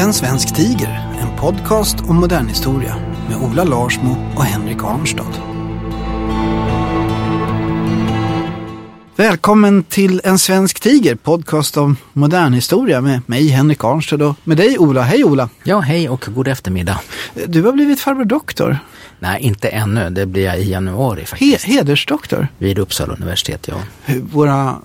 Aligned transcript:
En 0.00 0.14
svensk 0.14 0.54
tiger, 0.54 1.18
en 1.20 1.36
podcast 1.40 2.00
om 2.08 2.16
modern 2.16 2.48
historia 2.48 2.96
med 3.28 3.36
Ola 3.36 3.64
Larsmo 3.64 4.16
och 4.36 4.44
Henrik 4.44 4.84
Arnstad. 4.84 5.57
Välkommen 9.18 9.82
till 9.82 10.20
En 10.24 10.38
svensk 10.38 10.80
tiger, 10.80 11.14
podcast 11.14 11.76
om 11.76 11.96
modern 12.12 12.52
historia 12.52 13.00
med 13.00 13.20
mig 13.26 13.48
Henrik 13.48 13.84
Arnstad 13.84 14.22
och 14.22 14.34
med 14.44 14.56
dig 14.56 14.78
Ola. 14.78 15.02
Hej 15.02 15.24
Ola! 15.24 15.48
Ja, 15.64 15.80
hej 15.80 16.08
och 16.08 16.24
god 16.28 16.48
eftermiddag. 16.48 17.00
Du 17.46 17.62
har 17.62 17.72
blivit 17.72 18.00
farbror 18.00 18.24
doktor. 18.24 18.78
Nej, 19.18 19.42
inte 19.42 19.68
ännu. 19.68 20.10
Det 20.10 20.26
blir 20.26 20.44
jag 20.44 20.58
i 20.58 20.70
januari 20.70 21.24
faktiskt. 21.24 21.64
He 21.64 21.72
hedersdoktor. 21.72 22.48
Vid 22.58 22.78
Uppsala 22.78 23.14
universitet, 23.14 23.68
ja. 23.68 23.74
Våra, 24.32 24.76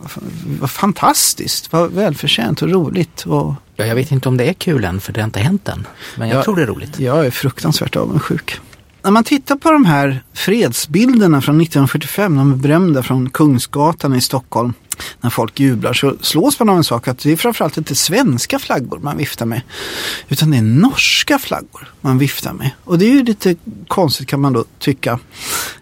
vad 0.60 0.72
fantastiskt, 0.72 1.74
vad 1.74 1.92
välförtjänt 1.92 2.62
och 2.62 2.70
roligt. 2.70 3.22
Och... 3.22 3.54
Ja, 3.76 3.86
jag 3.86 3.96
vet 3.96 4.12
inte 4.12 4.30
om 4.30 4.38
det 4.38 4.50
är 4.50 4.54
kul 4.54 4.84
än, 4.84 5.00
för 5.00 5.14
det 5.14 5.22
har 5.22 5.26
inte 5.26 5.40
hänt 5.40 5.70
än. 5.70 5.88
Men 6.16 6.30
jag, 6.30 6.38
jag 6.38 6.44
tror 6.44 6.56
det 6.56 6.62
är 6.62 6.68
roligt. 6.68 7.00
Jag 7.00 7.26
är 7.26 7.32
fruktansvärt 7.32 7.96
avundsjuk. 7.96 8.60
När 9.04 9.12
man 9.12 9.24
tittar 9.24 9.56
på 9.56 9.72
de 9.72 9.86
här 9.86 10.24
fredsbilderna 10.34 11.42
från 11.42 11.62
1945, 11.62 12.36
de 12.36 12.52
är 12.52 12.56
berömda 12.56 13.04
från 13.04 13.30
Kungsgatan 13.30 14.16
i 14.16 14.22
Stockholm, 14.22 14.74
när 15.22 15.30
folk 15.30 15.60
jublar 15.60 15.94
så 15.94 16.16
slås 16.22 16.60
man 16.60 16.70
av 16.70 16.78
en 16.78 16.84
sak 16.84 17.08
att 17.08 17.20
det 17.20 17.32
är 17.32 17.38
framförallt 17.38 17.78
inte 17.78 17.96
svenska 17.96 18.60
flaggor 18.60 19.00
man 19.00 19.18
viftar 19.18 19.46
med. 19.46 19.62
Utan 20.30 20.52
det 20.52 20.58
är 20.58 20.62
norska 20.62 21.40
flaggor 21.40 21.94
man 22.02 22.18
viftar 22.18 22.54
med. 22.54 22.70
Och 22.84 22.98
det 22.98 23.06
är 23.06 23.10
ju 23.10 23.24
lite 23.24 23.56
konstigt 23.88 24.28
kan 24.28 24.42
man 24.42 24.54
då 24.54 24.66
tycka. 24.80 25.20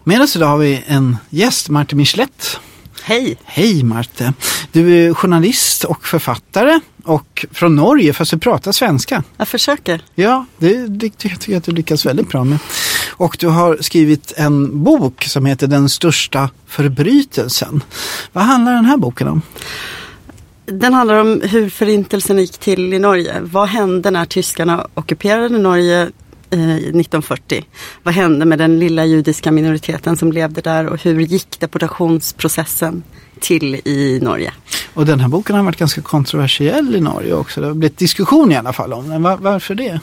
Med 0.04 0.20
oss 0.22 0.36
idag 0.36 0.48
har 0.48 0.58
vi 0.58 0.84
en 0.86 1.16
gäst, 1.30 1.68
Marte 1.68 1.96
Michelet. 1.96 2.60
Hej! 3.02 3.36
Hej 3.44 3.82
Marte! 3.82 4.34
Du 4.72 5.06
är 5.06 5.14
journalist 5.14 5.84
och 5.84 6.06
författare 6.06 6.80
och 7.04 7.46
från 7.52 7.76
Norge 7.76 8.12
fast 8.12 8.30
du 8.30 8.38
pratar 8.38 8.72
svenska. 8.72 9.24
Jag 9.36 9.48
försöker. 9.48 10.04
Ja, 10.14 10.46
det, 10.58 10.86
det 10.86 11.10
tycker 11.10 11.52
jag 11.52 11.58
att 11.58 11.64
du 11.64 11.72
lyckas 11.72 12.06
väldigt 12.06 12.28
bra 12.28 12.44
med. 12.44 12.58
Och 13.12 13.36
du 13.40 13.48
har 13.48 13.76
skrivit 13.80 14.32
en 14.36 14.84
bok 14.84 15.24
som 15.24 15.46
heter 15.46 15.66
Den 15.66 15.88
största 15.88 16.50
förbrytelsen. 16.66 17.82
Vad 18.32 18.44
handlar 18.44 18.72
den 18.72 18.84
här 18.84 18.96
boken 18.96 19.28
om? 19.28 19.42
Den 20.66 20.94
handlar 20.94 21.16
om 21.16 21.40
hur 21.44 21.70
förintelsen 21.70 22.38
gick 22.38 22.58
till 22.58 22.94
i 22.94 22.98
Norge. 22.98 23.40
Vad 23.40 23.68
hände 23.68 24.10
när 24.10 24.24
tyskarna 24.24 24.86
ockuperade 24.94 25.58
Norge 25.58 26.10
1940. 26.58 27.64
Vad 28.02 28.14
hände 28.14 28.44
med 28.44 28.58
den 28.58 28.78
lilla 28.78 29.04
judiska 29.04 29.50
minoriteten 29.52 30.16
som 30.16 30.32
levde 30.32 30.60
där 30.60 30.86
och 30.86 31.02
hur 31.02 31.20
gick 31.20 31.60
deportationsprocessen 31.60 33.02
till 33.40 33.74
i 33.74 34.20
Norge? 34.22 34.52
Och 34.94 35.06
den 35.06 35.20
här 35.20 35.28
boken 35.28 35.56
har 35.56 35.62
varit 35.62 35.76
ganska 35.76 36.02
kontroversiell 36.02 36.96
i 36.96 37.00
Norge 37.00 37.34
också. 37.34 37.60
Det 37.60 37.66
har 37.66 37.74
blivit 37.74 37.98
diskussion 37.98 38.52
i 38.52 38.56
alla 38.56 38.72
fall 38.72 38.92
om 38.92 39.08
den. 39.08 39.22
Var, 39.22 39.36
varför 39.36 39.74
det? 39.74 40.00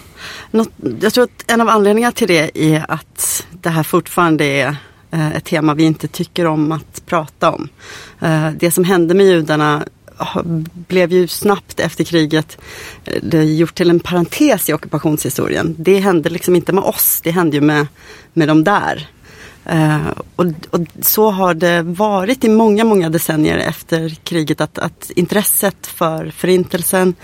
Något, 0.52 0.70
jag 1.00 1.14
tror 1.14 1.24
att 1.24 1.52
en 1.52 1.62
av 1.62 1.70
anledningarna 1.70 2.12
till 2.12 2.28
det 2.28 2.62
är 2.74 2.86
att 2.92 3.46
det 3.52 3.70
här 3.70 3.84
fortfarande 3.84 4.46
är 4.46 4.76
eh, 5.12 5.36
ett 5.36 5.46
tema 5.46 5.74
vi 5.74 5.84
inte 5.84 6.08
tycker 6.08 6.46
om 6.46 6.72
att 6.72 7.06
prata 7.06 7.52
om. 7.52 7.70
Eh, 8.20 8.50
det 8.60 8.72
som 8.72 8.84
hände 8.84 9.14
med 9.14 9.26
judarna 9.26 9.84
blev 10.72 11.12
ju 11.12 11.28
snabbt 11.28 11.80
efter 11.80 12.04
kriget 12.04 12.58
eh, 13.06 13.20
det 13.22 13.44
gjort 13.44 13.76
till 13.76 13.90
en 13.90 14.00
parentes 14.00 14.70
i 14.70 14.74
ockupationshistorien. 14.74 15.76
Det 15.78 16.00
hände 16.00 16.30
liksom 16.30 16.56
inte 16.56 16.74
med 16.74 16.84
oss, 16.84 17.22
det 17.24 17.32
hände 17.32 17.58
ju 17.58 17.62
med, 17.62 17.88
med 18.34 18.48
de 18.48 18.64
där. 18.64 19.10
Eh, 19.70 20.08
och, 20.36 20.46
och, 20.70 20.82
så 21.02 21.32
har 21.32 21.54
det 21.54 21.82
varit 21.82 22.44
i 22.44 22.50
många, 22.50 22.84
många 22.84 23.10
decennier 23.10 23.58
efter 23.58 24.10
kriget 24.10 24.62
att, 24.62 24.78
att 24.78 25.12
intresset 25.16 25.88
för 25.88 26.32
förintelsen 26.32 27.16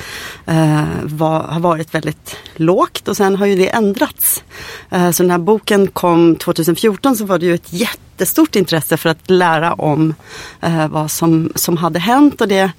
eh, 0.46 0.84
var, 1.04 1.40
har 1.44 1.60
varit 1.60 1.96
väldigt 1.96 2.36
lågt 2.56 3.08
och 3.08 3.18
sen 3.18 3.36
har 3.36 3.46
ju 3.46 3.56
det 3.56 3.70
ändrats. 3.70 4.44
Eh, 4.90 5.12
så 5.12 5.24
när 5.24 5.38
boken 5.38 5.88
kom 5.88 6.36
2014 6.36 7.18
så 7.18 7.26
var 7.26 7.40
det 7.40 7.46
ju 7.46 7.54
ett 7.54 7.74
jättestort 7.74 8.56
intresse 8.56 8.98
för 8.98 9.10
att 9.10 9.30
lära 9.30 9.74
om 9.74 10.14
eh, 10.62 10.88
vad 10.88 11.12
som, 11.12 11.52
som 11.56 11.78
hade 11.78 12.00
hänt 12.00 12.42
och 12.42 12.48
det, 12.48 12.72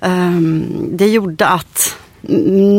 ehm, 0.00 0.66
det 0.92 1.08
gjorde 1.08 1.46
att 1.46 1.96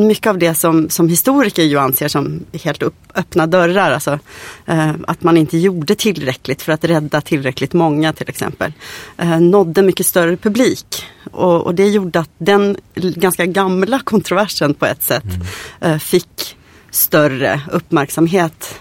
mycket 0.07 0.27
av 0.27 0.37
det 0.37 0.55
som, 0.55 0.89
som 0.89 1.09
historiker 1.09 1.63
ju 1.63 1.77
anser 1.77 2.07
som 2.07 2.45
helt 2.63 2.83
upp, 2.83 2.95
öppna 3.15 3.47
dörrar, 3.47 3.91
alltså 3.91 4.19
eh, 4.65 4.91
att 5.07 5.23
man 5.23 5.37
inte 5.37 5.57
gjorde 5.57 5.95
tillräckligt 5.95 6.61
för 6.61 6.71
att 6.71 6.83
rädda 6.83 7.21
tillräckligt 7.21 7.73
många 7.73 8.13
till 8.13 8.29
exempel, 8.29 8.73
eh, 9.17 9.39
nådde 9.39 9.81
mycket 9.81 10.05
större 10.05 10.37
publik. 10.37 11.05
Och, 11.31 11.61
och, 11.61 11.75
det 11.75 11.89
gjorde 11.89 12.19
att 12.19 12.31
den 12.37 12.77
ganska 12.95 13.45
gamla 13.45 13.99
kontroversen 13.99 14.73
på 14.73 14.85
ett 14.85 15.03
sätt 15.03 15.23
mm. 15.23 15.93
eh, 15.93 15.97
fick 15.97 16.57
större 16.91 17.61
uppmärksamhet 17.71 18.79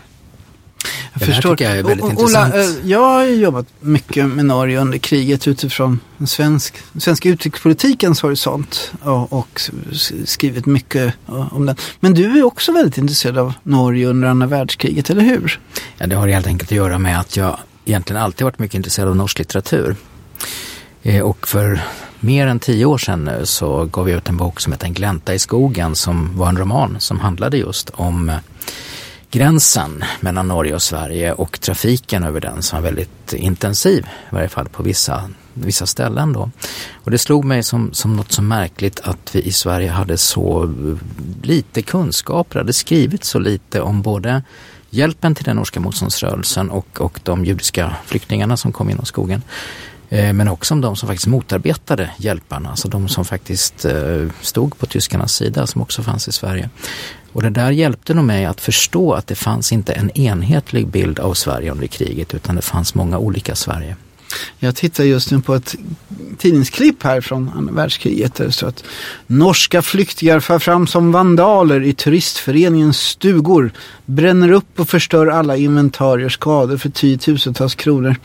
jag 1.13 1.23
förstår. 1.23 1.51
tycker 1.51 1.65
jag 1.65 1.79
är 1.79 1.83
väldigt 1.83 2.05
o 2.05 2.11
intressant. 2.11 2.55
Ola, 2.55 2.65
eh, 2.65 2.71
jag 2.85 3.01
har 3.01 3.25
jobbat 3.25 3.67
mycket 3.81 4.27
med 4.27 4.45
Norge 4.45 4.81
under 4.81 4.99
kriget 4.99 5.49
utifrån 5.49 6.01
den 6.19 6.27
svensk, 6.27 6.77
svenska 6.99 7.29
utrikespolitikens 7.29 8.23
horisont 8.23 8.93
och, 9.03 9.33
och 9.33 9.61
skrivit 10.25 10.67
mycket 10.67 11.15
om 11.27 11.67
den. 11.67 11.77
Men 12.01 12.15
du 12.15 12.39
är 12.39 12.45
också 12.45 12.73
väldigt 12.73 12.99
intresserad 12.99 13.39
av 13.39 13.55
Norge 13.63 14.07
under 14.07 14.29
andra 14.29 14.47
världskriget, 14.47 15.11
eller 15.11 15.23
hur? 15.23 15.61
Ja, 15.99 16.07
det 16.07 16.17
har 16.17 16.29
helt 16.29 16.47
enkelt 16.47 16.73
att 16.73 16.77
göra 16.77 16.99
med 16.99 17.21
att 17.21 17.37
jag 17.37 17.59
egentligen 17.85 18.23
alltid 18.23 18.45
varit 18.45 18.59
mycket 18.59 18.75
intresserad 18.75 19.09
av 19.09 19.17
norsk 19.17 19.39
litteratur. 19.39 19.97
Eh, 21.03 21.23
och 21.23 21.49
för 21.49 21.81
mer 22.21 22.47
än 22.47 22.61
tio 22.61 22.85
år 22.85 22.99
sedan 22.99 23.25
nu 23.25 23.47
så 23.47 23.85
gav 23.85 24.09
jag 24.11 24.19
ut 24.19 24.29
en 24.29 24.37
bok 24.37 24.61
som 24.61 24.73
heter 24.73 24.87
En 24.87 24.95
glänta 24.95 25.35
i 25.35 25.39
skogen 25.39 25.95
som 25.95 26.39
var 26.39 26.49
en 26.49 26.57
roman 26.57 26.97
som 26.99 27.21
handlade 27.21 27.57
just 27.57 27.91
om 27.91 28.33
gränsen 29.33 30.05
mellan 30.21 30.49
Norge 30.49 30.75
och 30.75 30.83
Sverige 30.83 31.33
och 31.33 31.61
trafiken 31.61 32.25
över 32.25 32.41
den 32.41 32.63
som 32.63 32.77
var 32.77 32.83
väldigt 32.83 33.33
intensiv, 33.33 34.07
i 34.31 34.35
varje 34.35 34.49
fall 34.49 34.69
på 34.69 34.83
vissa, 34.83 35.31
vissa 35.55 35.87
ställen 35.87 36.33
då. 36.33 36.51
Och 36.93 37.11
det 37.11 37.19
slog 37.19 37.45
mig 37.45 37.63
som, 37.63 37.93
som 37.93 38.17
något 38.17 38.33
så 38.33 38.43
märkligt 38.43 39.01
att 39.01 39.35
vi 39.35 39.43
i 39.43 39.53
Sverige 39.53 39.91
hade 39.91 40.17
så 40.17 40.75
lite 41.43 41.83
kunskaper, 41.83 42.59
hade 42.59 42.73
skrivit 42.73 43.25
så 43.25 43.39
lite 43.39 43.81
om 43.81 44.03
både 44.03 44.43
hjälpen 44.91 45.35
till 45.35 45.45
den 45.45 45.57
norska 45.57 45.81
motståndsrörelsen 45.81 46.71
och, 46.71 47.01
och 47.01 47.21
de 47.23 47.45
judiska 47.45 47.97
flyktingarna 48.07 48.57
som 48.57 48.73
kom 48.73 48.91
inom 48.91 49.05
skogen. 49.05 49.43
Eh, 50.13 50.33
men 50.33 50.49
också 50.49 50.75
om 50.75 50.81
de 50.81 50.97
som 50.97 51.09
faktiskt 51.09 51.27
motarbetade 51.27 52.11
hjälparna, 52.17 52.71
alltså 52.71 52.89
de 52.89 53.09
som 53.09 53.25
faktiskt 53.25 53.85
eh, 53.85 54.27
stod 54.41 54.79
på 54.79 54.87
tyskarnas 54.87 55.35
sida 55.35 55.67
som 55.67 55.83
också 55.83 56.03
fanns 56.03 56.29
i 56.29 56.33
Sverige. 56.33 56.71
Och 57.33 57.43
det 57.43 57.51
där 57.51 57.71
hjälpte 57.71 58.15
nog 58.15 58.25
mig 58.25 58.45
att 58.45 58.61
förstå 58.61 59.13
att 59.13 59.27
det 59.27 59.35
fanns 59.35 59.73
inte 59.73 59.93
en 59.93 60.11
enhetlig 60.11 60.87
bild 60.87 61.19
av 61.19 61.35
Sverige 61.35 61.73
under 61.73 61.87
kriget 61.87 62.35
utan 62.35 62.57
det 62.57 62.63
fanns 62.63 62.95
många 62.95 63.19
olika 63.19 63.55
Sverige. 63.55 63.97
Jag 64.59 64.77
tittar 64.77 65.05
just 65.05 65.31
nu 65.31 65.41
på 65.41 65.55
ett 65.55 65.75
tidningsklipp 66.39 67.03
här 67.03 67.21
från 67.21 67.51
andra 67.57 67.75
världskriget 67.75 68.35
där 68.35 68.45
det 68.45 68.53
står 68.53 68.69
att 68.69 68.85
norska 69.27 69.83
flyktingar 69.83 70.41
far 70.41 70.59
fram 70.59 70.87
som 70.87 71.13
vandaler 71.13 71.83
i 71.83 71.93
turistföreningens 71.93 73.01
stugor, 73.01 73.73
bränner 74.07 74.51
upp 74.51 74.81
och 74.81 74.89
förstör 74.89 75.27
alla 75.27 75.57
inventarier, 75.57 76.29
skador 76.29 76.77
för 76.77 76.91
tiotusentals 76.91 77.75
kronor. 77.75 78.17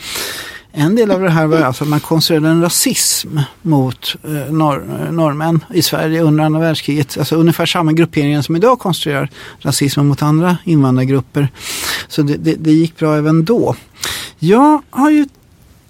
En 0.79 0.95
del 0.95 1.11
av 1.11 1.21
det 1.21 1.29
här 1.29 1.47
var 1.47 1.57
alltså 1.57 1.83
att 1.83 1.89
man 1.89 1.99
konstruerade 1.99 2.49
en 2.49 2.61
rasism 2.61 3.39
mot 3.61 4.15
eh, 4.23 4.53
norr, 4.53 4.83
eh, 5.01 5.11
norrmän 5.11 5.63
i 5.73 5.81
Sverige 5.81 6.21
under 6.21 6.43
andra 6.43 6.59
världskriget. 6.59 7.17
Alltså 7.17 7.35
ungefär 7.35 7.65
samma 7.65 7.93
grupperingar 7.93 8.41
som 8.41 8.55
idag 8.55 8.79
konstruerar 8.79 9.29
rasismen 9.59 10.07
mot 10.07 10.21
andra 10.21 10.57
invandrargrupper. 10.63 11.49
Så 12.07 12.21
det, 12.21 12.37
det, 12.37 12.55
det 12.55 12.71
gick 12.71 12.97
bra 12.97 13.15
även 13.15 13.45
då. 13.45 13.75
Jag 14.39 14.81
har 14.89 15.09
ju 15.09 15.25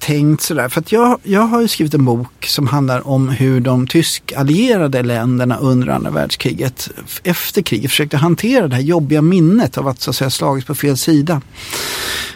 tänkt 0.07 0.42
sådär, 0.42 0.69
för 0.69 0.81
att 0.81 0.92
jag, 0.92 1.19
jag 1.24 1.42
har 1.42 1.62
ju 1.62 1.68
skrivit 1.68 1.94
en 1.94 2.06
bok 2.06 2.45
som 2.45 2.68
handlar 2.68 3.07
om 3.07 3.30
hur 3.30 3.59
de 3.59 3.88
tyskallierade 3.88 5.04
länderna 5.04 5.57
under 5.57 5.88
andra 5.88 6.12
världskriget 6.12 6.89
efter 7.24 7.62
kriget 7.62 7.92
försökte 7.92 8.18
hantera 8.18 8.68
det 8.68 8.75
här 8.75 8.81
jobbiga 8.81 9.21
minnet 9.21 9.77
av 9.77 9.88
att 9.88 10.01
så 10.01 10.09
att 10.09 10.15
säga 10.15 10.30
slagits 10.30 10.68
på 10.68 10.75
fel 10.75 10.98
sida. 10.98 11.42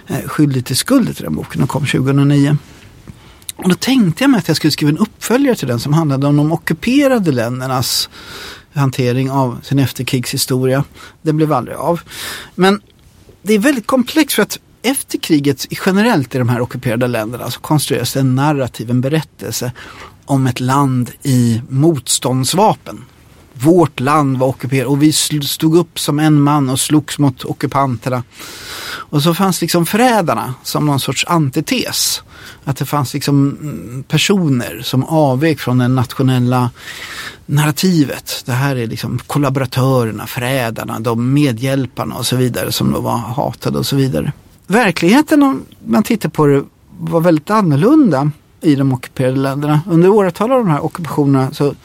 Eh, 0.08 0.28
skyldig 0.28 0.66
till 0.66 0.78
skuld 0.78 1.16
till 1.16 1.24
den 1.24 1.36
boken, 1.36 1.60
den 1.60 1.68
kom 1.68 1.86
2009. 1.86 2.58
Och 3.56 3.70
då 3.70 3.76
tänkte 3.76 4.24
jag 4.24 4.32
mig 4.32 4.38
att 4.38 4.48
jag 4.48 4.58
skulle 4.58 4.72
skriva 4.72 4.90
en 4.90 4.98
uppföljare 4.98 5.56
till 5.56 5.68
den 5.68 5.80
som 5.80 5.94
handlade 5.94 6.28
om 6.28 6.38
de 6.38 6.52
ockuperade 6.52 7.32
ländernas 7.32 8.10
hantering 8.74 9.32
av 9.32 9.60
sin 9.64 9.80
efterkrigshistoria. 9.80 10.84
Det 11.22 11.34
blev 11.34 11.54
aldrig 11.54 11.78
av. 11.78 12.02
Men 12.56 12.82
det 13.42 13.54
är 13.54 13.60
väldigt 13.60 13.88
komplext 13.88 14.36
för 14.36 14.44
att 14.44 14.60
efter 14.84 15.18
kriget 15.18 15.66
generellt 15.86 16.36
i 16.36 16.38
de 16.38 16.50
här 16.50 16.62
ockuperade 16.62 17.08
länderna 17.08 17.52
så 17.52 17.60
konstrueras 17.60 18.14
det 18.14 18.20
en 18.20 18.36
narrativ, 18.36 18.90
en 18.90 19.02
berättelse 19.02 19.72
om 20.26 20.48
ett 20.48 20.60
land 20.60 21.12
i 21.24 21.62
motståndsvapen. 21.70 23.06
Vårt 23.54 24.00
land 24.00 24.38
var 24.38 24.48
ockuperat 24.48 24.88
och 24.88 25.04
vi 25.04 25.14
stod 25.14 25.76
upp 25.78 26.00
som 26.00 26.20
en 26.20 26.42
man 26.42 26.70
och 26.70 26.80
slogs 26.80 27.20
mot 27.20 27.46
ockupanterna. 27.46 28.24
Och 29.12 29.24
så 29.24 29.34
fanns 29.34 29.62
liksom 29.62 29.86
förrädarna 29.86 30.54
som 30.64 30.86
någon 30.86 31.00
sorts 31.00 31.26
antites. 31.28 32.24
Att 32.64 32.78
det 32.78 32.86
fanns 32.86 33.14
liksom 33.14 33.58
mm, 33.62 34.04
personer 34.04 34.82
som 34.84 35.04
avvek 35.04 35.60
från 35.60 35.78
det 35.78 35.88
nationella 35.88 36.70
narrativet. 37.46 38.44
Det 38.46 38.52
här 38.52 38.76
är 38.76 38.88
liksom 38.88 39.20
kollaboratörerna, 39.28 40.28
förrädarna, 40.28 41.00
de 41.00 41.34
medhjälparna 41.34 42.16
och 42.16 42.26
så 42.26 42.36
vidare 42.36 42.72
som 42.72 42.92
då 42.92 43.00
var 43.00 43.18
hatade 43.18 43.78
och 43.78 43.86
så 43.86 43.96
vidare. 43.96 44.34
Verkligheten 44.72 45.44
om 45.44 45.66
man 45.86 46.04
tittar 46.04 46.30
på 46.30 46.46
det 46.46 46.64
var 47.00 47.22
väldigt 47.22 47.50
annorlunda 47.50 48.32
i 48.62 48.76
de 48.76 48.94
ockuperade 48.94 49.40
länderna. 49.40 49.82
Under 49.88 50.10
åratal 50.10 50.52
av 50.52 50.58
de 50.58 50.70
här 50.70 50.86
ockupationerna 50.86 51.52
så, 51.54 51.76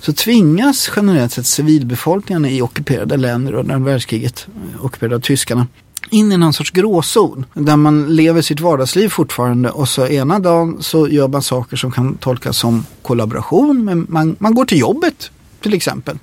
så 0.00 0.12
tvingas 0.12 0.90
generellt 0.96 1.32
sett 1.32 1.46
civilbefolkningen 1.46 2.44
i 2.44 2.62
ockuperade 2.62 3.16
länder 3.16 3.52
under 3.54 3.78
världskriget, 3.78 4.46
eh, 4.56 4.84
ockuperade 4.84 5.16
av 5.16 5.20
tyskarna, 5.20 5.66
in 6.10 6.32
i 6.32 6.36
någon 6.36 6.52
sorts 6.52 6.70
gråzon 6.70 7.44
där 7.54 7.76
man 7.76 8.16
lever 8.16 8.42
sitt 8.42 8.60
vardagsliv 8.60 9.08
fortfarande 9.08 9.70
och 9.70 9.88
så 9.88 10.06
ena 10.06 10.38
dagen 10.38 10.76
så 10.80 11.08
gör 11.08 11.28
man 11.28 11.42
saker 11.42 11.76
som 11.76 11.92
kan 11.92 12.14
tolkas 12.14 12.58
som 12.58 12.86
kollaboration. 13.02 13.84
Men 13.84 14.06
man, 14.08 14.36
man 14.38 14.54
går 14.54 14.64
till 14.64 14.78
jobbet 14.78 15.30
till 15.60 15.74
exempel. 15.74 16.18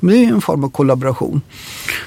Det 0.00 0.24
är 0.24 0.28
en 0.28 0.40
form 0.40 0.64
av 0.64 0.68
kollaboration. 0.68 1.40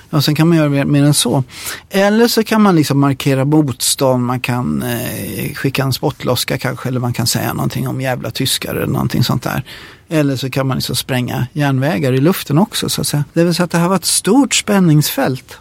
Ja, 0.10 0.22
sen 0.22 0.36
kan 0.36 0.48
man 0.48 0.58
göra 0.58 0.70
mer, 0.70 0.86
mer 0.86 1.04
än 1.04 1.14
så. 1.14 1.44
Eller 1.90 2.28
så 2.28 2.44
kan 2.44 2.62
man 2.62 2.76
liksom 2.76 3.00
markera 3.00 3.46
motstånd, 3.46 4.26
man 4.26 4.40
kan 4.40 4.84
eh, 4.84 5.54
skicka 5.54 5.84
en 5.84 5.94
spottloska 5.94 6.58
kanske, 6.58 6.90
eller 6.90 7.00
man 7.00 7.14
kan 7.14 7.28
säga 7.28 7.54
någonting 7.54 7.88
om 7.88 8.02
jävla 8.02 8.32
tyskar 8.32 8.76
eller 8.76 8.94
någonting 8.94 9.24
sånt 9.24 9.44
där. 9.44 9.64
Eller 10.10 10.36
så 10.36 10.50
kan 10.50 10.68
man 10.68 10.78
liksom 10.78 10.96
spränga 10.96 11.48
järnvägar 11.54 12.14
i 12.14 12.22
luften 12.22 12.58
också 12.58 12.90
så 12.90 13.02
att 13.02 13.08
säga. 13.08 13.24
Det 13.34 13.44
vill 13.44 13.56
säga 13.56 13.66
att 13.66 13.72
det 13.72 13.78
här 13.78 13.90
var 13.90 13.96
ett 13.96 14.06
stort 14.06 14.56
spänningsfält. 14.56 15.58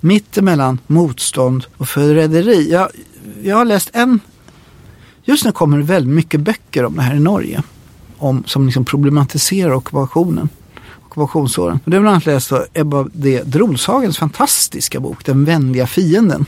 Mitt 0.00 0.38
emellan 0.38 0.78
motstånd 0.86 1.64
och 1.76 1.88
förräderi. 1.88 2.72
Jag, 2.72 2.88
jag 3.42 3.56
har 3.56 3.64
läst 3.64 3.90
en, 3.92 4.20
just 5.24 5.44
nu 5.44 5.52
kommer 5.52 5.78
det 5.78 5.84
väldigt 5.84 6.14
mycket 6.14 6.40
böcker 6.40 6.84
om 6.84 6.96
det 6.96 7.02
här 7.02 7.14
i 7.14 7.20
Norge. 7.20 7.62
Om, 8.18 8.44
som 8.46 8.66
liksom 8.66 8.84
problematiserar 8.84 9.72
ockupationen 9.72 10.48
ockupationsåren. 11.12 11.80
Det 11.84 11.96
har 11.96 12.00
bland 12.00 12.14
annat 12.14 12.26
läst 12.26 12.52
Ebba 12.74 13.06
D. 13.12 13.42
Drolshagens 13.44 14.18
fantastiska 14.18 15.00
bok 15.00 15.24
Den 15.24 15.44
vänliga 15.44 15.86
fienden. 15.86 16.46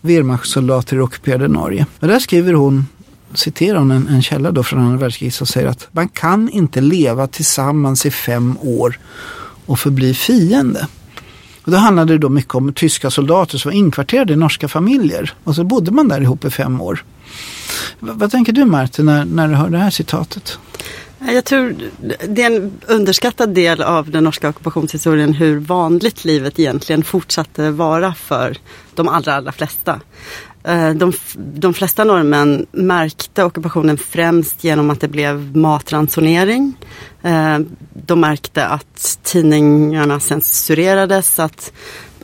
Wehrmachtssoldater 0.00 0.96
i 0.96 1.00
ockuperade 1.00 1.48
Norge. 1.48 1.86
Och 2.00 2.08
där 2.08 2.18
skriver 2.18 2.52
hon 2.52 2.86
citerar 3.34 3.78
hon 3.78 3.90
en, 3.90 4.08
en 4.08 4.22
källa 4.22 4.50
då 4.50 4.62
från 4.62 4.80
andra 4.80 4.98
världskriget 4.98 5.34
som 5.34 5.46
säger 5.46 5.68
att 5.68 5.88
man 5.92 6.08
kan 6.08 6.48
inte 6.48 6.80
leva 6.80 7.26
tillsammans 7.26 8.06
i 8.06 8.10
fem 8.10 8.58
år 8.60 8.98
och 9.66 9.78
förbli 9.78 10.14
fiende. 10.14 10.86
Och 11.64 11.72
då 11.72 11.76
handlade 11.78 12.12
det 12.12 12.18
då 12.18 12.28
mycket 12.28 12.54
om 12.54 12.72
tyska 12.72 13.10
soldater 13.10 13.58
som 13.58 13.68
var 13.68 13.76
inkvarterade 13.76 14.32
i 14.32 14.36
norska 14.36 14.68
familjer. 14.68 15.34
Och 15.44 15.54
så 15.54 15.64
bodde 15.64 15.90
man 15.90 16.08
där 16.08 16.20
ihop 16.20 16.44
i 16.44 16.50
fem 16.50 16.80
år. 16.80 17.04
V 18.00 18.10
vad 18.14 18.30
tänker 18.30 18.52
du 18.52 18.64
Martin 18.64 19.06
när, 19.06 19.24
när 19.24 19.48
du 19.48 19.54
hör 19.54 19.70
det 19.70 19.78
här 19.78 19.90
citatet? 19.90 20.58
Jag 21.28 21.44
tror 21.44 21.76
det 22.28 22.42
är 22.42 22.46
en 22.46 22.72
underskattad 22.86 23.54
del 23.54 23.82
av 23.82 24.10
den 24.10 24.24
norska 24.24 24.48
ockupationshistorien 24.48 25.32
hur 25.32 25.58
vanligt 25.58 26.24
livet 26.24 26.58
egentligen 26.58 27.04
fortsatte 27.04 27.70
vara 27.70 28.14
för 28.14 28.56
de 28.94 29.08
allra, 29.08 29.34
allra 29.34 29.52
flesta. 29.52 30.00
Eh, 30.64 30.90
de, 30.90 31.12
de 31.34 31.74
flesta 31.74 32.04
norrmän 32.04 32.66
märkte 32.72 33.44
ockupationen 33.44 33.98
främst 33.98 34.64
genom 34.64 34.90
att 34.90 35.00
det 35.00 35.08
blev 35.08 35.56
matransonering. 35.56 36.74
Eh, 37.22 37.58
de 37.92 38.20
märkte 38.20 38.66
att 38.66 39.18
tidningarna 39.22 40.20
censurerades, 40.20 41.38
att 41.38 41.72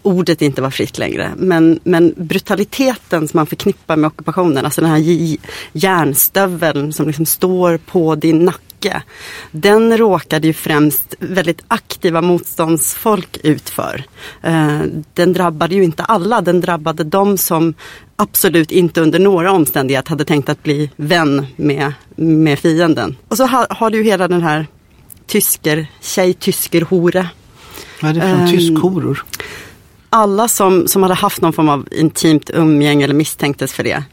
ordet 0.02 0.42
inte 0.42 0.62
var 0.62 0.70
fritt 0.70 0.98
längre. 0.98 1.32
Men, 1.36 1.80
men 1.84 2.14
brutaliteten 2.16 3.28
som 3.28 3.38
man 3.38 3.46
förknippar 3.46 3.96
med 3.96 4.08
ockupationen, 4.08 4.64
alltså 4.64 4.80
den 4.80 4.90
här 4.90 5.36
järnstöveln 5.72 6.92
som 6.92 7.06
liksom 7.06 7.26
står 7.26 7.76
på 7.76 8.14
din 8.14 8.38
nacke. 8.44 9.02
Den 9.50 9.98
råkade 9.98 10.46
ju 10.46 10.52
främst 10.52 11.14
väldigt 11.18 11.62
aktiva 11.68 12.20
motståndsfolk 12.20 13.38
ut 13.42 13.70
för. 13.70 14.04
Eh, 14.42 14.80
den 15.14 15.32
drabbade 15.32 15.74
ju 15.74 15.84
inte 15.84 16.02
alla, 16.02 16.40
den 16.40 16.60
drabbade 16.60 17.04
de 17.04 17.38
som 17.38 17.74
absolut 18.16 18.70
inte 18.70 19.00
under 19.00 19.18
några 19.18 19.52
omständigheter 19.52 20.10
hade 20.10 20.24
tänkt 20.24 20.48
att 20.48 20.62
bli 20.62 20.90
vän 20.96 21.46
med, 21.56 21.92
med 22.16 22.58
fienden. 22.58 23.16
Och 23.28 23.36
så 23.36 23.46
har, 23.46 23.66
har 23.70 23.90
du 23.90 23.98
ju 23.98 24.04
hela 24.04 24.28
den 24.28 24.42
här 24.42 24.66
tysker, 25.26 25.86
tjej-tysker-hore. 26.00 27.28
Vad 28.00 28.10
är 28.10 28.14
det 28.14 28.20
för 28.20 28.42
um, 28.42 28.50
tyskhoror? 28.50 29.24
Alla 30.14 30.48
som, 30.48 30.88
som 30.88 31.02
hade 31.02 31.14
haft 31.14 31.40
någon 31.40 31.52
form 31.52 31.68
av 31.68 31.88
intimt 31.90 32.50
umgänge 32.50 33.04
eller 33.04 33.14
misstänktes 33.14 33.72
för 33.72 33.84
det 33.84 34.04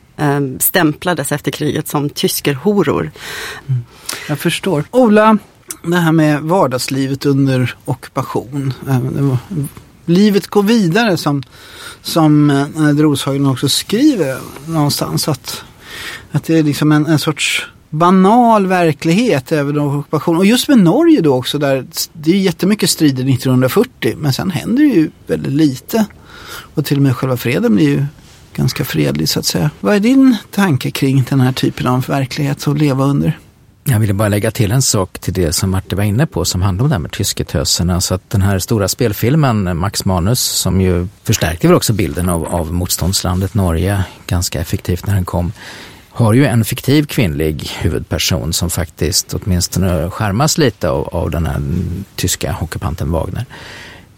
stämplades 0.59 1.31
efter 1.31 1.51
kriget 1.51 1.87
som 1.87 2.09
tyskerhoror. 2.09 3.11
Mm. 3.67 3.81
Jag 4.27 4.39
förstår. 4.39 4.83
Ola, 4.91 5.37
det 5.83 5.97
här 5.97 6.11
med 6.11 6.41
vardagslivet 6.41 7.25
under 7.25 7.75
ockupation. 7.85 8.73
Eh, 8.87 9.37
livet 10.05 10.47
går 10.47 10.63
vidare 10.63 11.17
som, 11.17 11.43
som 12.01 12.49
eh, 12.49 12.89
Droshagen 12.89 13.45
också 13.45 13.69
skriver 13.69 14.37
någonstans. 14.65 15.27
Att, 15.27 15.63
att 16.31 16.43
det 16.43 16.57
är 16.57 16.63
liksom 16.63 16.91
en, 16.91 17.05
en 17.05 17.19
sorts 17.19 17.67
banal 17.89 18.67
verklighet 18.67 19.51
även 19.51 19.79
ockupation. 19.79 20.37
Och 20.37 20.45
just 20.45 20.67
med 20.67 20.79
Norge 20.79 21.21
då 21.21 21.35
också 21.35 21.57
där 21.57 21.85
det 22.13 22.31
är 22.31 22.35
jättemycket 22.35 22.89
strider 22.89 23.29
1940 23.33 24.15
men 24.17 24.33
sen 24.33 24.51
händer 24.51 24.83
ju 24.83 25.09
väldigt 25.27 25.53
lite. 25.53 26.05
Och 26.51 26.85
till 26.85 26.97
och 26.97 27.03
med 27.03 27.15
själva 27.15 27.37
freden 27.37 27.75
blir 27.75 27.89
ju 27.89 28.05
ganska 28.55 28.85
fredlig 28.85 29.29
så 29.29 29.39
att 29.39 29.45
säga. 29.45 29.71
Vad 29.79 29.95
är 29.95 29.99
din 29.99 30.37
tanke 30.51 30.91
kring 30.91 31.25
den 31.29 31.39
här 31.39 31.51
typen 31.51 31.87
av 31.87 32.05
verklighet 32.07 32.67
att 32.67 32.77
leva 32.77 33.05
under? 33.05 33.39
Jag 33.83 33.99
ville 33.99 34.13
bara 34.13 34.29
lägga 34.29 34.51
till 34.51 34.71
en 34.71 34.81
sak 34.81 35.19
till 35.19 35.33
det 35.33 35.53
som 35.53 35.69
Martin 35.69 35.97
var 35.97 36.03
inne 36.03 36.25
på 36.25 36.45
som 36.45 36.61
handlar 36.61 36.83
om 36.83 36.89
det 36.89 36.95
här 36.95 36.99
med 36.99 37.11
tysketöserna. 37.11 38.01
Så 38.01 38.13
att 38.13 38.29
den 38.29 38.41
här 38.41 38.59
stora 38.59 38.87
spelfilmen 38.87 39.77
Max 39.77 40.05
Manus 40.05 40.39
som 40.39 40.81
ju 40.81 41.07
förstärkte 41.23 41.67
väl 41.67 41.75
också 41.75 41.93
bilden 41.93 42.29
av, 42.29 42.45
av 42.45 42.73
motståndslandet 42.73 43.53
Norge 43.53 44.03
ganska 44.27 44.61
effektivt 44.61 45.07
när 45.07 45.15
den 45.15 45.25
kom 45.25 45.51
har 46.19 46.33
ju 46.33 46.45
en 46.45 46.65
fiktiv 46.65 47.03
kvinnlig 47.03 47.71
huvudperson 47.79 48.53
som 48.53 48.69
faktiskt 48.69 49.33
åtminstone 49.33 50.09
skärmas 50.09 50.57
lite 50.57 50.89
av, 50.89 51.07
av 51.07 51.31
den 51.31 51.45
här 51.45 51.61
tyska 52.15 52.57
ockupanten 52.61 53.11
Wagner. 53.11 53.45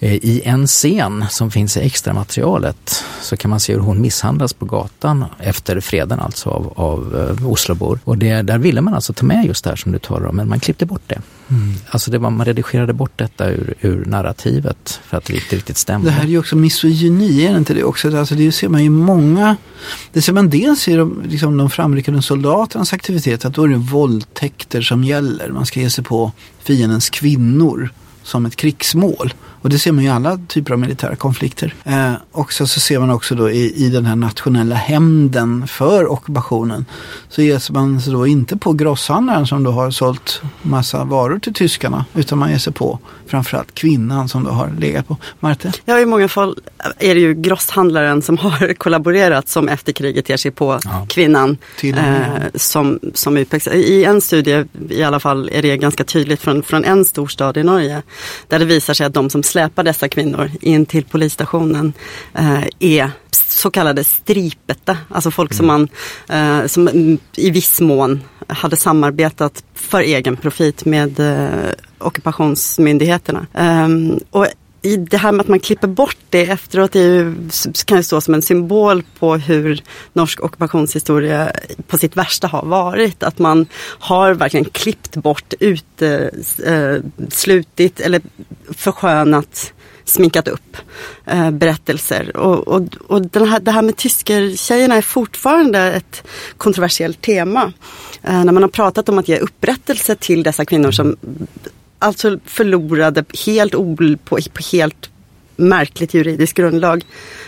Eh, 0.03 0.13
I 0.13 0.41
en 0.45 0.67
scen 0.67 1.25
som 1.29 1.51
finns 1.51 1.77
i 1.77 1.79
extra 1.79 2.13
materialet 2.13 3.03
så 3.21 3.37
kan 3.37 3.49
man 3.49 3.59
se 3.59 3.73
hur 3.73 3.79
hon 3.79 4.01
misshandlas 4.01 4.53
på 4.53 4.65
gatan 4.65 5.25
efter 5.39 5.79
freden 5.79 6.19
alltså 6.19 6.49
av, 6.49 6.73
av 6.75 7.15
uh, 7.15 7.51
Oslobor. 7.51 7.99
Och 8.03 8.17
det, 8.17 8.41
där 8.41 8.57
ville 8.57 8.81
man 8.81 8.93
alltså 8.93 9.13
ta 9.13 9.25
med 9.25 9.45
just 9.45 9.63
det 9.63 9.69
här 9.69 9.77
som 9.77 9.91
du 9.91 9.99
talar 9.99 10.27
om, 10.27 10.35
men 10.35 10.49
man 10.49 10.59
klippte 10.59 10.85
bort 10.85 11.01
det. 11.07 11.21
Mm. 11.49 11.73
Alltså 11.89 12.11
det 12.11 12.17
var, 12.17 12.29
man 12.29 12.45
redigerade 12.45 12.93
bort 12.93 13.11
detta 13.15 13.49
ur, 13.49 13.73
ur 13.81 14.05
narrativet 14.05 14.99
för 15.05 15.17
att 15.17 15.25
det 15.25 15.33
inte 15.33 15.55
riktigt 15.55 15.77
stämde. 15.77 16.07
Det 16.09 16.11
här 16.11 16.23
är 16.23 16.27
ju 16.27 16.39
också 16.39 16.55
misogyni, 16.55 17.45
är 17.45 17.51
det 17.51 17.57
inte 17.57 17.73
det 17.73 17.83
också? 17.83 18.17
Alltså 18.17 18.35
det 18.35 18.51
ser 18.51 18.69
man 18.69 18.83
ju 18.83 18.89
många, 18.89 19.55
det 20.13 20.21
ser 20.21 20.33
man 20.33 20.49
dels 20.49 20.87
i 20.87 20.95
de, 20.95 21.23
liksom 21.27 21.57
de 21.57 21.69
framryckande 21.69 22.21
soldaternas 22.21 22.93
aktivitet, 22.93 23.45
att 23.45 23.53
då 23.53 23.63
är 23.63 23.67
det 23.67 23.75
våldtäkter 23.75 24.81
som 24.81 25.03
gäller. 25.03 25.49
Man 25.49 25.65
ska 25.65 25.79
ge 25.79 25.89
sig 25.89 26.03
på 26.03 26.31
fiendens 26.63 27.09
kvinnor 27.09 27.89
som 28.23 28.45
ett 28.45 28.55
krigsmål. 28.55 29.33
Och 29.61 29.69
det 29.69 29.79
ser 29.79 29.91
man 29.91 30.03
ju 30.03 30.09
i 30.09 30.13
alla 30.13 30.39
typer 30.47 30.73
av 30.73 30.79
militära 30.79 31.15
konflikter. 31.15 31.73
Eh, 31.83 32.13
också 32.31 32.67
så 32.67 32.79
ser 32.79 32.99
man 32.99 33.09
också 33.09 33.35
då 33.35 33.51
i, 33.51 33.85
i 33.85 33.89
den 33.89 34.05
här 34.05 34.15
nationella 34.15 34.75
hämnden 34.75 35.67
för 35.67 36.11
ockupationen 36.11 36.85
så 37.29 37.41
ger 37.41 37.71
man 37.73 38.01
sig 38.01 38.13
då 38.13 38.27
inte 38.27 38.57
på 38.57 38.73
grosshandlaren 38.73 39.47
som 39.47 39.63
då 39.63 39.71
har 39.71 39.91
sålt 39.91 40.41
massa 40.61 41.03
varor 41.03 41.39
till 41.39 41.53
tyskarna 41.53 42.05
utan 42.13 42.37
man 42.37 42.51
ger 42.51 42.57
sig 42.57 42.73
på 42.73 42.99
framförallt 43.27 43.75
kvinnan 43.75 44.29
som 44.29 44.43
då 44.43 44.49
har 44.51 44.69
legat 44.79 45.07
på. 45.07 45.17
Marte? 45.39 45.71
Ja, 45.85 45.99
i 45.99 46.05
många 46.05 46.27
fall 46.27 46.57
är 46.99 47.15
det 47.15 47.21
ju 47.21 47.33
grosshandlaren 47.33 48.21
som 48.21 48.37
har 48.37 48.73
kollaborerat 48.77 49.47
som 49.47 49.69
efter 49.69 49.93
kriget 49.93 50.29
ger 50.29 50.37
sig 50.37 50.51
på 50.51 50.79
ja. 50.83 51.05
kvinnan 51.09 51.57
eh, 51.83 52.25
som, 52.55 52.99
som 53.13 53.37
utpekas. 53.37 53.73
I 53.73 54.03
en 54.03 54.21
studie 54.21 54.65
i 54.89 55.03
alla 55.03 55.19
fall 55.19 55.49
är 55.53 55.61
det 55.61 55.77
ganska 55.77 56.03
tydligt 56.03 56.41
från, 56.41 56.63
från 56.63 56.85
en 56.85 57.05
storstad 57.05 57.57
i 57.57 57.63
Norge 57.63 58.01
där 58.47 58.59
det 58.59 58.65
visar 58.65 58.93
sig 58.93 59.05
att 59.05 59.13
de 59.13 59.29
som 59.29 59.43
släpar 59.51 59.83
dessa 59.83 60.07
kvinnor 60.09 60.51
in 60.61 60.85
till 60.85 61.03
polisstationen 61.03 61.93
eh, 62.33 62.63
är 62.79 63.11
så 63.31 63.71
kallade 63.71 64.03
stripete, 64.03 64.97
alltså 65.09 65.31
folk 65.31 65.53
som 65.53 65.69
mm. 65.69 65.87
man 66.27 66.61
eh, 66.61 66.67
som 66.67 66.89
i 67.35 67.49
viss 67.51 67.81
mån 67.81 68.23
hade 68.47 68.75
samarbetat 68.75 69.63
för 69.73 70.01
egen 70.01 70.37
profit 70.37 70.85
med 70.85 71.19
eh, 71.19 71.71
ockupationsmyndigheterna. 71.97 73.47
Um, 73.53 74.19
och 74.29 74.47
i 74.81 74.97
det 74.97 75.17
här 75.17 75.31
med 75.31 75.41
att 75.41 75.47
man 75.47 75.59
klipper 75.59 75.87
bort 75.87 76.17
det 76.29 76.41
efteråt 76.49 76.95
ju, 76.95 77.35
kan 77.85 77.97
ju 77.97 78.03
stå 78.03 78.21
som 78.21 78.33
en 78.33 78.41
symbol 78.41 79.03
på 79.19 79.35
hur 79.35 79.83
norsk 80.13 80.43
ockupationshistoria 80.43 81.51
på 81.87 81.97
sitt 81.97 82.17
värsta 82.17 82.47
har 82.47 82.65
varit. 82.65 83.23
Att 83.23 83.39
man 83.39 83.65
har 83.99 84.33
verkligen 84.33 84.65
klippt 84.65 85.15
bort, 85.15 85.53
uteslutit 85.59 86.09
eh, 87.99 88.05
eller 88.05 88.21
förskönat 88.69 89.73
sminkat 90.05 90.47
upp 90.47 90.77
eh, 91.25 91.51
berättelser. 91.51 92.37
Och, 92.37 92.67
och, 92.67 92.81
och 93.07 93.21
den 93.21 93.47
här, 93.47 93.59
det 93.59 93.71
här 93.71 93.81
med 93.81 93.97
tyskertjejerna 93.97 94.95
är 94.95 95.01
fortfarande 95.01 95.79
ett 95.79 96.23
kontroversiellt 96.57 97.21
tema. 97.21 97.73
Eh, 98.21 98.43
när 98.43 98.51
man 98.51 98.63
har 98.63 98.69
pratat 98.69 99.09
om 99.09 99.19
att 99.19 99.27
ge 99.27 99.37
upprättelse 99.37 100.15
till 100.15 100.43
dessa 100.43 100.65
kvinnor 100.65 100.91
som 100.91 101.15
alltså 102.01 102.39
förlorade 102.45 103.23
helt 103.45 103.75
ol, 103.75 104.17
på, 104.25 104.35
på 104.53 104.61
helt 104.71 105.09
märkligt 105.55 106.13
juridisk 106.13 106.57
grundlag 106.57 107.03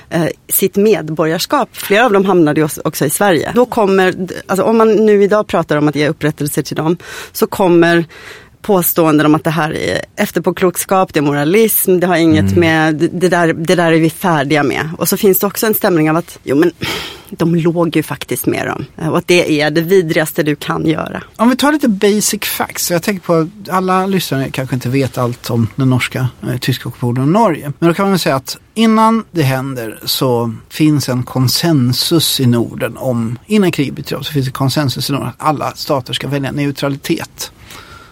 eh, 0.10 0.28
sitt 0.48 0.76
medborgarskap. 0.76 1.70
Flera 1.72 2.06
av 2.06 2.14
dem 2.14 2.26
hamnade 2.26 2.62
ju 2.62 2.68
också 2.84 3.06
i 3.06 3.10
Sverige. 3.10 3.52
Då 3.56 3.66
kommer, 3.66 4.28
alltså 4.48 4.66
om 4.66 4.78
man 4.78 5.06
nu 5.06 5.24
idag 5.24 5.48
pratar 5.48 5.78
om 5.78 5.88
att 5.88 5.96
ge 5.96 6.10
upprättelse 6.10 6.64
till 6.64 6.76
dem, 6.76 6.98
så 7.32 7.48
kommer 7.48 8.06
påståenden 8.62 9.26
om 9.26 9.36
att 9.36 9.44
det 9.44 9.50
här 9.50 9.76
är 9.76 10.02
efterpåklokskap, 10.16 11.14
det 11.14 11.20
är 11.20 11.22
moralism, 11.22 12.00
det 12.00 12.08
har 12.08 12.16
inget 12.16 12.52
mm. 12.52 12.60
med, 12.60 13.10
det 13.14 13.30
där, 13.30 13.54
det 13.54 13.76
där 13.76 13.92
är 13.92 14.00
vi 14.00 14.10
färdiga 14.10 14.64
med. 14.64 14.90
Och 14.98 15.10
så 15.10 15.18
finns 15.18 15.40
det 15.40 15.48
också 15.48 15.68
en 15.68 15.74
stämning 15.74 16.10
av 16.10 16.18
att, 16.18 16.40
jo 16.44 16.56
men 16.56 16.72
de 17.38 17.56
låg 17.56 17.96
ju 17.96 18.04
faktiskt 18.04 18.46
med 18.46 18.68
dem. 18.68 18.86
Och 19.12 19.18
att 19.18 19.28
det 19.28 19.62
är 19.62 19.72
det 19.72 19.82
vidrigaste 19.82 20.44
du 20.44 20.56
kan 20.56 20.86
göra. 20.86 21.24
Om 21.36 21.50
vi 21.50 21.56
tar 21.56 21.72
lite 21.72 21.88
basic 21.88 22.44
facts. 22.44 22.92
Jag 22.92 23.04
tänker 23.04 23.24
på 23.24 23.34
att 23.34 23.70
alla 23.70 24.06
lyssnare 24.06 24.50
kanske 24.50 24.76
inte 24.76 24.90
vet 24.90 25.18
allt 25.18 25.50
om 25.50 25.68
den 25.76 25.90
norska, 25.90 26.28
eh, 26.42 26.58
tyska 26.58 26.90
ockupationen 26.90 27.22
av 27.22 27.28
Norge. 27.28 27.72
Men 27.80 27.90
då 27.90 27.94
kan 27.94 28.04
man 28.04 28.12
väl 28.12 28.20
säga 28.20 28.36
att 28.36 28.58
innan 28.74 29.24
det 29.32 29.44
händer 29.44 30.00
så 30.06 30.54
finns 30.70 31.10
en 31.10 31.24
konsensus 31.24 32.40
i 32.40 32.46
Norden 32.46 32.98
om, 32.98 33.40
innan 33.46 33.72
kriget 33.72 33.96
bryter 33.96 34.22
så 34.22 34.34
finns 34.34 34.46
det 34.46 34.52
konsensus 34.52 35.10
i 35.10 35.14
Norden 35.14 35.28
att 35.28 35.36
alla 35.38 35.72
stater 35.76 36.14
ska 36.14 36.28
välja 36.28 36.52
neutralitet. 36.52 37.52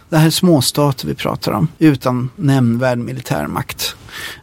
Det 0.10 0.18
här 0.18 0.26
är 0.26 0.30
småstater 0.30 1.08
vi 1.08 1.14
pratar 1.14 1.52
om 1.52 1.68
utan 1.80 2.30
nämnvärd 2.36 2.98
militärmakt. 2.98 3.96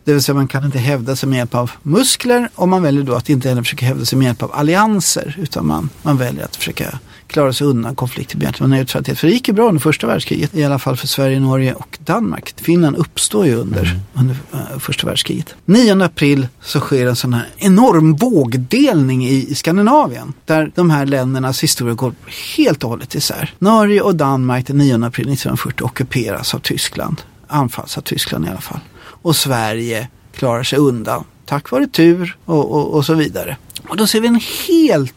Det 0.05 0.13
vill 0.13 0.23
säga 0.23 0.35
man 0.35 0.49
kan 0.49 0.65
inte 0.65 0.79
hävda 0.79 1.17
sig 1.17 1.29
med 1.29 1.37
hjälp 1.37 1.55
av 1.55 1.71
muskler 1.83 2.51
och 2.55 2.69
man 2.69 2.83
väljer 2.83 3.03
då 3.03 3.15
att 3.15 3.29
inte 3.29 3.49
heller 3.49 3.63
försöka 3.63 3.87
hävda 3.87 4.05
sig 4.05 4.19
med 4.19 4.27
hjälp 4.27 4.43
av 4.43 4.55
allianser 4.55 5.37
utan 5.39 5.67
man, 5.67 5.91
man 6.03 6.17
väljer 6.17 6.45
att 6.45 6.57
försöka 6.57 6.99
klara 7.29 7.53
sig 7.53 7.67
undan 7.67 7.95
konflikter 7.95 8.39
med 8.39 8.71
neutralitet. 8.71 9.19
För 9.19 9.27
det 9.27 9.33
gick 9.33 9.49
ju 9.49 9.55
bra 9.55 9.69
under 9.69 9.81
första 9.81 10.07
världskriget, 10.07 10.55
i 10.55 10.65
alla 10.65 10.79
fall 10.79 10.97
för 10.97 11.07
Sverige, 11.07 11.41
Norge 11.41 11.75
och 11.75 11.99
Danmark. 12.05 12.55
Finland 12.57 12.97
uppstår 12.97 13.47
ju 13.47 13.55
under, 13.55 13.85
mm. 13.85 14.01
under 14.15 14.37
uh, 14.55 14.79
första 14.79 15.07
världskriget. 15.07 15.55
9 15.65 16.05
april 16.05 16.49
så 16.63 16.81
sker 16.81 17.07
en 17.07 17.17
sån 17.17 17.35
här 17.35 17.49
enorm 17.57 18.17
vågdelning 18.17 19.27
i, 19.27 19.51
i 19.51 19.55
Skandinavien. 19.55 20.33
Där 20.45 20.73
de 20.75 20.91
här 20.91 21.07
ländernas 21.07 21.63
historia 21.63 21.95
går 21.95 22.15
helt 22.57 22.85
och 22.85 22.91
hållet 22.91 23.15
isär. 23.15 23.55
Norge 23.59 24.01
och 24.01 24.15
Danmark 24.15 24.67
den 24.67 24.79
9 24.79 24.95
april 24.95 25.33
1940 25.33 25.85
ockuperas 25.85 26.55
av 26.55 26.59
Tyskland. 26.59 27.23
Anfalls 27.47 27.99
av 27.99 28.03
Tyskland 28.03 28.47
i 28.47 28.49
alla 28.49 28.61
fall. 28.61 28.81
Och 29.29 29.37
Sverige 29.37 30.09
klarar 30.33 30.63
sig 30.63 30.79
undan 30.79 31.25
tack 31.47 31.71
vare 31.71 31.87
tur 31.87 32.37
och, 32.45 32.73
och, 32.73 32.95
och 32.95 33.05
så 33.05 33.15
vidare. 33.15 33.57
Och 33.89 33.97
då 33.97 34.07
ser 34.07 34.21
vi 34.21 34.29
en 34.29 34.41
helt 34.69 35.15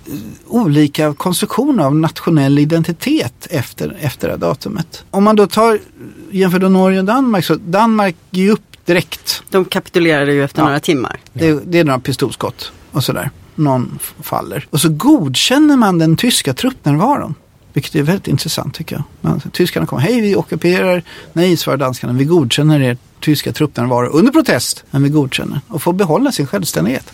olika 0.48 1.13
konstruktion 1.13 1.80
av 1.80 1.96
nationell 1.96 2.60
identitet 2.60 3.48
efter, 3.50 3.98
efter 4.00 4.27
det 4.27 4.34
här 4.34 4.39
datumet. 4.39 5.03
Om 5.12 5.24
man 5.24 5.36
då 5.36 5.48
tar, 5.48 5.80
jämför 6.32 6.60
då 6.60 6.70
Norge 6.70 7.00
och 7.00 7.06
Danmark, 7.06 7.46
så 7.46 7.56
Danmark 7.56 8.15
ger 8.30 8.51
upp 8.51 8.86
direkt. 8.86 9.44
De 9.50 9.65
kapitulerade 9.65 10.34
ju 10.34 10.44
efter 10.44 10.62
ja. 10.62 10.65
några 10.65 10.80
timmar. 10.80 11.20
Det, 11.34 11.60
det, 11.65 11.80
är 11.80 11.84
några 11.84 12.00
pistolskott 12.00 12.72
och 12.91 13.03
sådär. 13.03 13.30
Någon 13.56 14.00
faller. 14.22 14.68
Och 14.70 14.82
så 14.82 14.89
godkänner 14.89 15.77
man 15.77 16.00
den 16.00 16.15
tyska 16.15 16.53
truppnärvaron. 16.53 17.36
Vilket 17.73 17.95
är 17.95 18.03
väldigt 18.03 18.27
intressant 18.27 18.73
tycker 18.73 18.95
jag. 18.95 19.03
Men, 19.21 19.39
tyskarna 19.39 19.85
kommer, 19.85 20.01
hej 20.01 20.21
vi 20.21 20.35
ockuperar. 20.35 21.03
Nej, 21.33 21.57
svarar 21.57 21.77
danskarna, 21.77 22.13
vi 22.13 22.25
godkänner 22.25 22.79
er 22.79 22.97
tyska 23.19 23.51
truppnärvaro 23.53 24.07
under 24.07 24.31
protest. 24.31 24.83
Men 24.91 25.03
vi 25.03 25.09
godkänner 25.09 25.61
och 25.67 25.81
får 25.81 25.93
behålla 25.93 26.31
sin 26.31 26.47
självständighet. 26.47 27.13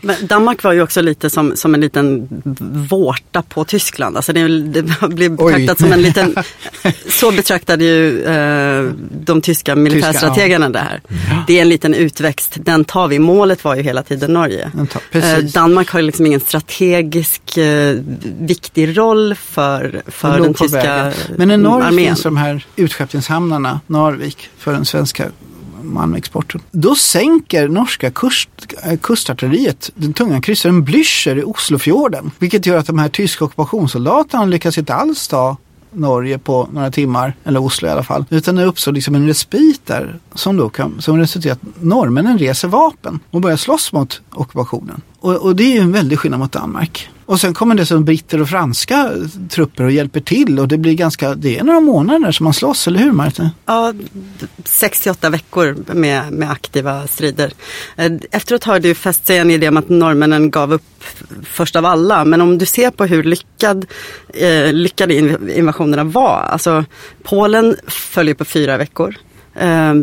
Men 0.00 0.16
Danmark 0.26 0.64
var 0.64 0.72
ju 0.72 0.82
också 0.82 1.02
lite 1.02 1.30
som, 1.30 1.56
som 1.56 1.74
en 1.74 1.80
liten 1.80 2.28
vårta 2.90 3.42
på 3.42 3.64
Tyskland. 3.64 4.16
Alltså 4.16 4.32
det, 4.32 4.58
det 4.58 4.82
blev 5.08 5.36
betraktat 5.36 5.76
Oj. 5.80 5.82
som 5.82 5.92
en 5.92 6.02
liten, 6.02 6.36
så 7.08 7.30
betraktade 7.30 7.84
ju 7.84 8.24
eh, 8.24 8.90
de 9.10 9.40
tyska 9.40 9.76
militärstrategerna 9.76 10.68
det 10.68 10.78
här. 10.78 11.00
Ja. 11.08 11.44
Det 11.46 11.58
är 11.58 11.62
en 11.62 11.68
liten 11.68 11.94
utväxt, 11.94 12.56
den 12.56 12.84
tar 12.84 13.08
vi. 13.08 13.18
Målet 13.18 13.64
var 13.64 13.74
ju 13.74 13.82
hela 13.82 14.02
tiden 14.02 14.32
Norge. 14.32 14.70
Eh, 15.10 15.38
Danmark 15.38 15.90
har 15.90 16.00
ju 16.00 16.06
liksom 16.06 16.26
ingen 16.26 16.40
strategisk 16.40 17.56
eh, 17.56 17.96
viktig 18.40 18.98
roll 18.98 19.34
för, 19.34 20.02
för 20.06 20.40
den 20.40 20.54
tyska 20.54 21.12
Men 21.36 21.50
i 21.50 21.56
Norge 21.56 21.86
armén. 21.86 22.06
finns 22.06 22.22
de 22.22 22.36
här 22.36 22.66
utskeppningshamnarna, 22.76 23.80
Narvik, 23.86 24.48
för 24.58 24.72
den 24.72 24.84
svenska 24.84 25.30
malmexporten. 25.86 26.60
Då 26.70 26.94
sänker 26.94 27.68
norska 27.68 28.10
kust, 28.10 28.48
eh, 28.84 28.98
kustartilleriet 28.98 29.90
den 29.94 30.12
tunga 30.12 30.40
kryssaren 30.40 30.84
Blücher 30.84 31.38
i 31.38 31.42
Oslofjorden. 31.42 32.30
Vilket 32.38 32.66
gör 32.66 32.78
att 32.78 32.86
de 32.86 32.98
här 32.98 33.08
tyska 33.08 33.44
ockupationssoldaterna 33.44 34.44
lyckas 34.44 34.78
inte 34.78 34.94
alls 34.94 35.28
ta 35.28 35.56
Norge 35.92 36.38
på 36.38 36.68
några 36.72 36.90
timmar, 36.90 37.34
eller 37.44 37.62
Oslo 37.62 37.88
i 37.88 37.90
alla 37.90 38.02
fall. 38.02 38.24
Utan 38.30 38.54
det 38.54 38.64
uppstår 38.64 38.92
liksom 38.92 39.14
en 39.14 39.26
respit 39.26 39.86
där 39.86 40.18
som 40.34 40.56
då 40.56 40.68
kan, 40.68 41.00
som 41.00 41.18
resulterar 41.18 41.52
att 41.52 41.82
norrmännen 41.82 42.38
reser 42.38 42.68
vapen 42.68 43.20
och 43.30 43.40
börjar 43.40 43.56
slåss 43.56 43.92
mot 43.92 44.20
ockupationen. 44.30 45.00
Och, 45.20 45.36
och 45.36 45.56
det 45.56 45.64
är 45.64 45.72
ju 45.72 45.80
en 45.80 45.92
väldig 45.92 46.18
skillnad 46.18 46.40
mot 46.40 46.52
Danmark. 46.52 47.10
Och 47.26 47.40
sen 47.40 47.54
kommer 47.54 47.74
dessutom 47.74 48.04
britter 48.04 48.40
och 48.40 48.48
franska 48.48 49.10
trupper 49.50 49.84
och 49.84 49.90
hjälper 49.90 50.20
till 50.20 50.58
och 50.58 50.68
det 50.68 50.78
blir 50.78 50.94
ganska, 50.94 51.34
det 51.34 51.58
är 51.58 51.64
några 51.64 51.80
månader 51.80 52.32
som 52.32 52.44
man 52.44 52.54
slåss, 52.54 52.86
eller 52.86 52.98
hur 52.98 53.12
Martin? 53.12 53.48
Ja, 53.66 53.92
68 54.64 55.30
veckor 55.30 55.76
med, 55.94 56.32
med 56.32 56.50
aktiva 56.50 57.06
strider. 57.06 57.52
Eh, 57.96 58.12
Efteråt 58.30 58.64
har 58.64 58.80
det 58.80 58.88
ju 58.88 58.94
fäst 58.94 59.26
sig 59.26 59.38
en 59.38 59.50
idé 59.50 59.68
om 59.68 59.76
att 59.76 59.88
norrmännen 59.88 60.50
gav 60.50 60.72
upp 60.72 60.82
först 61.44 61.76
av 61.76 61.86
alla, 61.86 62.24
men 62.24 62.40
om 62.40 62.58
du 62.58 62.66
ser 62.66 62.90
på 62.90 63.04
hur 63.04 63.22
lyckad, 63.22 63.86
eh, 64.34 64.72
lyckade 64.72 65.14
invasionerna 65.58 66.04
var, 66.04 66.40
alltså 66.40 66.84
Polen 67.22 67.76
följer 67.86 68.34
på 68.34 68.44
fyra 68.44 68.76
veckor. 68.76 69.16
Eh, 69.54 69.94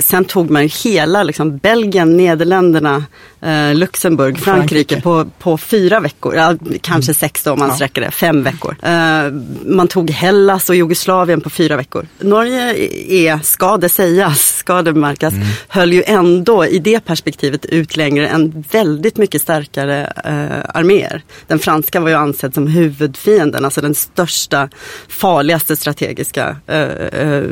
sen 0.00 0.24
tog 0.24 0.50
man 0.50 0.68
hela 0.84 1.22
liksom, 1.22 1.56
Belgien, 1.56 2.16
Nederländerna, 2.16 3.04
eh, 3.44 3.74
Luxemburg, 3.74 4.38
Frankrike, 4.38 4.68
Frankrike. 4.68 5.00
På, 5.00 5.24
på 5.38 5.58
fyra 5.58 6.00
veckor. 6.00 6.34
Ja, 6.36 6.54
kanske 6.80 7.14
sex 7.14 7.42
då 7.44 7.52
om 7.52 7.58
man 7.58 7.68
Ja. 7.68 7.74
sträcker 7.74 8.00
det, 8.00 8.10
fem 8.10 8.42
veckor. 8.42 8.76
Eh, 8.82 9.30
man 9.66 9.88
tog 9.88 10.10
Hellas 10.10 10.70
och 10.70 10.76
Jugoslavien 10.76 11.40
på 11.40 11.50
fyra 11.50 11.76
veckor. 11.76 12.06
Norge 12.20 12.74
är, 13.08 13.38
ska 13.42 13.76
det 13.76 13.88
sägas, 13.88 14.56
ska 14.56 14.82
det 14.82 14.92
märkas, 14.92 15.34
höll 15.68 15.92
ju 15.92 16.02
ändå 16.06 16.66
i 16.66 16.78
det 16.78 17.00
perspektivet 17.04 17.64
ut 17.64 17.96
längre 17.96 18.28
än 18.28 18.64
väldigt 18.70 19.16
mycket 19.16 19.42
starkare 19.42 20.12
eh, 20.24 20.76
arméer. 20.78 21.22
Den 21.46 21.58
franska 21.58 22.00
var 22.00 22.08
ju 22.08 22.14
ansedd 22.14 22.54
som 22.54 22.66
huvudfienden, 22.66 23.64
alltså 23.64 23.80
den 23.80 23.94
största, 23.94 24.68
farligaste 25.08 25.76
strategiska 25.76 26.56
eh, 26.66 26.80
eh, 26.80 27.42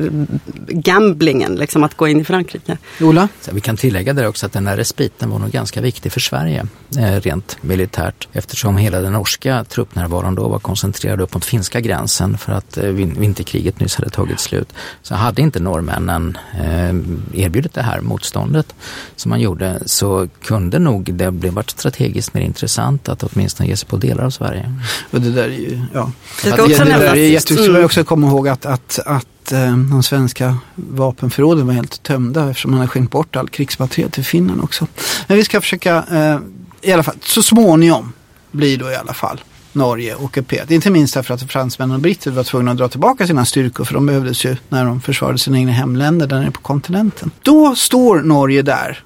gamblingen, 0.68 1.54
liksom 1.54 1.84
att 1.84 1.96
gå 1.96 2.08
in 2.08 2.20
i 2.20 2.24
Frankrike. 2.24 2.78
Ola? 3.00 3.28
Så 3.40 3.50
vi 3.54 3.60
kan 3.60 3.76
tillägga 3.76 4.12
där 4.12 4.26
också 4.28 4.46
att 4.46 4.52
den 4.52 4.66
här 4.66 4.76
respiten 4.76 5.30
var 5.30 5.38
nog 5.38 5.50
ganska 5.50 5.80
viktig 5.82 6.12
för 6.12 6.20
Sverige 6.20 6.66
eh, 6.98 7.20
rent 7.20 7.56
militärt 7.60 8.28
eftersom 8.32 8.76
hela 8.76 9.00
den 9.00 9.12
norska 9.12 9.64
truppnärvaron 9.64 10.34
då 10.34 10.48
var 10.48 10.58
koncentrerad 10.58 11.20
upp 11.20 11.34
mot 11.34 11.44
finska 11.44 11.80
gränsen 11.80 12.38
för 12.38 12.52
att 12.52 12.76
eh, 12.76 12.84
vin- 12.84 13.16
vinterkriget 13.18 13.80
nyss 13.80 13.94
hade 13.94 14.10
tagit 14.10 14.40
slut. 14.40 14.72
Så 15.02 15.14
hade 15.14 15.42
inte 15.42 15.60
norrmännen 15.60 16.38
eh, 16.54 17.42
erbjudit 17.44 17.74
det 17.74 17.82
här 17.82 18.00
motståndet 18.00 18.74
som 19.16 19.30
man 19.30 19.40
gjorde 19.40 19.82
så 19.86 20.28
kunde 20.42 20.78
nog 20.78 21.14
det 21.14 21.30
bli 21.30 21.48
varit 21.48 21.70
strategiskt 21.70 22.34
mer 22.34 22.42
intressant 22.42 23.08
att 23.08 23.22
åtminstone 23.22 23.68
ge 23.68 23.76
sig 23.76 23.88
på 23.88 23.96
delar 23.96 24.24
av 24.24 24.30
Sverige. 24.30 24.74
Och 25.10 25.20
det 25.20 25.30
där 25.30 25.44
är 25.44 25.48
ju, 25.48 25.80
ja. 25.94 26.12
Det 26.42 26.48
ska 26.48 26.56
det, 26.56 26.62
också 26.62 26.84
det 26.84 26.90
där 26.90 26.98
nämnas. 26.98 27.12
är 27.12 27.16
jätteviktigt. 27.16 27.68
Mm. 27.68 27.74
Jag 27.74 27.84
också 27.84 28.04
komma 28.04 28.26
ihåg 28.26 28.48
att, 28.48 28.66
att, 28.66 28.98
att 29.06 29.26
eh, 29.52 29.76
de 29.76 30.02
svenska 30.02 30.56
vapenförråden 30.74 31.66
var 31.66 31.74
helt 31.74 32.02
tömda 32.02 32.50
eftersom 32.50 32.70
man 32.70 32.80
har 32.80 32.86
skänkt 32.86 33.10
bort 33.10 33.36
all 33.36 33.48
krigsmateriel 33.48 34.10
till 34.10 34.24
Finland 34.24 34.60
också. 34.62 34.86
Men 35.26 35.36
vi 35.36 35.44
ska 35.44 35.60
försöka, 35.60 36.04
eh, 36.10 36.38
i 36.82 36.92
alla 36.92 37.02
fall, 37.02 37.16
så 37.22 37.42
småningom 37.42 38.12
blir 38.50 38.78
då 38.78 38.90
i 38.90 38.96
alla 38.96 39.14
fall 39.14 39.40
Norge 39.72 40.14
ockuperat. 40.14 40.70
Inte 40.70 40.90
minst 40.90 41.14
därför 41.14 41.34
att 41.34 41.52
fransmännen 41.52 41.94
och 41.94 42.00
britter 42.00 42.30
var 42.30 42.44
tvungna 42.44 42.70
att 42.70 42.76
dra 42.76 42.88
tillbaka 42.88 43.26
sina 43.26 43.44
styrkor 43.44 43.84
för 43.84 43.94
de 43.94 44.06
behövdes 44.06 44.44
ju 44.44 44.56
när 44.68 44.84
de 44.84 45.00
försvarade 45.00 45.38
sina 45.38 45.58
egna 45.58 45.72
hemländer 45.72 46.26
där 46.26 46.40
nere 46.40 46.50
på 46.50 46.60
kontinenten. 46.60 47.30
Då 47.42 47.74
står 47.74 48.22
Norge 48.22 48.62
där. 48.62 49.04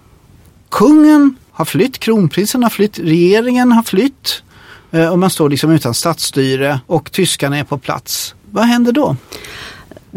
Kungen 0.70 1.36
har 1.50 1.64
flytt, 1.64 1.98
kronprinsen 1.98 2.62
har 2.62 2.70
flytt, 2.70 2.98
regeringen 2.98 3.72
har 3.72 3.82
flytt. 3.82 4.42
Eh, 4.90 5.08
och 5.08 5.18
man 5.18 5.30
står 5.30 5.50
liksom 5.50 5.70
utan 5.70 5.94
statsstyre 5.94 6.80
och 6.86 7.12
tyskarna 7.12 7.58
är 7.58 7.64
på 7.64 7.78
plats. 7.78 8.34
Vad 8.50 8.64
händer 8.64 8.92
då? 8.92 9.16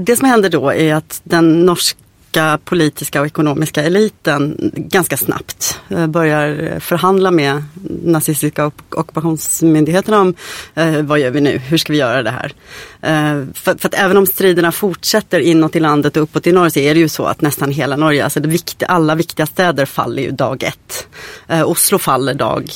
Det 0.01 0.15
som 0.15 0.27
händer 0.27 0.50
då 0.50 0.74
är 0.74 0.96
att 0.96 1.22
den 1.24 1.65
norska 1.65 2.60
politiska 2.65 3.22
och 3.22 3.27
ekonomiska 3.27 3.84
eliten 3.84 4.72
ganska 4.75 5.18
snabbt 5.18 5.79
eh, 5.89 6.08
börjar 6.08 6.79
förhandla 6.79 7.32
med 7.32 7.63
nazistiska 8.03 8.72
ockupationsmyndigheterna 8.89 10.22
om 10.22 10.34
eh, 10.75 11.01
vad 11.01 11.20
gör 11.20 11.32
vi 11.32 11.41
nu, 11.41 11.58
hur 11.58 11.77
ska 11.77 11.94
vi 11.94 12.00
göra 12.00 12.24
det 12.24 12.32
här? 12.32 12.53
Eh, 13.01 13.46
för, 13.53 13.77
för 13.77 13.88
att 13.88 13.94
även 13.94 14.18
om 14.18 14.25
striderna 14.25 14.72
fortsätter 14.72 15.39
inåt 15.39 15.75
i 15.75 15.79
landet 15.79 16.18
och 16.18 16.24
uppåt 16.24 16.48
i 16.48 16.51
norr 16.51 16.70
så 16.70 16.79
är 16.79 16.94
det 16.94 17.00
ju 17.00 17.10
så 17.10 17.25
att 17.25 17.41
nästan 17.41 17.72
hela 17.72 17.96
Norge, 17.96 18.24
alltså 18.24 18.39
det 18.39 18.50
viktiga, 18.50 18.88
alla 18.88 19.15
viktiga 19.15 19.46
städer 19.46 19.86
faller 19.86 20.24
ju 20.24 20.32
dag 20.32 20.63
ett. 20.63 21.08
Eh, 21.48 21.70
Oslo 21.70 21.98
faller 21.98 22.34
dag 22.34 22.72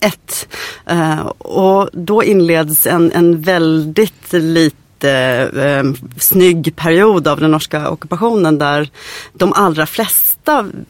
ett. 0.00 0.48
Eh, 0.86 1.26
och 1.26 1.90
då 1.92 2.24
inleds 2.24 2.86
en, 2.86 3.12
en 3.12 3.42
väldigt 3.42 4.32
liten 4.32 4.83
jättesnygg 5.04 6.22
snygg 6.22 6.76
period 6.76 7.28
av 7.28 7.40
den 7.40 7.50
norska 7.50 7.90
ockupationen 7.90 8.58
där 8.58 8.88
de 9.32 9.52
allra 9.52 9.86
flesta 9.86 10.33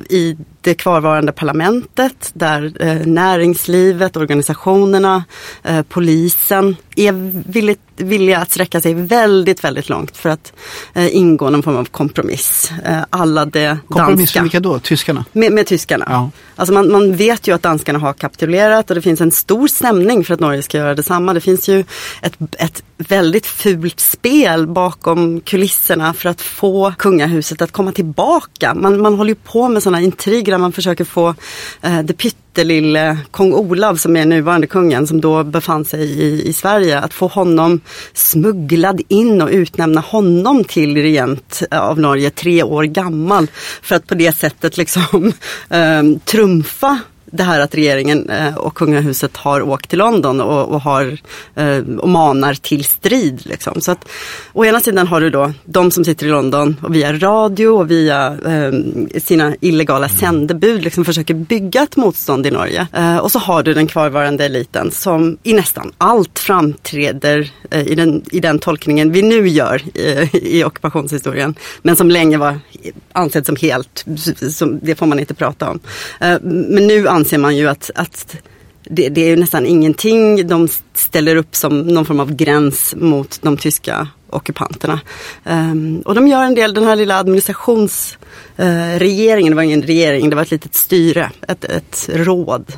i 0.08 0.37
det 0.61 0.75
kvarvarande 0.75 1.32
parlamentet, 1.32 2.30
där 2.34 2.73
eh, 2.80 3.06
näringslivet, 3.06 4.16
organisationerna, 4.16 5.25
eh, 5.62 5.82
polisen 5.82 6.76
är 6.96 7.12
villigt, 7.52 7.80
villiga 7.96 8.38
att 8.38 8.50
sträcka 8.50 8.80
sig 8.80 8.94
väldigt, 8.94 9.64
väldigt 9.64 9.88
långt 9.88 10.16
för 10.16 10.28
att 10.28 10.52
eh, 10.94 11.16
ingå 11.16 11.50
någon 11.50 11.62
form 11.62 11.76
av 11.76 11.84
kompromiss. 11.84 12.73
Alla 13.11 13.44
det 13.44 13.78
Kompromiss 13.88 14.18
danska. 14.18 14.38
med 14.38 14.44
vilka 14.44 14.61
då? 14.61 14.78
Tyskarna? 14.78 15.25
Med, 15.32 15.52
med 15.52 15.66
tyskarna. 15.66 16.06
Ja. 16.08 16.30
Alltså 16.56 16.75
man, 16.75 16.92
man 16.92 17.16
vet 17.16 17.49
ju 17.49 17.54
att 17.54 17.62
danskarna 17.62 17.99
har 17.99 18.12
kapitulerat 18.12 18.90
och 18.90 18.94
det 18.96 19.02
finns 19.02 19.20
en 19.20 19.30
stor 19.30 19.68
stämning 19.68 20.25
för 20.25 20.34
att 20.34 20.40
Norge 20.40 20.62
ska 20.62 20.78
göra 20.78 20.94
detsamma. 20.94 21.34
Det 21.34 21.40
finns 21.40 21.68
ju 21.68 21.84
ett, 22.23 22.37
ett 22.58 22.82
väldigt 22.96 23.46
fult 23.46 24.00
spel 24.00 24.66
bakom 24.66 25.40
kulisserna 25.40 26.14
för 26.14 26.28
att 26.28 26.40
få 26.40 26.94
kungahuset 26.99 27.62
att 27.62 27.73
komma 27.73 27.92
tillbaka. 27.92 28.75
Man, 28.75 29.00
man 29.00 29.14
håller 29.14 29.30
ju 29.30 29.34
på 29.44 29.68
med 29.68 29.82
sådana 29.82 30.00
intriger 30.00 30.52
där 30.52 30.58
man 30.58 30.72
försöker 30.72 31.04
få 31.04 31.34
eh, 31.82 31.98
det 32.02 32.14
pyttelille 32.14 33.18
kung 33.30 33.52
Olav 33.52 33.96
som 33.96 34.16
är 34.16 34.24
nuvarande 34.26 34.66
kungen 34.66 35.06
som 35.06 35.20
då 35.20 35.44
befann 35.44 35.84
sig 35.84 36.00
i, 36.00 36.48
i 36.48 36.52
Sverige 36.52 36.98
att 36.98 37.14
få 37.14 37.26
honom 37.26 37.80
smugglad 38.12 39.00
in 39.08 39.42
och 39.42 39.48
utnämna 39.48 40.00
honom 40.00 40.64
till 40.64 40.96
regent 40.96 41.62
eh, 41.70 41.80
av 41.80 42.00
Norge 42.00 42.30
tre 42.30 42.62
år 42.62 42.84
gammal. 42.84 43.46
För 43.82 43.96
att 43.96 44.06
på 44.06 44.14
det 44.14 44.32
sättet 44.32 44.76
liksom 44.76 45.32
eh, 45.68 46.02
trumfa 46.24 47.00
det 47.35 47.43
här 47.43 47.61
att 47.61 47.75
regeringen 47.75 48.31
eh, 48.31 48.57
och 48.57 48.75
kungahuset 48.75 49.37
har 49.37 49.62
åkt 49.62 49.91
till 49.91 49.99
London 49.99 50.41
och, 50.41 50.69
och, 50.75 50.81
har, 50.81 51.19
eh, 51.55 51.79
och 51.99 52.09
manar 52.09 52.55
till 52.55 52.85
strid. 52.85 53.47
Liksom. 53.47 53.81
Så 53.81 53.93
att, 53.93 54.09
å 54.53 54.64
ena 54.64 54.81
sidan 54.81 55.07
har 55.07 55.21
du 55.21 55.31
då 55.31 55.53
de 55.64 55.91
som 55.91 56.05
sitter 56.05 56.27
i 56.27 56.31
London 56.31 56.77
och 56.83 56.94
via 56.94 57.12
radio 57.12 57.68
och 57.68 57.90
via 57.90 58.27
eh, 58.47 58.73
sina 59.20 59.55
illegala 59.61 60.09
sändebud 60.09 60.83
liksom 60.85 61.05
försöker 61.05 61.35
bygga 61.35 61.83
ett 61.83 61.97
motstånd 61.97 62.47
i 62.47 62.51
Norge. 62.51 62.87
Eh, 62.92 63.16
och 63.16 63.33
så 63.33 63.38
har 63.38 63.62
du 63.62 63.75
den 63.75 63.87
kvarvarande 63.87 64.44
eliten 64.44 64.90
som 64.90 65.38
i 65.42 65.53
nästan 65.53 65.92
allt 65.99 66.38
framträder 66.38 67.51
eh, 67.70 67.87
i, 67.87 67.94
den, 67.94 68.23
i 68.31 68.40
den 68.40 68.59
tolkningen 68.59 69.12
vi 69.12 69.23
nu 69.23 69.49
gör 69.49 69.83
eh, 69.94 70.37
i 70.37 70.64
ockupationshistorien. 70.64 71.55
Men 71.83 71.97
som 71.97 72.11
länge 72.11 72.38
var 72.38 72.51
eh, 72.51 72.92
ansedd 73.12 73.47
som 73.47 73.57
helt, 73.57 74.05
som, 74.51 74.79
det 74.83 74.94
får 74.94 75.07
man 75.07 75.18
inte 75.18 75.35
prata 75.35 75.70
om. 75.70 75.81
Eh, 76.20 76.38
men 76.42 76.87
nu 76.87 77.09
anser 77.24 77.38
man 77.38 77.56
ju 77.56 77.68
att, 77.68 77.90
att 77.94 78.37
det, 78.82 79.08
det 79.08 79.20
är 79.20 79.28
ju 79.28 79.37
nästan 79.37 79.66
ingenting 79.66 80.46
de 80.46 80.68
ställer 80.94 81.37
upp 81.37 81.56
som 81.56 81.80
någon 81.80 82.04
form 82.04 82.20
av 82.20 82.34
gräns 82.34 82.94
mot 82.96 83.42
de 83.42 83.56
tyska 83.56 84.08
ockupanterna. 84.30 85.00
Um, 85.44 86.00
och 86.00 86.14
de 86.14 86.28
gör 86.28 86.42
en 86.42 86.54
del, 86.54 86.74
den 86.74 86.84
här 86.84 86.96
lilla 86.96 87.18
administrationsregeringen, 87.18 89.52
eh, 89.52 89.54
det 89.54 89.56
var 89.56 89.62
ingen 89.62 89.82
regering, 89.82 90.30
det 90.30 90.37
var 90.37 90.42
ett 90.42 90.50
litet 90.50 90.74
styre, 90.74 91.30
ett, 91.48 91.64
ett 91.64 92.10
råd. 92.12 92.72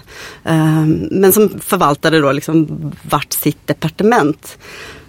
Um, 0.45 1.09
men 1.11 1.33
som 1.33 1.61
förvaltade 1.61 2.21
då 2.21 2.33
liksom 2.33 2.93
vart 3.03 3.33
sitt 3.33 3.67
departement. 3.67 4.59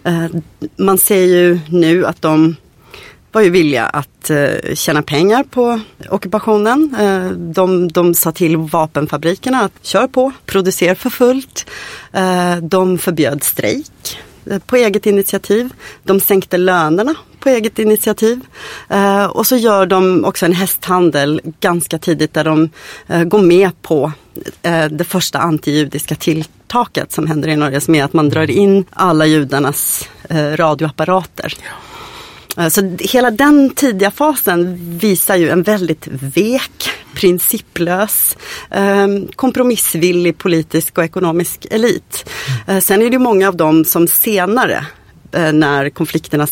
Uh, 0.07 0.25
man 0.75 0.97
ser 0.97 1.23
ju 1.23 1.59
nu 1.69 2.05
att 2.05 2.21
de 2.21 2.55
var 3.37 3.41
ju 3.43 3.49
villiga 3.49 3.85
att 3.85 4.29
eh, 4.29 4.73
tjäna 4.73 5.01
pengar 5.01 5.43
på 5.43 5.79
ockupationen. 6.09 6.95
Eh, 6.99 7.31
de, 7.31 7.87
de 7.87 8.13
sa 8.13 8.31
till 8.31 8.57
vapenfabrikerna 8.57 9.61
att 9.61 9.71
kör 9.81 10.07
på, 10.07 10.31
producera 10.45 10.95
för 10.95 11.09
fullt. 11.09 11.69
Eh, 12.13 12.55
de 12.55 12.97
förbjöd 12.97 13.43
strejk 13.43 14.17
eh, 14.45 14.59
på 14.59 14.75
eget 14.75 15.05
initiativ. 15.05 15.69
De 16.03 16.19
sänkte 16.19 16.57
lönerna 16.57 17.15
på 17.39 17.49
eget 17.49 17.79
initiativ. 17.79 18.41
Eh, 18.89 19.25
och 19.25 19.47
så 19.47 19.55
gör 19.55 19.85
de 19.85 20.25
också 20.25 20.45
en 20.45 20.53
hästhandel 20.53 21.41
ganska 21.59 21.97
tidigt 21.97 22.33
där 22.33 22.43
de 22.43 22.69
eh, 23.07 23.23
går 23.23 23.41
med 23.41 23.81
på 23.81 24.11
eh, 24.61 24.85
det 24.85 25.03
första 25.03 25.39
antijudiska 25.39 26.15
tilltaket 26.15 27.11
som 27.11 27.27
händer 27.27 27.49
i 27.49 27.55
Norge 27.55 27.81
som 27.81 27.95
är 27.95 28.03
att 28.03 28.13
man 28.13 28.29
drar 28.29 28.49
in 28.49 28.85
alla 28.91 29.25
judarnas 29.25 30.09
eh, 30.29 30.57
radioapparater. 30.57 31.53
Ja. 31.63 31.86
Eh, 32.57 32.69
så 32.69 32.97
hela 32.99 33.31
den 33.31 33.69
tidiga 33.69 34.11
fasen 34.11 34.77
visar 34.97 35.35
ju 35.35 35.49
en 35.49 35.63
väldigt 35.63 36.07
vek, 36.07 36.89
principlös, 37.13 38.37
ehm, 38.71 39.27
kompromissvillig 39.27 40.37
politisk 40.37 40.97
och 40.97 41.03
ekonomisk 41.03 41.67
elit. 41.71 42.29
Eh, 42.67 42.79
sen 42.79 43.01
är 43.01 43.05
det 43.05 43.11
ju 43.11 43.19
många 43.19 43.47
av 43.47 43.55
dem 43.55 43.85
som 43.85 44.07
senare 44.07 44.85
Eh, 45.31 45.53
när 45.53 45.89
konflikterna 45.89 46.47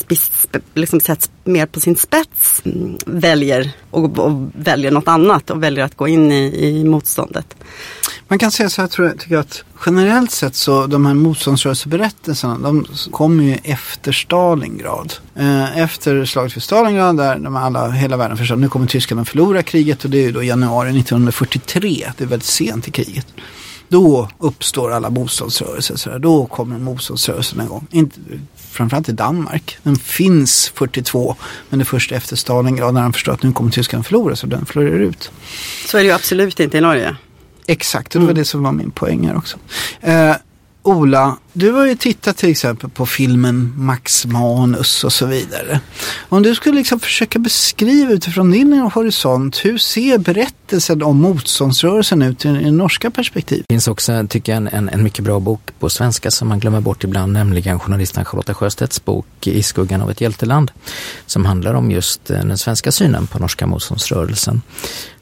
liksom 0.73 0.99
sätts 0.99 1.29
mer 1.43 1.65
på 1.65 1.79
sin 1.79 1.95
spets 1.95 2.61
mm, 2.65 2.97
väljer 3.05 3.71
och, 3.91 4.19
och 4.19 4.49
väljer 4.55 4.91
något 4.91 5.07
annat 5.07 5.49
och 5.49 5.63
väljer 5.63 5.85
att 5.85 5.97
gå 5.97 6.07
in 6.07 6.31
i, 6.31 6.67
i 6.67 6.83
motståndet. 6.83 7.55
Man 8.27 8.39
kan 8.39 8.51
säga 8.51 8.69
så 8.69 8.81
här 8.81 8.87
tror 8.87 9.07
jag, 9.07 9.19
tycker 9.19 9.35
jag 9.35 9.41
att 9.41 9.63
generellt 9.85 10.31
sett 10.31 10.55
så 10.55 10.87
de 10.87 11.05
här 11.05 11.13
motståndsrörelseberättelserna 11.13 12.57
de 12.57 12.85
kommer 13.11 13.43
ju 13.43 13.57
efter 13.63 14.11
Stalingrad. 14.11 15.13
Eh, 15.35 15.77
efter 15.77 16.25
slaget 16.25 16.55
vid 16.55 16.63
Stalingrad 16.63 17.17
där 17.17 17.39
de 17.39 17.55
alla, 17.55 17.89
hela 17.89 18.17
världen 18.17 18.37
förstår 18.37 18.55
nu 18.55 18.69
kommer 18.69 18.87
tyskarna 18.87 19.25
förlora 19.25 19.63
kriget 19.63 20.03
och 20.03 20.09
det 20.09 20.17
är 20.17 20.23
ju 20.23 20.31
då 20.31 20.43
januari 20.43 20.99
1943. 20.99 22.11
Det 22.17 22.23
är 22.23 22.27
väldigt 22.27 22.47
sent 22.47 22.87
i 22.87 22.91
kriget. 22.91 23.27
Då 23.87 24.29
uppstår 24.37 24.91
alla 24.91 25.09
motståndsrörelser. 25.09 25.95
Så 25.95 26.09
där. 26.09 26.19
Då 26.19 26.45
kommer 26.45 26.79
motståndsrörelsen 26.79 27.61
igång. 27.61 27.87
Inte, 27.91 28.19
framförallt 28.75 29.09
i 29.09 29.11
Danmark. 29.11 29.77
Den 29.83 29.95
finns 29.95 30.71
42 30.75 31.35
men 31.69 31.79
det 31.79 31.83
är 31.83 31.85
först 31.85 32.11
efter 32.11 32.35
Stalingrad 32.35 32.93
när 32.93 33.01
de 33.01 33.13
förstår 33.13 33.33
att 33.33 33.43
nu 33.43 33.51
kommer 33.51 33.71
tyskarna 33.71 34.03
förlora 34.03 34.35
så 34.35 34.47
den 34.47 34.65
florerar 34.65 34.99
ut. 34.99 35.31
Så 35.87 35.97
är 35.97 36.01
det 36.01 36.07
ju 36.07 36.13
absolut 36.13 36.59
inte 36.59 36.77
i 36.77 36.81
Norge. 36.81 37.15
Exakt, 37.67 38.15
och 38.15 38.21
det 38.21 38.27
var 38.27 38.33
det 38.33 38.45
som 38.45 38.63
var 38.63 38.71
min 38.71 38.91
poäng 38.91 39.27
här 39.27 39.37
också. 39.37 39.57
Eh, 40.01 40.35
Ola, 40.85 41.37
du 41.53 41.71
har 41.71 41.85
ju 41.85 41.95
tittat 41.95 42.37
till 42.37 42.49
exempel 42.49 42.89
på 42.89 43.05
filmen 43.05 43.73
Max 43.77 44.25
Manus 44.25 45.03
och 45.03 45.13
så 45.13 45.25
vidare. 45.25 45.79
Om 46.29 46.43
du 46.43 46.55
skulle 46.55 46.75
liksom 46.75 46.99
försöka 46.99 47.39
beskriva 47.39 48.11
utifrån 48.11 48.51
din 48.51 48.73
horisont, 48.73 49.65
hur 49.65 49.77
ser 49.77 50.17
berättelsen 50.17 51.03
om 51.03 51.21
motståndsrörelsen 51.21 52.21
ut 52.21 52.45
i 52.45 52.47
det 52.47 52.71
norska 52.71 53.11
perspektiv? 53.11 53.63
Det 53.67 53.73
finns 53.73 53.87
också, 53.87 54.27
tycker 54.29 54.53
jag, 54.53 54.73
en, 54.73 54.89
en 54.89 55.03
mycket 55.03 55.25
bra 55.25 55.39
bok 55.39 55.61
på 55.79 55.89
svenska 55.89 56.31
som 56.31 56.47
man 56.47 56.59
glömmer 56.59 56.81
bort 56.81 57.03
ibland, 57.03 57.33
nämligen 57.33 57.79
journalisten 57.79 58.25
Charlotta 58.25 58.53
Sjöstedts 58.53 59.05
bok 59.05 59.47
I 59.47 59.63
skuggan 59.63 60.01
av 60.01 60.11
ett 60.11 60.21
hjälteland, 60.21 60.71
som 61.25 61.45
handlar 61.45 61.73
om 61.73 61.91
just 61.91 62.29
eh, 62.29 62.37
den 62.37 62.57
svenska 62.57 62.91
synen 62.91 63.27
på 63.27 63.39
norska 63.39 63.67
motståndsrörelsen 63.67 64.61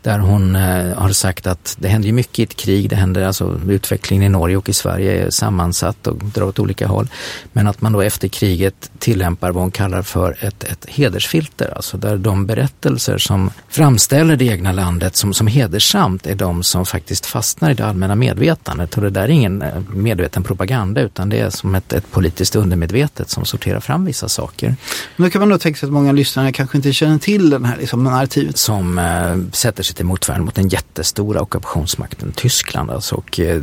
där 0.04 0.20
hon 0.20 0.56
eh, 0.56 0.98
har 0.98 1.10
sagt 1.10 1.48
att 1.48 1.76
det 1.80 1.88
händer 1.88 2.12
mycket 2.12 2.40
i 2.40 2.44
ett 2.44 2.56
krig, 2.56 2.90
det 2.90 2.96
händer 2.96 3.24
alltså 3.24 3.60
utvecklingen 3.68 4.24
i 4.24 4.30
Norge 4.30 4.58
och 4.58 4.70
i 4.70 4.74
Sverige 4.74 5.26
är 5.26 5.30
sammansatt 5.30 6.08
och 6.08 6.18
drar 6.18 6.46
åt 6.46 6.60
olika 6.60 6.88
håll. 6.88 7.08
Men 7.52 7.68
att 7.68 7.82
man 7.82 7.92
då 7.92 8.02
efter 8.02 8.28
kriget 8.28 8.92
tillämpar 9.00 9.52
vad 9.52 9.64
hon 9.64 9.72
kallar 9.72 10.02
för 10.02 10.38
ett, 10.40 10.64
ett 10.64 10.86
hedersfilter, 10.88 11.74
alltså 11.76 11.98
där 11.98 12.18
de 12.18 12.46
berättelser 12.46 13.18
som 13.18 13.50
framställer 13.70 14.36
det 14.36 14.46
egna 14.46 14.72
landet 14.72 15.16
som, 15.16 15.34
som 15.34 15.48
hedersamt 15.48 16.28
är 16.28 16.36
de 16.36 16.64
som 16.64 16.86
faktiskt 16.86 17.26
fastnar 17.26 17.72
i 17.72 17.74
det 17.74 17.86
allmänna 17.86 18.16
medvetandet. 18.16 18.96
Och 18.96 19.02
det 19.02 19.10
där 19.10 19.24
är 19.24 19.30
ingen 19.30 19.62
eh, 19.62 19.80
medveten 19.90 20.44
propaganda 20.44 21.02
utan 21.02 21.30
det 21.30 21.40
är 21.40 21.50
som 21.50 21.76
ett, 21.76 21.94
ett 21.94 22.12
politiskt 22.12 22.56
undermedvetet 22.56 23.30
som 23.30 23.46
sorterar 23.46 23.80
fram 23.80 24.06
vissa 24.06 24.30
saker. 24.30 24.76
Men 25.16 25.26
då 25.26 25.32
kan 25.32 25.40
man 25.40 25.50
då 25.50 25.58
tänka 25.58 25.80
sig 25.80 25.88
att 25.88 25.94
många 25.94 26.12
lyssnare 26.12 26.52
kanske 26.52 26.78
inte 26.78 26.94
känner 26.94 27.18
till 27.18 27.50
den 27.50 27.66
här 27.66 27.78
liksom, 27.78 28.04
narrativet. 28.04 28.58
Som 28.58 28.98
eh, 28.98 29.38
sätter 29.52 29.84
sig 29.84 29.93
till 29.94 30.06
motvärn 30.06 30.46
mot 30.46 30.56
den 30.56 30.68
jättestora 30.68 31.42
ockupationsmakten 31.42 32.32
Tyskland. 32.32 32.92
Alltså, 32.92 33.16
och, 33.16 33.40
eh, 33.40 33.62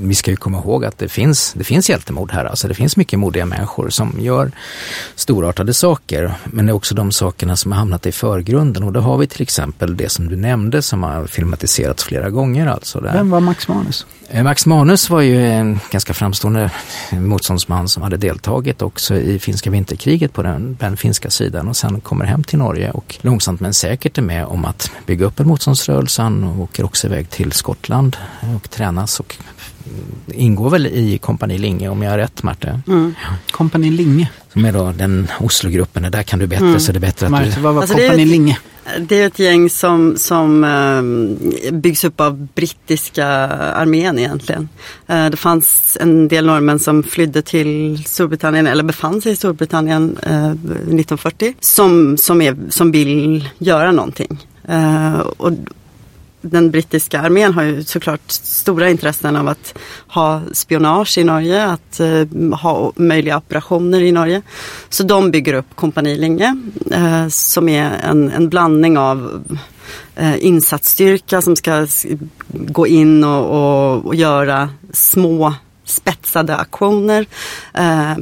vi 0.00 0.14
ska 0.14 0.30
ju 0.30 0.36
komma 0.36 0.58
ihåg 0.58 0.84
att 0.84 0.98
det 0.98 1.08
finns, 1.08 1.52
det 1.52 1.64
finns 1.64 1.90
hjältemod 1.90 2.32
här. 2.32 2.44
Alltså 2.44 2.68
det 2.68 2.74
finns 2.74 2.96
mycket 2.96 3.18
modiga 3.18 3.46
människor 3.46 3.90
som 3.90 4.14
gör 4.20 4.50
storartade 5.14 5.74
saker. 5.74 6.32
Men 6.44 6.66
det 6.66 6.72
är 6.72 6.74
också 6.74 6.94
de 6.94 7.12
sakerna 7.12 7.56
som 7.56 7.72
har 7.72 7.78
hamnat 7.78 8.06
i 8.06 8.12
förgrunden. 8.12 8.82
Och 8.82 8.92
då 8.92 9.00
har 9.00 9.18
vi 9.18 9.26
till 9.26 9.42
exempel 9.42 9.96
det 9.96 10.08
som 10.08 10.28
du 10.28 10.36
nämnde 10.36 10.82
som 10.82 11.02
har 11.02 11.26
filmatiserats 11.26 12.04
flera 12.04 12.30
gånger. 12.30 12.66
Alltså 12.66 13.00
där. 13.00 13.12
Vem 13.12 13.30
var 13.30 13.40
Max 13.40 13.68
Manus? 13.68 14.06
Eh, 14.30 14.44
Max 14.44 14.66
Manus 14.66 15.10
var 15.10 15.20
ju 15.20 15.46
en 15.46 15.80
ganska 15.90 16.14
framstående 16.14 16.70
motståndsman 17.12 17.88
som 17.88 18.02
hade 18.02 18.16
deltagit 18.16 18.82
också 18.82 19.14
i 19.14 19.38
finska 19.38 19.70
vinterkriget 19.70 20.32
på 20.32 20.42
den, 20.42 20.76
den 20.80 20.96
finska 20.96 21.30
sidan 21.30 21.68
och 21.68 21.76
sen 21.76 22.00
kommer 22.00 22.24
hem 22.24 22.44
till 22.44 22.58
Norge 22.58 22.90
och 22.90 23.16
långsamt 23.20 23.60
men 23.60 23.74
säkert 23.74 24.18
är 24.18 24.22
med 24.22 24.46
om 24.46 24.64
att 24.64 24.90
bygga 25.06 25.26
upp 25.26 25.40
en 25.40 25.48
motståndsrörelse. 25.48 26.22
Han 26.22 26.44
åker 26.44 26.84
också 26.84 27.06
iväg 27.06 27.30
till 27.30 27.52
Skottland 27.52 28.16
och 28.56 28.70
tränas 28.70 29.20
och 29.20 29.36
ingår 30.34 30.70
väl 30.70 30.86
i 30.86 31.18
Kompani 31.18 31.58
Linge 31.58 31.88
om 31.88 32.02
jag 32.02 32.10
har 32.10 32.18
rätt 32.18 32.42
Marte? 32.42 32.80
Mm. 32.86 33.14
Kompani 33.50 33.90
Linge. 33.90 34.30
Som 34.52 34.64
är 34.64 34.72
då 34.72 34.92
den 34.92 35.28
Oslogruppen, 35.40 36.10
där 36.12 36.22
kan 36.22 36.38
du 36.38 36.46
bättre 36.46 36.66
mm. 36.66 36.80
så 36.80 36.92
det 36.92 36.98
är 36.98 37.00
bättre 37.00 37.26
att 37.26 37.32
Marte, 37.32 37.50
du... 37.56 37.60
vad 37.60 37.74
var 37.74 37.80
Alltså, 37.82 37.96
Kompani 37.96 38.16
det 38.16 38.22
är 38.22 38.24
ett- 38.24 38.30
Linge? 38.30 38.58
Det 39.00 39.20
är 39.22 39.26
ett 39.26 39.38
gäng 39.38 39.70
som, 39.70 40.16
som 40.16 40.64
eh, 40.64 41.72
byggs 41.72 42.04
upp 42.04 42.20
av 42.20 42.46
brittiska 42.54 43.26
armén 43.26 44.18
egentligen. 44.18 44.68
Eh, 45.06 45.30
det 45.30 45.36
fanns 45.36 45.98
en 46.00 46.28
del 46.28 46.46
norrmän 46.46 46.78
som 46.78 47.02
flydde 47.02 47.42
till 47.42 48.04
Storbritannien 48.06 48.66
eller 48.66 48.82
befann 48.84 49.20
sig 49.20 49.32
i 49.32 49.36
Storbritannien 49.36 50.18
eh, 50.22 50.50
1940 50.50 51.54
som, 51.60 52.16
som, 52.16 52.42
är, 52.42 52.56
som 52.68 52.90
vill 52.90 53.48
göra 53.58 53.92
någonting. 53.92 54.46
Eh, 54.68 55.18
och 55.18 55.52
den 56.40 56.70
brittiska 56.70 57.20
armén 57.20 57.54
har 57.54 57.62
ju 57.62 57.84
såklart 57.84 58.30
stora 58.30 58.90
intressen 58.90 59.36
av 59.36 59.48
att 59.48 59.78
ha 60.08 60.42
spionage 60.52 61.18
i 61.18 61.24
Norge, 61.24 61.64
att 61.64 62.00
eh, 62.00 62.24
ha 62.60 62.92
möjliga 62.96 63.36
operationer 63.36 64.00
i 64.00 64.12
Norge. 64.12 64.42
Så 64.88 65.02
de 65.02 65.30
bygger 65.30 65.54
upp 65.54 65.66
Kompani 65.74 66.16
Linge 66.16 66.56
eh, 66.90 67.28
som 67.28 67.68
är 67.68 67.90
en, 67.90 68.30
en 68.30 68.48
blandning 68.48 68.98
av 68.98 69.46
eh, 70.16 70.44
insatsstyrka 70.44 71.42
som 71.42 71.56
ska 71.56 71.86
gå 72.48 72.86
in 72.86 73.24
och, 73.24 73.44
och, 73.44 74.06
och 74.06 74.14
göra 74.14 74.68
små 74.92 75.54
spetsade 75.88 76.56
aktioner 76.56 77.26
eh, 77.74 78.16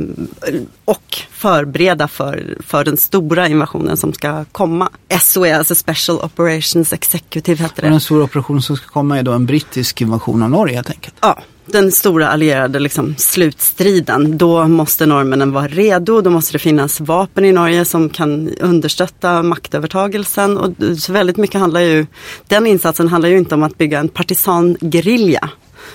och 0.85 1.17
förbereda 1.31 2.09
för, 2.09 2.57
för 2.67 2.85
den 2.85 2.97
stora 2.97 3.49
invasionen 3.49 3.97
som 3.97 4.13
ska 4.13 4.45
komma. 4.45 4.89
SOE, 5.21 5.59
alltså 5.59 5.75
Special 5.75 6.19
Operations 6.19 6.93
Executive 6.93 7.63
heter 7.63 7.77
Och 7.77 7.83
det. 7.83 7.91
den 7.91 8.01
stora 8.01 8.25
operationen 8.25 8.63
som 8.63 8.77
ska 8.77 8.87
komma 8.87 9.19
är 9.19 9.23
då 9.23 9.33
en 9.33 9.47
brittisk 9.47 10.01
invasion 10.01 10.43
av 10.43 10.51
Norge 10.51 10.75
helt 10.75 10.91
enkelt. 10.91 11.15
Ja, 11.21 11.39
den 11.67 11.93
stora 11.93 12.29
allierade 12.29 12.79
liksom, 12.79 13.15
slutstriden. 13.19 14.39
Då 14.39 14.69
måste 14.69 15.07
norrmännen 15.07 15.53
vara 15.53 15.69
redo. 15.69 16.21
Då 16.21 16.31
måste 16.31 16.53
det 16.53 16.59
finnas 16.59 17.01
vapen 17.01 17.45
i 17.45 17.53
Norge 17.53 17.85
som 17.85 18.09
kan 18.09 18.49
understötta 18.61 19.43
maktövertagelsen. 19.43 20.59
Och 20.59 20.73
så 20.99 21.13
väldigt 21.13 21.37
mycket 21.37 21.61
handlar 21.61 21.81
ju, 21.81 22.07
den 22.47 22.67
insatsen 22.67 23.09
handlar 23.09 23.29
ju 23.29 23.39
inte 23.39 23.55
om 23.55 23.63
att 23.63 23.79
bygga 23.79 23.99
en 23.99 24.09
partisangerilla 24.09 25.51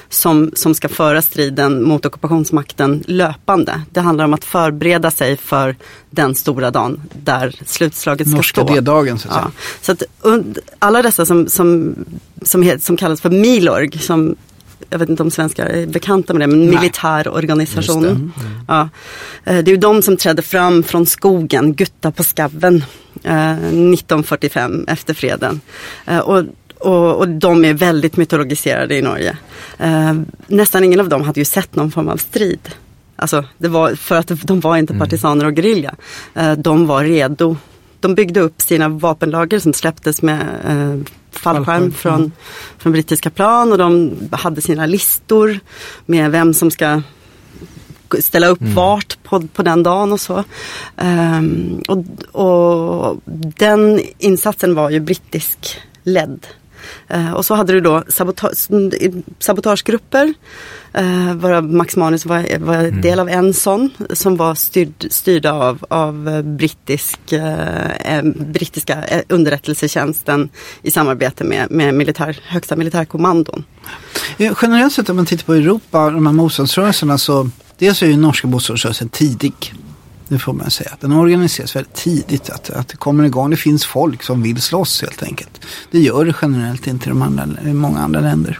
som, 0.10 0.52
som 0.56 0.76
ska 0.76 0.90
föra 0.90 1.22
striden 1.22 1.84
mot 1.84 2.06
ockupationsmakten 2.06 3.04
löpande. 3.08 3.82
Det 3.92 4.00
handlar 4.00 4.26
om 4.26 4.34
att 4.34 4.44
förbereda 4.46 5.12
sig 5.12 5.38
för 5.38 5.76
den 6.10 6.36
stora 6.36 6.72
dagen 6.72 7.02
där 7.24 7.56
slutslaget 7.66 8.28
ska 8.28 8.36
Norska 8.38 8.62
stå. 8.62 8.74
D-dagen 8.74 9.20
så 9.20 9.28
att 9.28 9.34
säga. 9.34 9.52
Ja, 9.56 9.62
så 9.82 9.92
att 9.92 10.04
alla 10.80 11.02
dessa 11.02 11.26
som, 11.26 11.48
som, 11.48 11.96
som, 12.42 12.64
het, 12.64 12.84
som 12.84 12.98
kallas 12.98 13.22
för 13.22 13.30
Milorg, 13.30 14.00
som 14.00 14.36
jag 14.90 15.00
vet 15.00 15.10
inte 15.10 15.24
om 15.24 15.32
svenskar 15.32 15.66
är 15.66 15.86
bekanta 15.88 16.34
med 16.34 16.42
det, 16.42 16.48
men 16.48 16.66
Nej. 16.66 16.80
militärorganisation. 16.80 18.34
Ja. 18.68 18.90
Eh, 19.44 19.58
Det 19.64 19.72
är 19.72 19.74
ju 19.74 19.78
de 19.78 20.02
som 20.02 20.18
trädde 20.18 20.42
fram 20.42 20.84
från 20.84 21.06
skogen, 21.06 21.74
Gutta 21.74 22.12
på 22.12 22.24
skaven, 22.24 22.84
eh, 23.24 23.52
1945 23.52 24.86
efter 24.88 25.14
freden. 25.14 25.62
Eh, 26.06 26.20
Och, 26.20 26.44
och, 26.82 27.16
och 27.16 27.30
de 27.30 27.66
är 27.66 27.74
väldigt 27.74 28.18
mytologiserade 28.18 28.96
i 28.96 29.02
Norge. 29.02 29.38
Eh, 29.78 30.14
Nästan 30.48 30.84
ingen 30.84 31.00
av 31.00 31.10
dem 31.10 31.22
hade 31.22 31.40
ju 31.40 31.46
sett 31.46 31.76
någon 31.76 31.92
form 31.92 32.10
av 32.10 32.18
strid. 32.18 32.70
Alltså, 33.16 33.46
det 33.58 33.68
var 33.68 33.96
för 33.96 34.16
att 34.16 34.32
de 34.44 34.60
var 34.60 34.78
inte 34.78 34.94
partisaner 34.94 35.46
och 35.46 35.56
gerilja. 35.56 35.96
Eh, 36.34 36.52
De 36.54 36.88
var 36.88 37.04
redo. 37.04 37.58
De 38.00 38.16
byggde 38.16 38.40
upp 38.40 38.62
sina 38.62 38.90
vapenlager 38.90 39.60
som 39.60 39.74
släpptes 39.74 40.22
med 40.22 40.42
eh, 40.68 41.14
Fallskärm, 41.32 41.92
från, 41.92 42.32
från 42.78 42.92
brittiska 42.92 43.30
plan 43.30 43.72
och 43.72 43.78
de 43.78 44.12
hade 44.32 44.62
sina 44.62 44.86
listor 44.86 45.60
med 46.06 46.32
vem 46.32 46.54
som 46.54 46.72
ska 46.72 47.02
ställa 48.20 48.48
upp 48.48 48.62
vart 48.62 49.24
på, 49.24 49.42
på 49.42 49.64
den 49.64 49.84
dagen 49.84 50.12
och 50.12 50.20
så. 50.20 50.44
Ehm, 50.98 51.82
och, 51.88 52.06
och 52.36 53.22
den 53.58 54.02
insatsen 54.18 54.76
var 54.76 54.90
ju 54.90 55.00
brittisk 55.00 55.78
ledd. 56.04 56.48
Eh, 57.08 57.32
och 57.32 57.46
så 57.46 57.56
hade 57.56 57.74
du 57.74 57.82
då 57.82 58.04
sabota 58.08 58.50
sabotagegrupper, 59.40 60.34
uh, 61.00 61.34
varav 61.34 61.64
Max 61.64 61.96
Manus 61.96 62.26
var, 62.26 62.60
var 62.60 63.02
del 63.02 63.20
av 63.20 63.30
en 63.30 63.54
sån, 63.54 63.90
som 64.14 64.36
var 64.38 64.56
styrd, 64.56 65.08
styrda 65.10 65.54
av, 65.54 65.86
av 65.90 66.30
eh, 66.30 66.42
brittisk, 66.42 67.32
eh, 67.32 67.92
eh, 67.92 68.24
brittiska 68.24 69.04
eh, 69.04 69.22
underrättelsetjänsten 69.30 70.50
i 70.82 70.92
samarbete 70.92 71.44
med, 71.44 71.72
med 71.72 71.94
militär, 71.94 72.40
högsta 72.44 72.76
militärkommandon. 72.76 73.64
Eh, 74.38 74.54
Generellt 74.62 74.94
sett 74.94 75.10
om 75.10 75.16
man 75.16 75.26
tittar 75.26 75.46
på 75.46 75.54
Europa, 75.54 76.10
de 76.10 76.26
här 76.26 76.34
motståndsrörelserna 76.34 77.18
så 77.18 77.50
dels 77.78 78.04
är 78.04 78.08
ju 78.08 78.18
norska 78.18 78.48
motståndsrörelsen 78.48 79.10
tidig. 79.10 79.74
Det 80.32 80.40
får 80.40 80.54
man 80.54 80.72
säga. 80.72 80.92
Den 81.00 81.12
organiseras 81.12 81.76
väldigt 81.76 81.94
tidigt. 81.94 82.50
Att, 82.50 82.70
att 82.70 82.88
det 82.88 82.98
kommer 82.98 83.24
igång. 83.24 83.50
Det 83.50 83.58
finns 83.58 83.86
folk 83.86 84.24
som 84.24 84.44
vill 84.44 84.62
slåss 84.62 85.02
helt 85.02 85.24
enkelt. 85.24 85.66
Det 85.92 86.00
gör 86.00 86.26
det 86.26 86.36
generellt 86.42 86.88
inte 86.88 87.06
i, 87.06 87.10
de 87.10 87.22
andra, 87.22 87.48
i 87.66 87.74
många 87.74 88.00
andra 88.00 88.20
länder. 88.20 88.60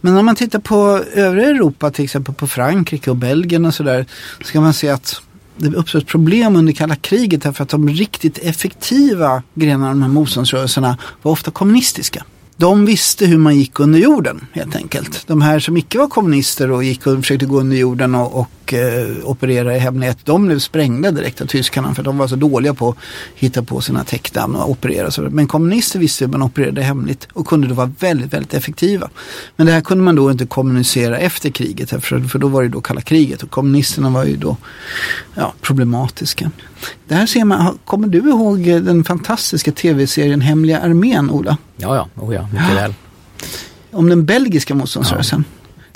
Men 0.00 0.16
om 0.16 0.26
man 0.26 0.36
tittar 0.36 0.58
på 0.58 1.04
övriga 1.14 1.48
Europa, 1.48 1.90
till 1.90 2.04
exempel 2.04 2.34
på 2.34 2.46
Frankrike 2.46 3.10
och 3.10 3.16
Belgien 3.16 3.64
och 3.64 3.74
sådär. 3.74 4.06
Så 4.44 4.52
kan 4.52 4.62
man 4.62 4.74
se 4.74 4.88
att 4.88 5.22
det 5.56 5.74
uppstår 5.74 5.98
ett 5.98 6.06
problem 6.06 6.56
under 6.56 6.72
kalla 6.72 6.96
kriget 6.96 7.42
därför 7.42 7.62
att 7.62 7.68
de 7.68 7.88
riktigt 7.88 8.38
effektiva 8.38 9.42
grenarna 9.54 9.88
av 9.88 9.94
de 9.94 10.02
här 10.02 10.08
motståndsrörelserna 10.08 10.98
var 11.22 11.32
ofta 11.32 11.50
kommunistiska. 11.50 12.24
De 12.58 12.86
visste 12.86 13.26
hur 13.26 13.38
man 13.38 13.56
gick 13.56 13.80
under 13.80 13.98
jorden 13.98 14.46
helt 14.52 14.76
enkelt. 14.76 15.26
De 15.26 15.42
här 15.42 15.58
som 15.58 15.76
icke 15.76 15.98
var 15.98 16.08
kommunister 16.08 16.70
och 16.70 16.84
gick 16.84 17.06
och 17.06 17.16
försökte 17.16 17.46
gå 17.46 17.60
under 17.60 17.76
jorden 17.76 18.14
och, 18.14 18.40
och 18.40 18.74
eh, 18.74 19.06
operera 19.24 19.76
i 19.76 19.78
hemlighet. 19.78 20.18
De 20.24 20.46
blev 20.46 20.58
sprängda 20.58 21.10
direkt 21.10 21.40
av 21.40 21.46
tyskarna 21.46 21.94
för 21.94 22.02
de 22.02 22.18
var 22.18 22.28
så 22.28 22.36
dåliga 22.36 22.74
på 22.74 22.88
att 22.88 22.96
hitta 23.34 23.62
på 23.62 23.80
sina 23.80 24.04
täckdamm 24.04 24.56
och 24.56 24.70
operera. 24.70 25.10
Så. 25.10 25.22
Men 25.22 25.46
kommunister 25.46 25.98
visste 25.98 26.24
hur 26.24 26.32
man 26.32 26.42
opererade 26.42 26.82
hemligt 26.82 27.28
och 27.32 27.46
kunde 27.46 27.68
då 27.68 27.74
vara 27.74 27.92
väldigt, 27.98 28.32
väldigt 28.32 28.54
effektiva. 28.54 29.08
Men 29.56 29.66
det 29.66 29.72
här 29.72 29.80
kunde 29.80 30.04
man 30.04 30.16
då 30.16 30.30
inte 30.30 30.46
kommunicera 30.46 31.18
efter 31.18 31.50
kriget 31.50 31.90
för, 31.90 32.28
för 32.28 32.38
då 32.38 32.48
var 32.48 32.62
det 32.62 32.68
då 32.68 32.80
kalla 32.80 33.00
kriget 33.00 33.42
och 33.42 33.50
kommunisterna 33.50 34.10
var 34.10 34.24
ju 34.24 34.36
då 34.36 34.56
ja, 35.34 35.54
problematiska. 35.60 36.50
Det 37.08 37.14
här 37.14 37.26
ser 37.26 37.44
man, 37.44 37.78
kommer 37.84 38.08
du 38.08 38.18
ihåg 38.18 38.68
eh, 38.68 38.80
den 38.80 39.04
fantastiska 39.04 39.72
tv-serien 39.72 40.40
Hemliga 40.40 40.80
armén, 40.80 41.30
Ola? 41.30 41.56
Ja, 41.76 41.96
ja, 41.96 42.22
oh 42.22 42.34
ja 42.34 42.45
mycket 42.52 42.76
väl. 42.76 42.94
om 43.92 44.08
den 44.08 44.24
belgiska 44.24 44.74
motståndsrörelsen. 44.74 45.44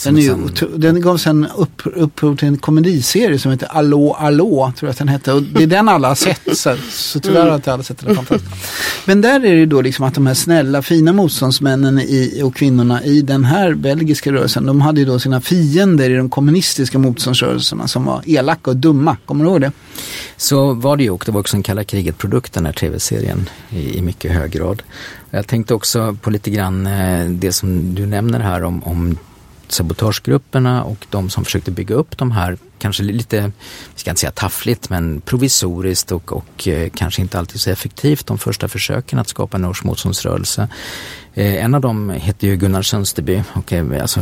Den, 0.04 0.16
är 0.16 0.20
ju, 0.20 0.36
den 0.76 1.00
gav 1.00 1.16
sen 1.16 1.46
upp, 1.56 1.82
upphov 1.84 2.36
till 2.36 2.48
en 2.48 2.58
komediserie 2.58 3.38
som 3.38 3.50
heter 3.50 3.68
Allå, 3.70 4.12
Allå, 4.12 4.72
tror 4.78 4.88
jag 4.88 4.90
att 4.90 4.98
den 4.98 5.08
hette. 5.08 5.32
Och 5.32 5.42
det 5.42 5.62
är 5.62 5.66
den 5.66 5.88
alla 5.88 6.08
har 6.08 6.14
sett, 6.14 6.40
så, 6.58 6.76
så 6.90 7.20
tyvärr 7.20 7.46
har 7.46 7.54
inte 7.54 7.72
alla 7.72 7.82
sett 7.82 7.98
den. 7.98 8.16
Fantastiskt. 8.16 8.54
Men 9.04 9.20
där 9.20 9.44
är 9.44 9.56
det 9.56 9.66
då 9.66 9.82
liksom 9.82 10.04
att 10.04 10.14
de 10.14 10.26
här 10.26 10.34
snälla, 10.34 10.82
fina 10.82 11.12
motståndsmännen 11.12 12.00
i, 12.00 12.40
och 12.44 12.54
kvinnorna 12.54 13.04
i 13.04 13.22
den 13.22 13.44
här 13.44 13.74
belgiska 13.74 14.32
rörelsen, 14.32 14.66
de 14.66 14.80
hade 14.80 15.00
ju 15.00 15.06
då 15.06 15.18
sina 15.18 15.40
fiender 15.40 16.10
i 16.10 16.16
de 16.16 16.30
kommunistiska 16.30 16.98
motståndsrörelserna 16.98 17.88
som 17.88 18.04
var 18.04 18.22
elaka 18.26 18.70
och 18.70 18.76
dumma. 18.76 19.16
Kommer 19.26 19.44
du 19.44 19.50
ihåg 19.50 19.60
det? 19.60 19.72
Så 20.36 20.74
var 20.74 20.96
det 20.96 21.02
ju 21.02 21.10
och 21.10 21.22
det 21.26 21.32
var 21.32 21.40
också 21.40 21.56
en 21.56 21.62
kalla 21.62 21.84
kriget-produkt 21.84 22.52
den 22.52 22.66
här 22.66 22.72
tv-serien 22.72 23.48
i, 23.70 23.98
i 23.98 24.02
mycket 24.02 24.32
hög 24.32 24.50
grad. 24.50 24.82
Jag 25.30 25.46
tänkte 25.46 25.74
också 25.74 26.16
på 26.22 26.30
lite 26.30 26.50
grann 26.50 26.86
eh, 26.86 27.24
det 27.24 27.52
som 27.52 27.94
du 27.94 28.06
nämner 28.06 28.40
här 28.40 28.64
om, 28.64 28.84
om 28.84 29.18
sabotagegrupperna 29.72 30.84
och 30.84 31.06
de 31.10 31.30
som 31.30 31.44
försökte 31.44 31.70
bygga 31.70 31.94
upp 31.94 32.18
de 32.18 32.30
här, 32.30 32.58
kanske 32.78 33.02
lite, 33.02 33.52
vi 33.94 34.00
ska 34.00 34.10
inte 34.10 34.20
säga 34.20 34.30
taffligt, 34.30 34.90
men 34.90 35.20
provisoriskt 35.20 36.12
och, 36.12 36.32
och 36.32 36.68
eh, 36.68 36.90
kanske 36.94 37.22
inte 37.22 37.38
alltid 37.38 37.60
så 37.60 37.70
effektivt 37.70 38.26
de 38.26 38.38
första 38.38 38.68
försöken 38.68 39.18
att 39.18 39.28
skapa 39.28 39.56
en 39.56 39.62
norsk 39.62 39.84
motståndsrörelse. 39.84 40.68
Eh, 41.34 41.64
en 41.64 41.74
av 41.74 41.80
dem 41.80 42.10
hette 42.10 42.46
ju 42.46 42.56
Gunnar 42.56 42.82
Sönsterby 42.82 43.42
och 43.52 43.72
är 43.72 44.00
alltså 44.00 44.20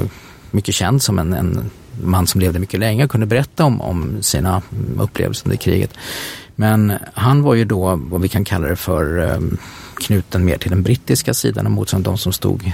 mycket 0.51 0.75
känd 0.75 1.03
som 1.03 1.19
en, 1.19 1.33
en 1.33 1.71
man 2.03 2.27
som 2.27 2.41
levde 2.41 2.59
mycket 2.59 2.81
länge 2.81 3.05
och 3.05 3.11
kunde 3.11 3.27
berätta 3.27 3.65
om, 3.65 3.81
om 3.81 4.23
sina 4.23 4.63
upplevelser 4.99 5.47
under 5.47 5.57
kriget. 5.57 5.91
Men 6.55 6.93
han 7.15 7.43
var 7.43 7.55
ju 7.55 7.65
då 7.65 7.97
vad 7.97 8.21
vi 8.21 8.29
kan 8.29 8.45
kalla 8.45 8.69
det 8.69 8.77
för 8.77 9.25
eh, 9.25 9.41
knuten 9.95 10.45
mer 10.45 10.59
till 10.59 10.71
den 10.71 10.83
brittiska 10.83 11.35
sidan 11.35 11.67
och 11.67 11.73
motstånd 11.73 12.05
de 12.05 12.19
som 12.19 12.33
stod 12.33 12.73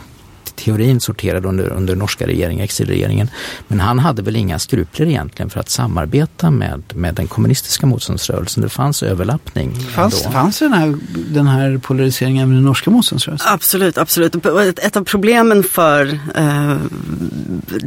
teorin 0.56 1.00
sorterad 1.00 1.46
under, 1.46 1.68
under 1.72 1.96
norska 1.96 2.26
regeringen, 2.26 2.64
exilregeringen. 2.64 3.28
Men 3.68 3.80
han 3.80 3.98
hade 3.98 4.22
väl 4.22 4.36
inga 4.36 4.58
skrupler 4.58 5.06
egentligen 5.06 5.50
för 5.50 5.60
att 5.60 5.70
samarbeta 5.70 6.50
med, 6.50 6.82
med 6.94 7.14
den 7.14 7.26
kommunistiska 7.26 7.86
motståndsrörelsen. 7.86 8.62
Det 8.62 8.68
fanns 8.68 9.02
överlappning. 9.02 9.74
Fanns, 9.74 10.22
fanns 10.22 10.58
den, 10.58 10.72
här, 10.72 10.98
den 11.28 11.46
här 11.46 11.78
polariseringen 11.78 12.48
med 12.48 12.56
den 12.56 12.64
norska 12.64 12.90
motståndsrörelsen? 12.90 13.48
Absolut, 13.52 13.98
absolut. 13.98 14.34
Ett 14.78 14.96
av 14.96 15.04
problemen 15.04 15.64
för 15.64 16.18
eh, 16.34 16.76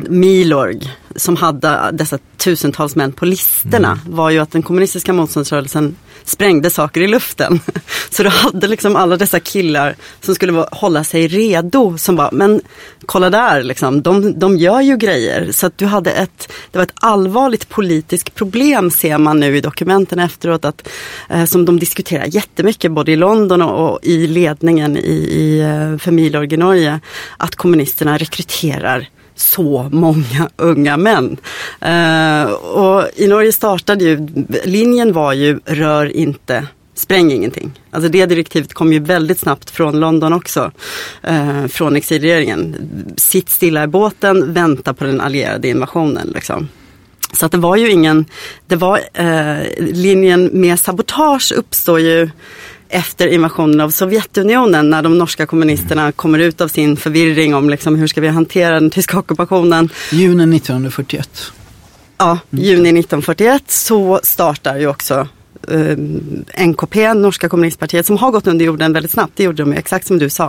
Milorg 0.09 0.93
som 1.15 1.35
hade 1.35 1.89
dessa 1.93 2.17
tusentals 2.37 2.95
män 2.95 3.11
på 3.11 3.25
listorna 3.25 3.91
mm. 3.91 4.15
var 4.15 4.29
ju 4.29 4.39
att 4.39 4.51
den 4.51 4.63
kommunistiska 4.63 5.13
motståndsrörelsen 5.13 5.95
sprängde 6.23 6.69
saker 6.69 7.01
i 7.01 7.07
luften. 7.07 7.59
Så 8.09 8.23
du 8.23 8.29
hade 8.29 8.67
liksom 8.67 8.95
alla 8.95 9.17
dessa 9.17 9.39
killar 9.39 9.95
som 10.21 10.35
skulle 10.35 10.65
hålla 10.71 11.03
sig 11.03 11.27
redo 11.27 11.97
som 11.97 12.15
bara, 12.15 12.29
men 12.31 12.56
kolla 13.05 13.29
där, 13.29 13.63
liksom, 13.63 14.01
de, 14.01 14.39
de 14.39 14.57
gör 14.57 14.81
ju 14.81 14.97
grejer. 14.97 15.51
Så 15.51 15.67
att 15.67 15.77
du 15.77 15.85
hade 15.85 16.11
ett, 16.11 16.53
det 16.71 16.77
var 16.77 16.83
ett 16.83 16.93
allvarligt 16.95 17.69
politiskt 17.69 18.35
problem 18.35 18.91
ser 18.91 19.17
man 19.17 19.39
nu 19.39 19.57
i 19.57 19.61
dokumenten 19.61 20.19
efteråt, 20.19 20.65
att, 20.65 20.87
eh, 21.29 21.45
som 21.45 21.65
de 21.65 21.79
diskuterar 21.79 22.25
jättemycket 22.25 22.91
både 22.91 23.11
i 23.11 23.15
London 23.15 23.61
och, 23.61 23.91
och 23.91 23.99
i 24.03 24.27
ledningen 24.27 24.97
i, 24.97 25.17
i 25.31 25.59
eh, 25.59 25.97
för 25.97 26.11
Milorg 26.11 26.53
i 26.53 26.57
Norge, 26.57 26.99
att 27.37 27.55
kommunisterna 27.55 28.17
rekryterar 28.17 29.09
så 29.35 29.89
många 29.91 30.49
unga 30.57 30.97
män. 30.97 31.37
Eh, 31.81 32.51
och 32.51 33.07
i 33.15 33.27
Norge 33.27 33.51
startade 33.51 34.03
ju, 34.03 34.27
linjen 34.65 35.13
var 35.13 35.33
ju 35.33 35.59
rör 35.65 36.05
inte 36.05 36.67
spräng 36.99 37.31
ingenting. 37.31 37.71
Alltså 37.91 38.09
det 38.09 38.25
direktivet 38.25 38.73
kom 38.73 38.93
ju 38.93 38.99
väldigt 38.99 39.39
snabbt 39.39 39.69
från 39.69 39.99
London 39.99 40.33
också, 40.33 40.71
eh, 41.23 41.67
från 41.67 41.95
exilregeringen. 41.95 42.75
Sitt 43.17 43.49
stilla 43.49 43.83
i 43.83 43.87
båten, 43.87 44.53
vänta 44.53 44.93
på 44.93 45.03
den 45.03 45.21
allierade 45.21 45.67
invasionen. 45.67 46.31
Liksom. 46.35 46.67
Så 47.33 47.45
att 47.45 47.51
det 47.51 47.57
var 47.57 47.75
ju 47.75 47.91
ingen, 47.91 48.25
det 48.67 48.75
var 48.75 48.99
eh, 49.13 49.57
linjen 49.79 50.49
med 50.53 50.79
sabotage 50.79 51.51
uppstår 51.51 51.99
ju 51.99 52.29
efter 52.89 53.27
invasionen 53.27 53.81
av 53.81 53.89
Sovjetunionen 53.89 54.89
när 54.89 55.01
de 55.01 55.17
norska 55.17 55.45
kommunisterna 55.45 56.11
kommer 56.11 56.39
ut 56.39 56.61
av 56.61 56.67
sin 56.67 56.97
förvirring 56.97 57.55
om 57.55 57.69
liksom, 57.69 57.95
hur 57.95 58.07
ska 58.07 58.21
vi 58.21 58.27
hantera 58.27 58.79
den 58.79 58.89
tyska 58.89 59.19
ockupationen. 59.19 59.89
Juni 60.11 60.57
1941. 60.57 61.51
Ja, 62.17 62.39
juni 62.49 62.89
1941 62.89 63.63
så 63.67 64.19
startar 64.23 64.77
ju 64.77 64.87
också 64.87 65.27
eh, 65.67 65.97
NKP, 66.67 67.13
Norska 67.13 67.49
kommunistpartiet, 67.49 68.05
som 68.05 68.17
har 68.17 68.31
gått 68.31 68.47
under 68.47 68.65
jorden 68.65 68.93
väldigt 68.93 69.11
snabbt. 69.11 69.33
Det 69.35 69.43
gjorde 69.43 69.63
de 69.63 69.73
exakt 69.73 70.07
som 70.07 70.17
du 70.17 70.29
sa. 70.29 70.47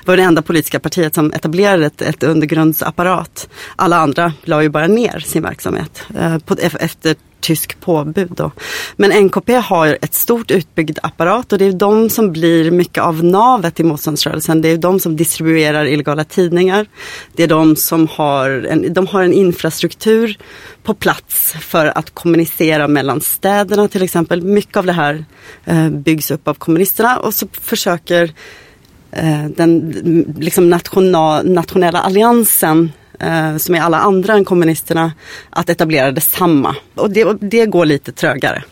Det 0.00 0.08
var 0.08 0.16
det 0.16 0.22
enda 0.22 0.42
politiska 0.42 0.80
partiet 0.80 1.14
som 1.14 1.32
etablerade 1.32 1.86
ett, 1.86 2.02
ett 2.02 2.22
undergrundsapparat. 2.22 3.48
Alla 3.76 3.96
andra 3.96 4.32
la 4.42 4.62
ju 4.62 4.68
bara 4.68 4.86
ner 4.86 5.18
sin 5.18 5.42
verksamhet 5.42 6.02
eh, 6.18 6.38
på, 6.38 6.56
efter 6.80 7.14
tysk 7.40 7.80
påbud. 7.80 8.32
Då. 8.36 8.50
Men 8.96 9.24
NKP 9.24 9.54
har 9.54 9.98
ett 10.02 10.14
stort 10.14 10.50
utbyggd 10.50 10.98
apparat 11.02 11.52
och 11.52 11.58
det 11.58 11.64
är 11.64 11.72
de 11.72 12.10
som 12.10 12.32
blir 12.32 12.70
mycket 12.70 13.02
av 13.02 13.24
navet 13.24 13.80
i 13.80 13.84
motståndsrörelsen. 13.84 14.62
Det 14.62 14.68
är 14.68 14.76
de 14.76 15.00
som 15.00 15.16
distribuerar 15.16 15.84
illegala 15.84 16.24
tidningar. 16.24 16.86
Det 17.32 17.42
är 17.42 17.48
de 17.48 17.76
som 17.76 18.08
har 18.10 18.50
en, 18.50 18.92
de 18.92 19.06
har 19.06 19.22
en 19.22 19.32
infrastruktur 19.32 20.38
på 20.82 20.94
plats 20.94 21.54
för 21.60 21.98
att 21.98 22.10
kommunicera 22.14 22.88
mellan 22.88 23.20
städerna 23.20 23.88
till 23.88 24.02
exempel. 24.02 24.42
Mycket 24.42 24.76
av 24.76 24.86
det 24.86 24.92
här 24.92 25.24
eh, 25.64 25.88
byggs 25.90 26.30
upp 26.30 26.48
av 26.48 26.54
kommunisterna 26.54 27.18
och 27.18 27.34
så 27.34 27.46
försöker 27.60 28.30
eh, 29.10 29.44
den 29.56 29.94
liksom 30.38 30.70
national, 30.70 31.50
nationella 31.50 32.00
alliansen 32.00 32.92
eh, 33.20 33.56
som 33.56 33.74
är 33.74 33.80
alla 33.80 33.98
andra 33.98 34.34
än 34.34 34.44
kommunisterna, 34.44 35.12
att 35.50 35.70
etablera 35.70 36.12
detsamma. 36.12 36.76
Och 36.94 37.10
det, 37.10 37.36
det 37.40 37.66
går 37.66 37.86
lite 37.86 38.12
trögare. 38.12 38.62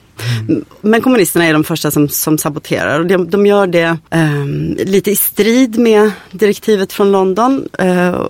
Mm. 0.49 0.65
Men 0.81 1.01
kommunisterna 1.01 1.45
är 1.45 1.53
de 1.53 1.65
första 1.65 1.91
som, 1.91 2.09
som 2.09 2.39
saboterar 2.39 3.01
och 3.01 3.07
de, 3.07 3.31
de 3.31 3.47
gör 3.47 3.67
det 3.67 3.99
eh, 4.11 4.45
lite 4.87 5.11
i 5.11 5.17
strid 5.17 5.79
med 5.79 6.11
direktivet 6.31 6.93
från 6.93 7.13
London 7.13 7.69
eh, 7.79 8.23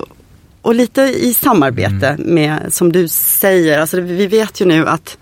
och 0.61 0.75
lite 0.75 1.01
i 1.01 1.33
samarbete 1.33 2.07
mm. 2.07 2.35
med, 2.35 2.73
som 2.73 2.91
du 2.91 3.07
säger, 3.07 3.79
alltså 3.79 4.01
vi 4.01 4.27
vet 4.27 4.61
ju 4.61 4.65
nu 4.65 4.87
att 4.87 5.17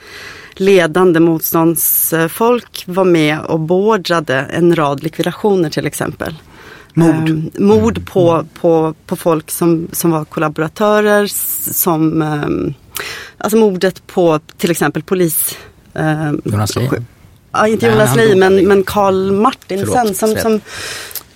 ledande 0.54 1.20
motståndsfolk 1.20 2.84
var 2.88 3.06
med 3.06 3.40
och 3.40 3.60
beordrade 3.60 4.36
en 4.36 4.76
rad 4.76 5.04
likvidationer 5.04 5.70
till 5.70 5.88
exempel. 5.88 6.36
Mord. 6.94 7.30
Um, 7.30 7.52
mord 7.58 8.06
på, 8.06 8.46
på, 8.62 8.96
på 9.06 9.16
folk 9.16 9.52
som, 9.52 9.88
som 9.92 10.12
var 10.12 10.26
kollaboratörer, 10.26 11.28
som 11.74 12.22
um, 12.22 12.74
alltså 13.38 13.58
mordet 13.58 14.08
på 14.08 14.40
till 14.58 14.72
exempel 14.72 15.04
polis... 15.04 15.58
Um, 15.94 16.42
Jonas 16.46 16.76
Lee? 16.76 16.90
Ja, 17.52 17.68
inte 17.68 17.86
Jonas 17.88 18.16
Lee, 18.16 18.36
men, 18.36 18.68
men 18.68 18.84
Carl 18.84 19.32
Martinsen 19.32 20.16
som, 20.16 20.36
som, 20.36 20.62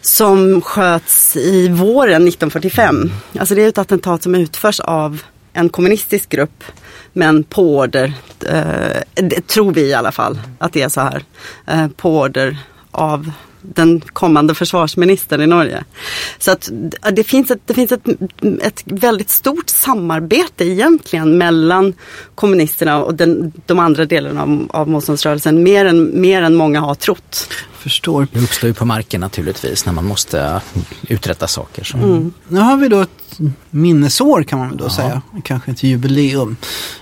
som 0.01 0.61
sköts 0.61 1.35
i 1.35 1.67
våren 1.67 2.27
1945. 2.27 3.11
Alltså 3.39 3.55
det 3.55 3.63
är 3.63 3.67
ett 3.67 3.77
attentat 3.77 4.23
som 4.23 4.35
utförs 4.35 4.79
av 4.79 5.21
en 5.53 5.69
kommunistisk 5.69 6.29
grupp 6.29 6.63
men 7.17 7.43
på 7.43 7.77
order, 7.77 8.13
eh, 8.45 9.01
det 9.13 9.47
tror 9.47 9.73
vi 9.73 9.81
i 9.81 9.93
alla 9.93 10.11
fall 10.11 10.39
att 10.59 10.73
det 10.73 10.81
är 10.81 10.89
så 10.89 11.01
här, 11.01 11.23
eh, 11.67 11.87
på 11.87 12.19
order 12.19 12.57
av 12.91 13.31
den 13.61 14.01
kommande 14.01 14.55
försvarsministern 14.55 15.41
i 15.41 15.47
Norge. 15.47 15.83
Så 16.37 16.51
att 16.51 16.69
det 17.11 17.23
finns 17.23 17.51
ett, 17.51 17.59
det 17.65 17.73
finns 17.73 17.91
ett, 17.91 18.07
ett 18.61 18.83
väldigt 18.85 19.29
stort 19.29 19.69
samarbete 19.69 20.65
egentligen 20.65 21.37
mellan 21.37 21.93
kommunisterna 22.35 23.03
och 23.03 23.15
den, 23.15 23.53
de 23.65 23.79
andra 23.79 24.05
delarna 24.05 24.41
av, 24.41 24.67
av 24.69 24.89
motståndsrörelsen, 24.89 25.63
mer 25.63 25.85
än, 25.85 26.21
mer 26.21 26.41
än 26.41 26.55
många 26.55 26.79
har 26.79 26.95
trott. 26.95 27.53
Förstår. 27.73 28.27
Det 28.31 28.39
uppstår 28.39 28.67
ju 28.67 28.73
på 28.73 28.85
marken 28.85 29.21
naturligtvis 29.21 29.85
när 29.85 29.93
man 29.93 30.05
måste 30.05 30.61
uträtta 31.07 31.47
saker. 31.47 31.83
Så. 31.83 31.97
Mm. 31.97 32.33
Nu 32.47 32.59
har 32.59 32.77
vi 32.77 32.87
då 32.87 33.01
ett 33.01 33.26
minnesår 33.69 34.43
kan 34.43 34.59
man 34.59 34.69
väl 34.69 34.77
då 34.77 34.85
ja. 34.85 34.89
säga, 34.89 35.21
kanske 35.43 35.71
ett 35.71 35.83
jubileum. 35.83 36.55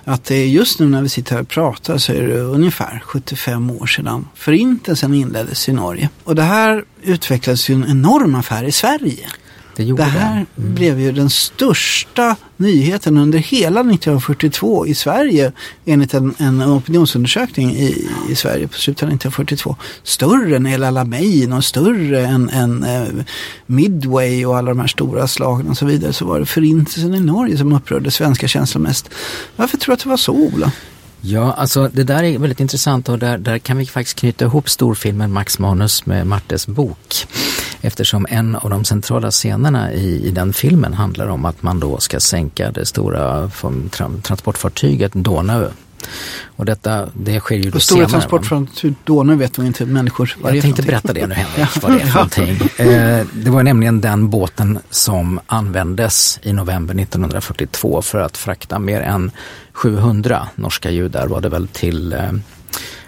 Att 0.03 0.23
det 0.23 0.35
är 0.35 0.47
just 0.47 0.79
nu 0.79 0.85
när 0.85 1.01
vi 1.01 1.09
sitter 1.09 1.35
här 1.35 1.41
och 1.41 1.47
pratar 1.47 1.97
så 1.97 2.11
är 2.11 2.27
det 2.27 2.39
ungefär 2.39 3.03
75 3.05 3.71
år 3.71 3.85
sedan 3.85 4.27
förintelsen 4.35 5.13
inleddes 5.13 5.69
i 5.69 5.73
Norge. 5.73 6.09
Och 6.23 6.35
det 6.35 6.43
här 6.43 6.83
utvecklades 7.01 7.69
ju 7.69 7.75
en 7.75 7.85
enorm 7.89 8.35
affär 8.35 8.63
i 8.63 8.71
Sverige. 8.71 9.27
Det, 9.75 9.83
det 9.83 10.03
här 10.03 10.45
det. 10.55 10.61
Mm. 10.61 10.75
blev 10.75 10.99
ju 10.99 11.11
den 11.11 11.29
största 11.29 12.35
nyheten 12.57 13.17
under 13.17 13.39
hela 13.39 13.79
1942 13.79 14.87
i 14.87 14.95
Sverige 14.95 15.51
enligt 15.85 16.13
en, 16.13 16.35
en 16.37 16.63
opinionsundersökning 16.63 17.75
i, 17.75 18.07
i 18.29 18.35
Sverige 18.35 18.67
på 18.67 18.77
slutet 18.77 19.03
av 19.03 19.09
1942. 19.09 19.75
Större 20.03 20.55
än 20.55 20.67
El 20.67 20.83
Alamein 20.83 21.53
och 21.53 21.65
större 21.65 22.25
än, 22.25 22.49
än 22.49 22.83
eh, 22.83 23.25
Midway 23.65 24.45
och 24.45 24.57
alla 24.57 24.69
de 24.69 24.79
här 24.79 24.87
stora 24.87 25.27
slagen 25.27 25.69
och 25.69 25.77
så 25.77 25.85
vidare 25.85 26.13
så 26.13 26.25
var 26.25 26.39
det 26.39 26.45
förintelsen 26.45 27.15
i 27.15 27.19
Norge 27.19 27.57
som 27.57 27.73
upprörde 27.73 28.11
svenska 28.11 28.47
känslor 28.47 28.81
mest. 28.81 29.09
Varför 29.55 29.77
tror 29.77 29.91
du 29.91 29.93
att 29.93 30.03
det 30.03 30.09
var 30.09 30.17
så 30.17 30.31
Ola? 30.31 30.71
Ja, 31.27 31.53
alltså 31.53 31.89
det 31.93 32.03
där 32.03 32.23
är 32.23 32.39
väldigt 32.39 32.59
intressant 32.59 33.09
och 33.09 33.19
där, 33.19 33.37
där 33.37 33.57
kan 33.57 33.77
vi 33.77 33.85
faktiskt 33.85 34.19
knyta 34.19 34.45
ihop 34.45 34.69
storfilmen 34.69 35.31
Max 35.31 35.59
Manus 35.59 36.05
med 36.05 36.27
Martes 36.27 36.67
bok. 36.67 37.27
Eftersom 37.85 38.25
en 38.29 38.55
av 38.55 38.69
de 38.69 38.85
centrala 38.85 39.31
scenerna 39.31 39.93
i, 39.93 40.27
i 40.27 40.31
den 40.31 40.53
filmen 40.53 40.93
handlar 40.93 41.27
om 41.27 41.45
att 41.45 41.63
man 41.63 41.79
då 41.79 41.97
ska 41.97 42.19
sänka 42.19 42.71
det 42.71 42.85
stora 42.85 43.51
transportfartyget 44.21 45.11
Donau 45.13 45.69
och 46.55 46.65
detta, 46.65 47.09
det 47.13 47.39
sker 47.39 47.55
ju 47.55 47.69
då 47.69 47.79
Stora 47.79 47.97
senare. 47.97 48.09
transport 48.09 48.45
från 48.45 48.67
Donau 49.03 49.35
vet 49.35 49.57
man 49.57 49.67
inte 49.67 49.85
människor 49.85 50.35
vad 50.41 50.55
Jag 50.55 50.61
tänkte 50.61 50.83
berätta 50.83 51.13
det 51.13 51.27
nu 51.27 51.33
Henrik, 51.35 51.69
vad 51.81 51.91
det 51.91 52.01
är 52.01 52.05
för 52.05 52.13
någonting. 52.15 52.69
Eh, 52.77 53.25
det 53.33 53.49
var 53.49 53.63
nämligen 53.63 54.01
den 54.01 54.29
båten 54.29 54.79
som 54.89 55.39
användes 55.47 56.39
i 56.43 56.53
november 56.53 56.95
1942 56.95 58.01
för 58.01 58.19
att 58.19 58.37
frakta 58.37 58.79
mer 58.79 59.01
än 59.01 59.31
700 59.73 60.47
norska 60.55 60.91
judar 60.91 61.27
var 61.27 61.41
det 61.41 61.49
väl 61.49 61.67
till 61.67 62.13
eh, 62.13 62.31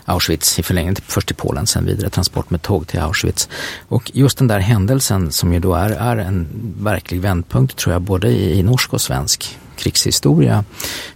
Auschwitz 0.10 0.60
i 0.60 0.63
förlängningen, 0.63 0.96
först 1.08 1.28
till 1.28 1.36
Polen, 1.36 1.67
sen 1.67 1.86
vidare 1.86 2.10
transport 2.10 2.50
med 2.50 2.62
tåg 2.62 2.88
till 2.88 3.00
Auschwitz. 3.00 3.50
Och 3.88 4.12
just 4.13 4.38
den 4.38 4.48
där 4.48 4.60
händelsen 4.60 5.32
som 5.32 5.54
ju 5.54 5.60
då 5.60 5.74
är, 5.74 5.89
är 5.89 6.17
en 6.17 6.48
verklig 6.80 7.22
vändpunkt 7.22 7.78
tror 7.78 7.93
jag 7.93 8.02
både 8.02 8.28
i, 8.28 8.60
i 8.60 8.63
norsk 8.63 8.93
och 8.93 9.02
svensk 9.02 9.58
krigshistoria 9.78 10.63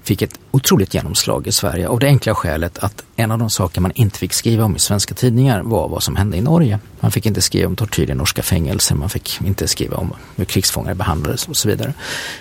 fick 0.04 0.22
ett 0.22 0.40
otroligt 0.52 0.94
genomslag 0.94 1.48
i 1.48 1.52
Sverige 1.52 1.88
av 1.88 2.00
det 2.00 2.08
enkla 2.08 2.36
skälet 2.36 2.78
att 2.78 3.04
en 3.16 3.32
av 3.32 3.40
de 3.40 3.50
saker 3.50 3.82
man 3.82 3.92
inte 3.96 4.18
fick 4.18 4.34
skriva 4.34 4.66
om 4.66 4.76
i 4.76 4.80
svenska 4.80 5.16
tidningar 5.16 5.62
var 5.62 5.88
vad 5.88 6.04
som 6.04 6.16
hände 6.16 6.38
i 6.38 6.42
Norge. 6.42 6.80
Man 7.00 7.12
fick 7.12 7.26
inte 7.26 7.42
skriva 7.42 7.68
om 7.68 7.76
tortyr 7.76 8.10
i 8.10 8.14
norska 8.14 8.44
fängelser, 8.44 8.96
man 8.96 9.10
fick 9.10 9.42
inte 9.42 9.68
skriva 9.68 9.98
om 9.98 10.14
hur 10.36 10.46
krigsfångar 10.46 10.94
behandlades 10.94 11.48
och 11.48 11.58
så 11.58 11.68
vidare. 11.68 11.94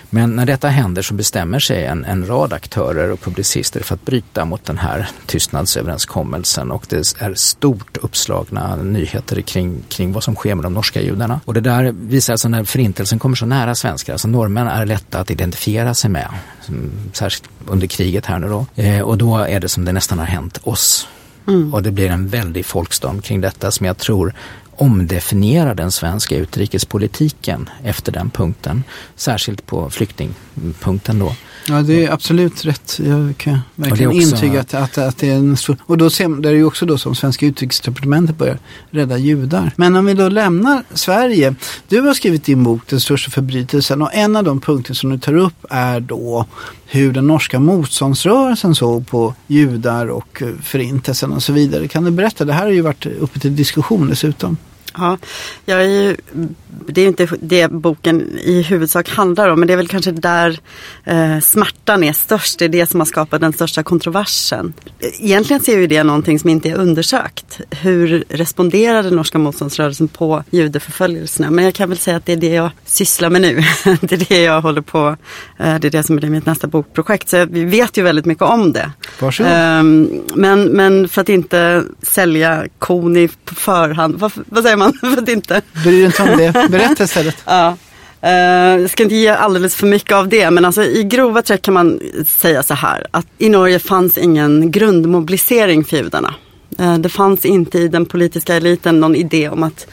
Men 0.09 0.35
när 0.35 0.45
detta 0.45 0.67
händer 0.67 1.01
så 1.01 1.13
bestämmer 1.13 1.59
sig 1.59 1.85
en, 1.85 2.05
en 2.05 2.27
rad 2.27 2.53
aktörer 2.53 3.11
och 3.11 3.21
publicister 3.21 3.83
för 3.83 3.95
att 3.95 4.05
bryta 4.05 4.45
mot 4.45 4.65
den 4.65 4.77
här 4.77 5.09
tystnadsöverenskommelsen 5.25 6.71
och 6.71 6.85
det 6.89 6.95
är 7.19 7.33
stort 7.33 7.97
uppslagna 7.97 8.75
nyheter 8.75 9.41
kring, 9.41 9.83
kring 9.89 10.13
vad 10.13 10.23
som 10.23 10.35
sker 10.35 10.55
med 10.55 10.65
de 10.65 10.73
norska 10.73 11.01
judarna. 11.01 11.39
Och 11.45 11.53
det 11.53 11.61
där 11.61 11.91
visar 11.91 12.33
alltså 12.33 12.49
när 12.49 12.63
förintelsen 12.63 13.19
kommer 13.19 13.35
så 13.35 13.45
nära 13.45 13.75
svenskar, 13.75 14.13
alltså 14.13 14.27
norrmän 14.27 14.67
är 14.67 14.85
lätta 14.85 15.19
att 15.19 15.31
identifiera 15.31 15.93
sig 15.93 16.09
med, 16.11 16.29
särskilt 17.13 17.49
under 17.67 17.87
kriget 17.87 18.25
här 18.25 18.39
nu 18.39 18.47
då. 18.47 18.65
Eh, 18.75 19.01
och 19.01 19.17
då 19.17 19.37
är 19.37 19.59
det 19.59 19.69
som 19.69 19.85
det 19.85 19.91
nästan 19.91 20.19
har 20.19 20.25
hänt 20.25 20.59
oss. 20.63 21.07
Mm. 21.47 21.73
Och 21.73 21.83
det 21.83 21.91
blir 21.91 22.09
en 22.09 22.27
väldig 22.27 22.65
folkstorm 22.65 23.21
kring 23.21 23.41
detta 23.41 23.71
som 23.71 23.85
jag 23.85 23.97
tror 23.97 24.33
omdefinierar 24.75 25.75
den 25.75 25.91
svenska 25.91 26.35
utrikespolitiken 26.35 27.69
efter 27.83 28.11
den 28.11 28.29
punkten. 28.29 28.83
Särskilt 29.15 29.65
på 29.65 29.89
flyktingpunkten 29.89 31.19
då. 31.19 31.35
Ja, 31.67 31.81
det 31.81 32.05
är 32.05 32.11
absolut 32.11 32.65
rätt. 32.65 32.99
Jag 33.03 33.33
kan 33.37 33.59
verkligen 33.75 34.09
också... 34.09 34.21
intyga 34.21 34.59
att, 34.59 34.73
att, 34.73 34.97
att 34.97 35.17
det 35.17 35.29
är 35.29 35.35
en 35.35 35.57
stor... 35.57 35.77
Och 35.85 35.97
då 35.97 36.09
ser, 36.09 36.41
det 36.41 36.49
är 36.49 36.53
ju 36.53 36.65
också 36.65 36.85
då 36.85 36.97
som 36.97 37.15
svenska 37.15 37.45
utrikesdepartementet 37.45 38.37
börjar 38.37 38.57
rädda 38.89 39.17
judar. 39.17 39.71
Men 39.75 39.95
om 39.95 40.05
vi 40.05 40.13
då 40.13 40.29
lämnar 40.29 40.83
Sverige. 40.93 41.55
Du 41.87 42.01
har 42.01 42.13
skrivit 42.13 42.43
din 42.43 42.63
bok 42.63 42.81
Den 42.89 42.99
största 42.99 43.31
förbrytelsen 43.31 44.01
och 44.01 44.13
en 44.13 44.35
av 44.35 44.43
de 44.43 44.61
punkter 44.61 44.93
som 44.93 45.09
du 45.09 45.19
tar 45.19 45.35
upp 45.35 45.65
är 45.69 45.99
då 45.99 46.45
hur 46.85 47.13
den 47.13 47.27
norska 47.27 47.59
motståndsrörelsen 47.59 48.75
såg 48.75 49.07
på 49.07 49.33
judar 49.47 50.07
och 50.07 50.43
förintelsen 50.61 51.33
och 51.33 51.43
så 51.43 51.53
vidare. 51.53 51.87
Kan 51.87 52.03
du 52.03 52.11
berätta? 52.11 52.45
Det 52.45 52.53
här 52.53 52.63
har 52.63 52.71
ju 52.71 52.81
varit 52.81 53.05
uppe 53.05 53.39
till 53.39 53.55
diskussion 53.55 54.07
dessutom. 54.07 54.57
Ja, 54.97 55.17
jag 55.65 55.83
är 55.83 55.89
ju, 55.89 56.17
det 56.87 57.01
är 57.01 57.07
inte 57.07 57.27
det 57.41 57.71
boken 57.71 58.39
i 58.39 58.61
huvudsak 58.61 59.09
handlar 59.09 59.49
om 59.49 59.59
men 59.59 59.67
det 59.67 59.73
är 59.73 59.77
väl 59.77 59.87
kanske 59.87 60.11
där 60.11 60.59
eh, 61.03 61.39
smärtan 61.39 62.03
är 62.03 62.13
störst. 62.13 62.59
Det 62.59 62.65
är 62.65 62.69
det 62.69 62.89
som 62.89 62.99
har 62.99 63.05
skapat 63.05 63.41
den 63.41 63.53
största 63.53 63.83
kontroversen. 63.83 64.73
Egentligen 65.19 65.63
ser 65.63 65.77
vi 65.77 65.87
det 65.87 66.03
någonting 66.03 66.39
som 66.39 66.49
inte 66.49 66.69
är 66.69 66.75
undersökt. 66.75 67.61
Hur 67.69 68.23
responderade 68.29 69.11
norska 69.11 69.37
motståndsrörelsen 69.37 70.07
på 70.07 70.43
judeförföljelserna? 70.49 71.51
Men 71.51 71.65
jag 71.65 71.73
kan 71.73 71.89
väl 71.89 71.97
säga 71.97 72.17
att 72.17 72.25
det 72.25 72.33
är 72.33 72.37
det 72.37 72.53
jag 72.53 72.69
sysslar 72.85 73.29
med 73.29 73.41
nu. 73.41 73.55
det 74.01 74.11
är 74.11 74.25
det 74.29 74.41
jag 74.41 74.61
håller 74.61 74.81
på, 74.81 75.17
eh, 75.59 75.79
det 75.79 75.87
är 75.87 75.91
det 75.91 76.03
som 76.03 76.17
är 76.17 76.21
mitt 76.21 76.45
nästa 76.45 76.67
bokprojekt. 76.67 77.29
Så 77.29 77.45
vi 77.45 77.65
vet 77.65 77.97
ju 77.97 78.03
väldigt 78.03 78.25
mycket 78.25 78.43
om 78.43 78.73
det. 78.73 78.91
Varsågod. 79.19 79.51
Eh, 79.51 79.83
men, 80.35 80.63
men 80.63 81.09
för 81.09 81.21
att 81.21 81.29
inte 81.29 81.83
sälja 82.01 82.65
kon 82.79 83.29
på 83.45 83.55
förhand, 83.55 84.15
vad, 84.15 84.31
vad 84.35 84.63
säger 84.63 84.77
man? 84.77 84.80
Man 84.83 84.93
för 85.15 85.21
att 85.21 85.29
inte... 85.29 85.61
Bry 85.83 85.91
dig 85.91 86.05
inte 86.05 86.23
om 86.23 86.37
det, 86.37 86.51
berätta 86.69 87.03
istället. 87.03 87.37
ja. 87.45 87.77
Uh, 88.23 88.81
jag 88.81 88.89
ska 88.89 89.03
inte 89.03 89.15
ge 89.15 89.27
alldeles 89.27 89.75
för 89.75 89.87
mycket 89.87 90.11
av 90.11 90.27
det 90.27 90.51
men 90.51 90.65
alltså, 90.65 90.83
i 90.83 91.03
grova 91.03 91.41
träck 91.41 91.61
kan 91.61 91.73
man 91.73 91.99
säga 92.27 92.63
så 92.63 92.73
här 92.73 93.07
att 93.11 93.27
i 93.37 93.49
Norge 93.49 93.79
fanns 93.79 94.17
ingen 94.17 94.71
grundmobilisering 94.71 95.83
för 95.83 95.97
judarna. 95.97 96.35
Uh, 96.79 96.97
det 96.97 97.09
fanns 97.09 97.45
inte 97.45 97.79
i 97.79 97.87
den 97.87 98.05
politiska 98.05 98.55
eliten 98.55 98.99
någon 98.99 99.15
idé 99.15 99.49
om 99.49 99.63
att 99.63 99.87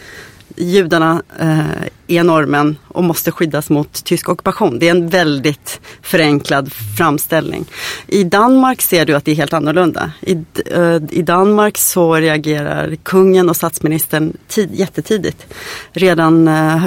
judarna 0.61 1.23
eh, 1.39 2.17
är 2.19 2.25
normen 2.25 2.77
och 2.89 3.05
måste 3.05 3.33
skyddas 3.33 3.71
mot 3.71 4.05
tysk 4.05 4.29
ockupation. 4.29 4.79
Det 4.79 4.87
är 4.87 4.91
en 4.91 5.09
väldigt 5.09 5.81
förenklad 6.03 6.73
framställning. 6.99 7.65
I 8.07 8.25
Danmark 8.25 8.83
ser 8.83 9.07
du 9.07 9.15
att 9.15 9.25
det 9.25 9.31
är 9.31 9.37
helt 9.37 9.53
annorlunda. 9.53 10.13
I, 10.21 10.45
eh, 10.67 10.97
i 11.11 11.23
Danmark 11.23 11.79
så 11.79 12.15
reagerar 12.15 12.97
kungen 13.03 13.49
och 13.49 13.57
statsministern 13.57 14.37
tid, 14.49 14.71
jättetidigt. 14.73 15.47
Redan 15.93 16.49
eh, 16.49 16.85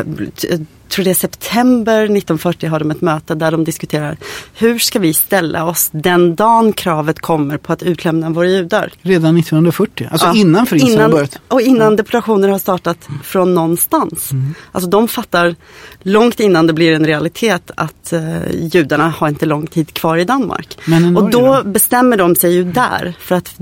tror 0.92 1.06
det 1.06 1.12
är 1.12 1.16
september 1.16 2.04
1940 2.04 2.70
har 2.70 2.80
de 2.80 2.92
ett 2.92 3.02
möte 3.02 3.36
där 3.36 3.52
de 3.52 3.64
diskuterar 3.64 4.18
hur 4.54 4.80
ska 4.80 5.00
vi 5.00 5.14
ställa 5.14 5.66
oss 5.66 5.90
den 5.92 6.36
dagen 6.36 6.74
kravet 6.74 7.20
kommer 7.20 7.58
på 7.58 7.74
att 7.74 7.84
utlämna 7.84 8.30
våra 8.30 8.48
judar. 8.48 8.92
Redan 9.02 9.38
1940, 9.38 10.08
alltså 10.12 10.28
ja, 10.28 10.36
innan 10.36 10.66
förintelsen 10.66 11.02
har 11.02 11.10
börjat? 11.10 11.40
Och 11.48 11.62
innan 11.62 11.92
ja. 11.92 11.98
deportationer 11.98 12.48
har 12.48 12.60
startat 12.60 13.08
från 13.24 13.56
någonstans. 13.56 14.32
Mm. 14.32 14.56
Alltså 14.72 14.90
de 14.90 15.08
fattar 15.08 15.56
långt 16.02 16.40
innan 16.40 16.68
det 16.68 16.74
blir 16.74 16.94
en 16.94 17.06
realitet 17.06 17.72
att 17.76 18.14
uh, 18.14 18.52
judarna 18.52 19.10
har 19.10 19.28
inte 19.28 19.46
lång 19.46 19.68
tid 19.68 19.94
kvar 19.94 20.18
i 20.18 20.26
Danmark. 20.26 20.78
och 21.18 21.30
då 21.30 21.64
bestämmer 21.64 22.18
de 22.18 22.36
sig 22.36 22.54
ju 22.54 22.64
där 22.64 23.14
för 23.20 23.36
att 23.36 23.56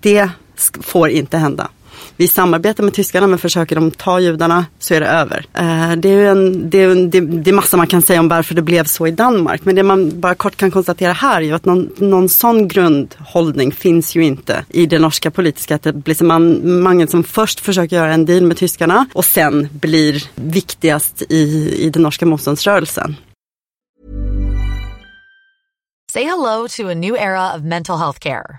det 0.00 0.30
får 0.80 1.08
inte 1.08 1.38
hända 1.38 1.68
vi 2.16 2.28
samarbetar 2.28 2.84
med 2.84 2.94
tyskarna 2.94 3.26
men 3.26 3.38
försöker 3.38 3.74
de 3.76 3.90
ta 3.90 4.20
judarna 4.20 4.66
så 4.78 4.94
är 4.94 5.00
det 5.00 5.06
över. 5.06 5.46
Eh, 5.54 5.92
det, 5.96 6.08
är 6.08 6.30
en, 6.30 6.70
det, 6.70 6.82
är 6.82 6.88
en, 6.90 7.10
det, 7.10 7.20
det 7.20 7.50
är 7.50 7.54
massa 7.54 7.76
man 7.76 7.86
kan 7.86 8.02
säga 8.02 8.20
om 8.20 8.28
varför 8.28 8.54
det 8.54 8.62
blev 8.62 8.84
så 8.84 9.06
i 9.06 9.10
Danmark. 9.10 9.64
Men 9.64 9.76
det 9.76 9.82
man 9.82 10.20
bara 10.20 10.34
kort 10.34 10.56
kan 10.56 10.70
konstatera 10.70 11.12
här 11.12 11.36
är 11.36 11.44
ju 11.44 11.52
att 11.52 11.64
någon, 11.64 11.90
någon 11.96 12.28
sån 12.28 12.68
grundhållning 12.68 13.72
finns 13.72 14.16
ju 14.16 14.24
inte 14.24 14.64
i 14.68 14.86
det 14.86 14.98
norska 14.98 15.30
politiska 15.30 15.74
etablissemanget 15.74 17.10
som 17.10 17.24
först 17.24 17.60
försöker 17.60 17.96
göra 17.96 18.14
en 18.14 18.26
deal 18.26 18.42
med 18.42 18.56
tyskarna 18.56 19.06
och 19.12 19.24
sen 19.24 19.68
blir 19.72 20.24
viktigast 20.34 21.22
i, 21.28 21.74
i 21.78 21.90
den 21.90 22.02
norska 22.02 22.26
motståndsrörelsen. 22.26 23.16
Say 26.12 26.24
hello 26.24 26.68
to 26.68 26.88
a 26.88 26.94
new 26.94 27.14
era 27.16 27.54
of 27.54 27.62
mental 27.62 27.98
health 27.98 28.18
care. 28.18 28.58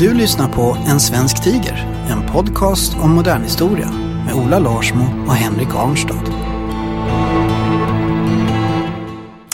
Du 0.00 0.14
lyssnar 0.14 0.48
på 0.48 0.76
En 0.86 1.00
svensk 1.00 1.42
tiger, 1.42 2.06
en 2.10 2.32
podcast 2.32 2.96
om 3.02 3.10
modern 3.10 3.42
historia 3.42 3.90
med 4.26 4.34
Ola 4.34 4.58
Larsmo 4.58 5.04
och 5.26 5.34
Henrik 5.34 5.68
Arnstad. 5.74 6.24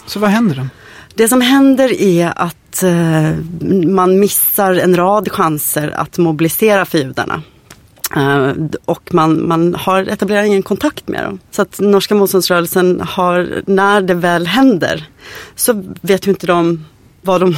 Så 0.06 0.18
vad 0.18 0.30
händer 0.30 0.56
då? 0.56 0.66
Det 1.14 1.28
som 1.28 1.40
händer 1.40 2.00
är 2.00 2.32
att 2.36 2.82
eh, 2.82 3.36
man 3.86 4.20
missar 4.20 4.74
en 4.74 4.96
rad 4.96 5.32
chanser 5.32 5.88
att 5.88 6.18
mobilisera 6.18 6.84
för 6.84 6.98
judarna. 6.98 7.42
Eh, 8.16 8.52
och 8.84 9.14
man, 9.14 9.48
man 9.48 9.74
har 9.74 10.02
etablerar 10.02 10.42
ingen 10.42 10.62
kontakt 10.62 11.08
med 11.08 11.24
dem. 11.24 11.38
Så 11.50 11.62
att 11.62 11.80
norska 11.80 12.14
motståndsrörelsen 12.14 13.00
har, 13.00 13.62
när 13.66 14.00
det 14.00 14.14
väl 14.14 14.46
händer, 14.46 15.08
så 15.54 15.84
vet 16.00 16.26
ju 16.26 16.30
inte 16.30 16.46
de 16.46 16.84
vad 17.22 17.40
de, 17.40 17.56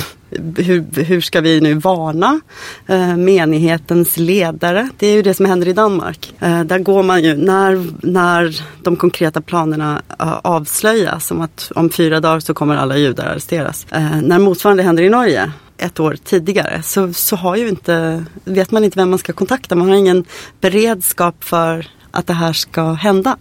hur, 0.57 1.03
hur 1.03 1.21
ska 1.21 1.41
vi 1.41 1.61
nu 1.61 1.75
varna 1.75 2.41
eh, 2.87 3.17
menighetens 3.17 4.17
ledare? 4.17 4.89
Det 4.99 5.07
är 5.07 5.13
ju 5.13 5.23
det 5.23 5.35
som 5.35 5.47
händer 5.47 5.69
i 5.69 5.73
Danmark. 5.73 6.35
Eh, 6.41 6.61
där 6.61 6.79
går 6.79 7.03
man 7.03 7.23
ju, 7.23 7.37
när, 7.37 7.87
när 8.07 8.63
de 8.83 8.97
konkreta 8.97 9.41
planerna 9.41 10.03
eh, 10.21 10.33
avslöjas 10.33 11.27
Som 11.27 11.41
att 11.41 11.73
om 11.75 11.91
fyra 11.91 12.21
dagar 12.21 12.41
så 12.41 12.55
kommer 12.55 12.77
alla 12.77 12.97
judar 12.97 13.27
arresteras. 13.27 13.87
Eh, 13.91 14.21
när 14.23 14.39
motsvarande 14.39 14.83
händer 14.83 15.03
i 15.03 15.09
Norge 15.09 15.53
ett 15.79 16.01
år 16.01 16.17
tidigare 16.25 16.83
så, 16.83 17.13
så 17.13 17.37
har 17.37 17.57
ju 17.57 17.69
inte, 17.69 18.25
vet 18.45 18.71
man 18.71 18.85
inte 18.85 18.99
vem 18.99 19.11
man 19.11 19.19
ska 19.19 19.33
kontakta. 19.33 19.75
Man 19.75 19.89
har 19.89 19.97
ingen 19.97 20.25
beredskap 20.61 21.45
för 21.45 21.87
att 22.11 22.27
det 22.27 22.33
här 22.33 22.53
ska 22.53 22.93
hända. 22.93 23.37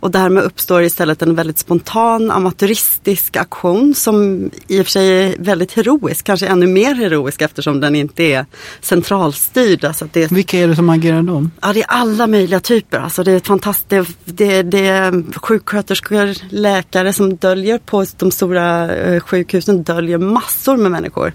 Och 0.00 0.10
därmed 0.10 0.44
uppstår 0.44 0.82
istället 0.82 1.22
en 1.22 1.34
väldigt 1.34 1.58
spontan 1.58 2.30
amatöristisk 2.30 3.36
aktion 3.36 3.94
som 3.94 4.50
i 4.68 4.80
och 4.80 4.84
för 4.86 4.90
sig 4.90 5.24
är 5.24 5.34
väldigt 5.38 5.72
heroisk, 5.72 6.24
kanske 6.26 6.46
ännu 6.46 6.66
mer 6.66 6.94
heroisk 6.94 7.42
eftersom 7.42 7.80
den 7.80 7.94
inte 7.94 8.22
är 8.22 8.46
centralstyrd. 8.80 9.84
Alltså 9.84 10.08
det 10.12 10.22
är, 10.22 10.28
Vilka 10.28 10.58
är 10.58 10.68
det 10.68 10.76
som 10.76 10.88
agerar 10.90 11.22
då? 11.22 11.46
ja, 11.62 11.72
det 11.72 11.80
är 11.80 11.86
alla 11.88 12.26
möjliga 12.26 12.60
typer. 12.60 12.98
Alltså 12.98 13.22
det 13.24 13.32
är 13.32 13.40
fantastiskt. 13.40 14.18
Det, 14.24 14.62
det, 14.62 14.86
är 14.86 15.38
sjuksköterskor, 15.38 16.34
läkare 16.54 17.12
som 17.12 17.36
döljer 17.36 17.78
på 17.78 18.04
de 18.16 18.30
stora 18.30 18.96
eh, 18.96 19.20
sjukhusen, 19.20 19.82
döljer 19.82 20.18
massor 20.18 20.76
med 20.76 20.90
människor. 20.90 21.32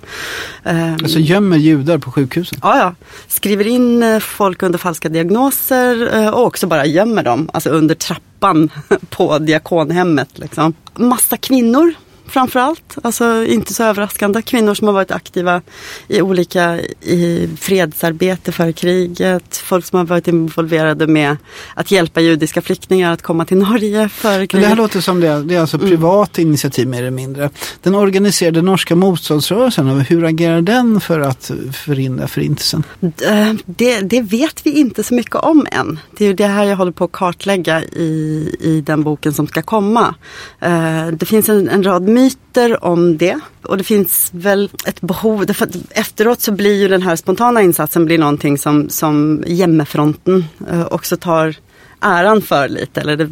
Eh, 0.63 0.93
Alltså 0.93 1.19
gömmer 1.19 1.57
judar 1.57 1.97
på 1.97 2.11
sjukhusen? 2.11 2.59
Ja, 2.61 2.77
ja. 2.77 2.95
Skriver 3.27 3.67
in 3.67 4.03
eh, 4.03 4.19
folk 4.19 4.63
under 4.63 4.79
falska 4.79 5.09
diagnoser 5.09 6.15
eh, 6.17 6.29
och 6.29 6.45
också 6.45 6.67
bara 6.67 6.85
gömmer 6.85 7.23
dem, 7.23 7.49
alltså 7.53 7.69
under 7.69 7.95
trappan 8.11 8.71
på 9.09 9.39
diakonhemmet. 9.39 10.39
Liksom. 10.39 10.73
Massa 10.95 11.37
kvinnor 11.37 11.93
framförallt, 12.31 12.97
alltså 13.03 13.45
inte 13.45 13.73
så 13.73 13.83
överraskande. 13.83 14.41
Kvinnor 14.41 14.73
som 14.73 14.87
har 14.87 14.93
varit 14.93 15.11
aktiva 15.11 15.61
i 16.07 16.21
olika 16.21 16.79
i 17.01 17.49
fredsarbete 17.59 18.51
för 18.51 18.71
kriget. 18.71 19.57
Folk 19.57 19.85
som 19.85 19.97
har 19.97 20.05
varit 20.05 20.27
involverade 20.27 21.07
med 21.07 21.37
att 21.75 21.91
hjälpa 21.91 22.21
judiska 22.21 22.61
flyktingar 22.61 23.13
att 23.13 23.21
komma 23.21 23.45
till 23.45 23.57
Norge 23.57 24.09
före 24.09 24.31
Men 24.33 24.39
det 24.41 24.47
kriget. 24.47 24.67
här 24.69 24.75
låter 24.75 25.01
som 25.01 25.19
det, 25.19 25.43
det 25.43 25.55
är 25.55 25.59
alltså 25.61 25.79
privat 25.79 26.37
initiativ 26.39 26.87
mer 26.87 26.99
eller 26.99 27.11
mindre. 27.11 27.49
Den 27.83 27.95
organiserade 27.95 28.61
norska 28.61 28.95
motståndsrörelsen, 28.95 29.87
hur 30.01 30.25
agerar 30.25 30.61
den 30.61 31.01
för 31.01 31.19
att 31.19 31.51
förhindra 31.73 32.27
förintelsen? 32.27 32.83
Eh, 33.01 33.53
Det, 33.65 33.99
det 34.01 34.21
vet 34.21 34.65
vi 34.65 34.71
inte 34.71 35.03
så 35.03 35.13
mycket 35.13 35.35
om 35.35 35.67
än. 35.71 35.99
Det 36.17 36.25
är 36.25 36.33
det 36.33 36.47
här 36.47 36.63
jag 36.63 36.75
håller 36.77 36.91
på 36.91 37.03
att 37.03 37.11
kartlägga 37.11 37.83
i, 37.83 38.55
i 38.59 38.81
den 38.85 39.03
boken 39.03 39.33
som 39.33 39.47
ska 39.47 39.61
komma. 39.61 40.15
Eh, 40.59 41.07
Det 41.07 41.25
finns 41.25 41.49
en, 41.49 41.69
en 41.69 41.83
rad 41.83 42.07
myter 42.21 42.85
om 42.85 43.17
det. 43.17 43.39
Och 43.63 43.77
det 43.77 43.83
finns 43.83 44.29
väl 44.33 44.69
ett 44.85 45.01
behov, 45.01 45.45
därför 45.45 45.65
att 45.65 45.75
efteråt 45.89 46.41
så 46.41 46.51
blir 46.51 46.81
ju 46.81 46.87
den 46.87 47.01
här 47.01 47.15
spontana 47.15 47.61
insatsen 47.61 48.05
blir 48.05 48.17
någonting 48.17 48.57
som, 48.57 48.89
som 48.89 49.43
Jämmefronten 49.47 50.45
eh, 50.71 50.85
också 50.85 51.17
tar 51.17 51.55
äran 52.01 52.41
för 52.41 52.69
lite. 52.69 53.01
Eller 53.01 53.17
det, 53.17 53.29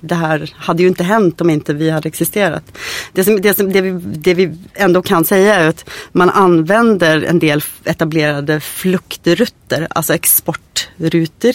det 0.00 0.14
här 0.14 0.54
hade 0.56 0.82
ju 0.82 0.88
inte 0.88 1.04
hänt 1.04 1.40
om 1.40 1.50
inte 1.50 1.74
vi 1.74 1.90
hade 1.90 2.08
existerat. 2.08 2.78
Det, 3.12 3.24
som, 3.24 3.40
det, 3.40 3.56
som, 3.56 3.72
det, 3.72 3.80
vi, 3.80 3.90
det 3.90 4.34
vi 4.34 4.56
ändå 4.74 5.02
kan 5.02 5.24
säga 5.24 5.54
är 5.54 5.68
att 5.68 5.90
man 6.12 6.30
använder 6.30 7.22
en 7.22 7.38
del 7.38 7.62
etablerade 7.84 8.60
fluktrutter, 8.60 9.86
alltså 9.90 10.14
exportrutor, 10.14 11.54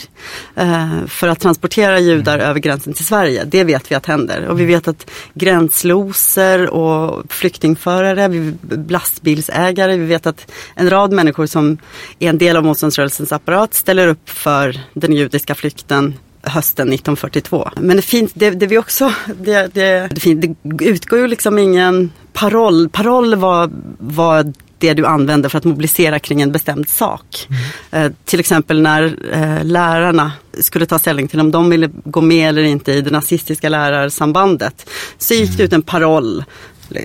eh, 0.56 1.06
för 1.08 1.28
att 1.28 1.40
transportera 1.40 2.00
judar 2.00 2.40
över 2.40 2.60
gränsen 2.60 2.94
till 2.94 3.06
Sverige. 3.06 3.44
Det 3.44 3.64
vet 3.64 3.92
vi 3.92 3.96
att 3.96 4.06
händer. 4.06 4.48
Och 4.48 4.60
vi 4.60 4.66
vet 4.66 4.88
att 4.88 5.10
gränsloser 5.34 6.70
och 6.70 7.24
flyktingförare, 7.30 8.54
lastbilsägare, 8.90 9.98
vi 9.98 10.06
vet 10.06 10.26
att 10.26 10.52
en 10.76 10.90
rad 10.90 11.14
människor 11.14 11.46
som 11.46 11.78
är 12.20 12.30
en 12.30 12.38
del 12.38 12.58
av 12.58 12.64
motståndsrörelsens 12.64 13.32
apparat 13.32 13.74
ställer 13.74 14.08
upp 14.08 14.30
för 14.30 14.80
den 14.94 15.14
judiska 15.14 15.56
flykten 15.56 16.14
hösten 16.46 16.88
1942. 16.88 17.70
Men 17.76 17.96
det 17.96 18.02
finns, 18.02 18.34
det, 18.34 18.50
det 18.50 18.68
vi 18.68 18.78
också, 18.78 19.14
det, 19.42 19.74
det, 19.74 20.08
det, 20.12 20.20
fin, 20.20 20.56
det 20.64 20.86
utgår 20.86 21.20
ju 21.20 21.28
liksom 21.28 21.60
ingen 21.60 22.12
paroll. 22.34 22.90
Paroll 22.90 23.36
var, 23.36 23.70
var 23.98 24.54
det 24.78 24.94
du 24.94 25.06
använde 25.06 25.50
för 25.50 25.58
att 25.58 25.64
mobilisera 25.64 26.20
kring 26.20 26.42
en 26.42 26.52
bestämd 26.52 26.90
sak. 26.90 27.48
Eh, 27.92 28.12
till 28.26 28.40
exempel 28.40 28.82
när 28.82 29.04
eh, 29.32 29.64
lärarna 29.64 30.32
skulle 30.60 30.86
ta 30.86 31.00
ställning 31.00 31.28
till 31.28 31.40
om 31.40 31.52
de 31.52 31.70
ville 31.70 31.90
gå 32.04 32.22
med 32.22 32.50
eller 32.50 32.64
inte 32.64 32.94
i 32.94 33.02
det 33.02 33.12
nazistiska 33.12 33.70
lärarsambandet. 33.70 34.90
Så 35.18 35.34
gick 35.34 35.58
det 35.58 35.64
ut 35.64 35.74
en 35.74 35.82
paroll. 35.82 36.44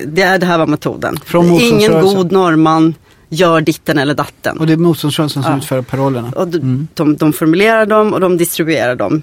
Det, 0.07 0.37
det 0.37 0.47
här 0.47 0.59
var 0.59 0.67
metoden. 0.67 1.19
Från 1.25 1.47
Ingen 1.61 2.01
god 2.01 2.33
norrman 2.33 2.95
gör 3.31 3.61
ditten 3.61 3.99
eller 3.99 4.15
datten. 4.15 4.59
Och 4.59 4.67
det 4.67 4.73
är 4.73 4.77
motståndsrörelsen 4.77 5.43
som 5.43 5.53
Ja. 5.53 5.59
utför 5.59 5.83
parollerna. 5.83 6.33
Och 6.37 6.49
de, 6.49 6.89
de, 6.95 7.17
de 7.17 7.33
formulerar 7.33 7.87
dem 7.87 8.13
och 8.13 8.21
de 8.21 8.37
distribuerar 8.37 8.95
dem 8.97 9.23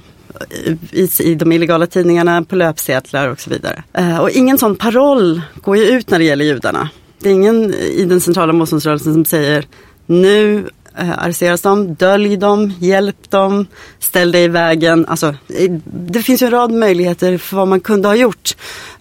i, 0.91 1.09
i 1.19 1.35
de 1.35 1.51
illegala 1.51 1.87
tidningarna, 1.87 2.43
på 2.43 2.55
löpsedlar 2.55 3.27
och 3.27 3.39
så 3.39 3.49
vidare. 3.49 3.83
Eh, 3.93 4.17
och 4.17 4.29
ingen 4.29 4.57
sån 4.57 4.75
paroll 4.75 5.41
går 5.55 5.77
ju 5.77 5.83
ut 5.83 6.09
när 6.09 6.19
det 6.19 6.25
gäller 6.25 6.45
judarna. 6.45 6.89
Det 7.19 7.29
är 7.29 7.33
ingen 7.33 7.73
i 7.73 8.05
den 8.05 8.21
centrala 8.21 8.53
motståndsrörelsen 8.53 9.13
som 9.13 9.25
säger 9.25 9.65
nu 10.05 10.67
eh, 10.99 11.23
arresteras 11.23 11.61
de, 11.61 11.93
dölj 11.95 12.37
dem, 12.37 12.73
hjälp 12.79 13.29
dem, 13.29 13.65
ställ 13.99 14.31
dig 14.31 14.43
i 14.43 14.47
vägen. 14.47 15.05
Alltså, 15.05 15.27
eh, 15.27 15.71
det 15.85 16.21
finns 16.21 16.41
ju 16.41 16.45
en 16.45 16.51
rad 16.51 16.71
möjligheter 16.71 17.37
för 17.37 17.55
vad 17.57 17.67
man 17.67 17.79
kunde 17.79 18.07
ha 18.07 18.15
gjort. 18.15 18.55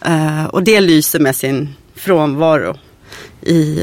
Eh, 0.05 0.45
och 0.45 0.63
det 0.63 0.81
lyser 0.81 1.19
med 1.19 1.37
sin 1.37 1.69
frånvaro 1.95 2.77
i 3.43 3.81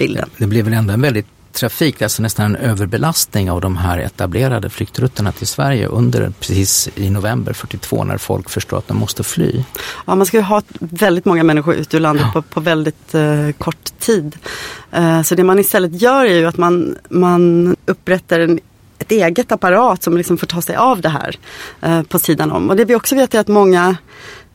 eh, 0.00 0.06
bilden. 0.06 0.30
Det 0.36 0.46
blev 0.46 0.64
väl 0.64 0.74
ändå 0.74 0.92
en 0.92 1.00
väldigt 1.00 1.26
trafik, 1.52 2.02
alltså 2.02 2.22
nästan 2.22 2.46
en 2.46 2.56
överbelastning 2.56 3.50
av 3.50 3.60
de 3.60 3.76
här 3.76 3.98
etablerade 3.98 4.70
flyktrutterna 4.70 5.32
till 5.32 5.46
Sverige 5.46 5.86
under 5.86 6.32
precis 6.40 6.88
i 6.94 7.10
november 7.10 7.52
42 7.52 8.04
när 8.04 8.18
folk 8.18 8.50
förstår 8.50 8.78
att 8.78 8.88
de 8.88 8.96
måste 8.96 9.24
fly. 9.24 9.64
Ja, 10.06 10.14
man 10.14 10.26
ska 10.26 10.36
ju 10.36 10.42
ha 10.42 10.62
väldigt 10.78 11.24
många 11.24 11.42
människor 11.42 11.74
ut 11.74 11.94
ur 11.94 12.00
landet 12.00 12.26
på, 12.32 12.42
på 12.42 12.60
väldigt 12.60 13.14
eh, 13.14 13.50
kort 13.58 13.98
tid. 13.98 14.36
Eh, 14.92 15.22
så 15.22 15.34
det 15.34 15.44
man 15.44 15.58
istället 15.58 16.02
gör 16.02 16.24
är 16.24 16.34
ju 16.34 16.46
att 16.46 16.56
man, 16.56 16.96
man 17.08 17.76
upprättar 17.86 18.40
en 18.40 18.60
ett 18.98 19.12
eget 19.12 19.52
apparat 19.52 20.02
som 20.02 20.16
liksom 20.16 20.38
får 20.38 20.46
ta 20.46 20.62
sig 20.62 20.76
av 20.76 21.00
det 21.00 21.08
här 21.08 21.36
eh, 21.80 22.02
på 22.02 22.18
sidan 22.18 22.52
om. 22.52 22.70
Och 22.70 22.76
det 22.76 22.84
vi 22.84 22.94
också 22.94 23.16
vet 23.16 23.34
är 23.34 23.40
att 23.40 23.48
många 23.48 23.96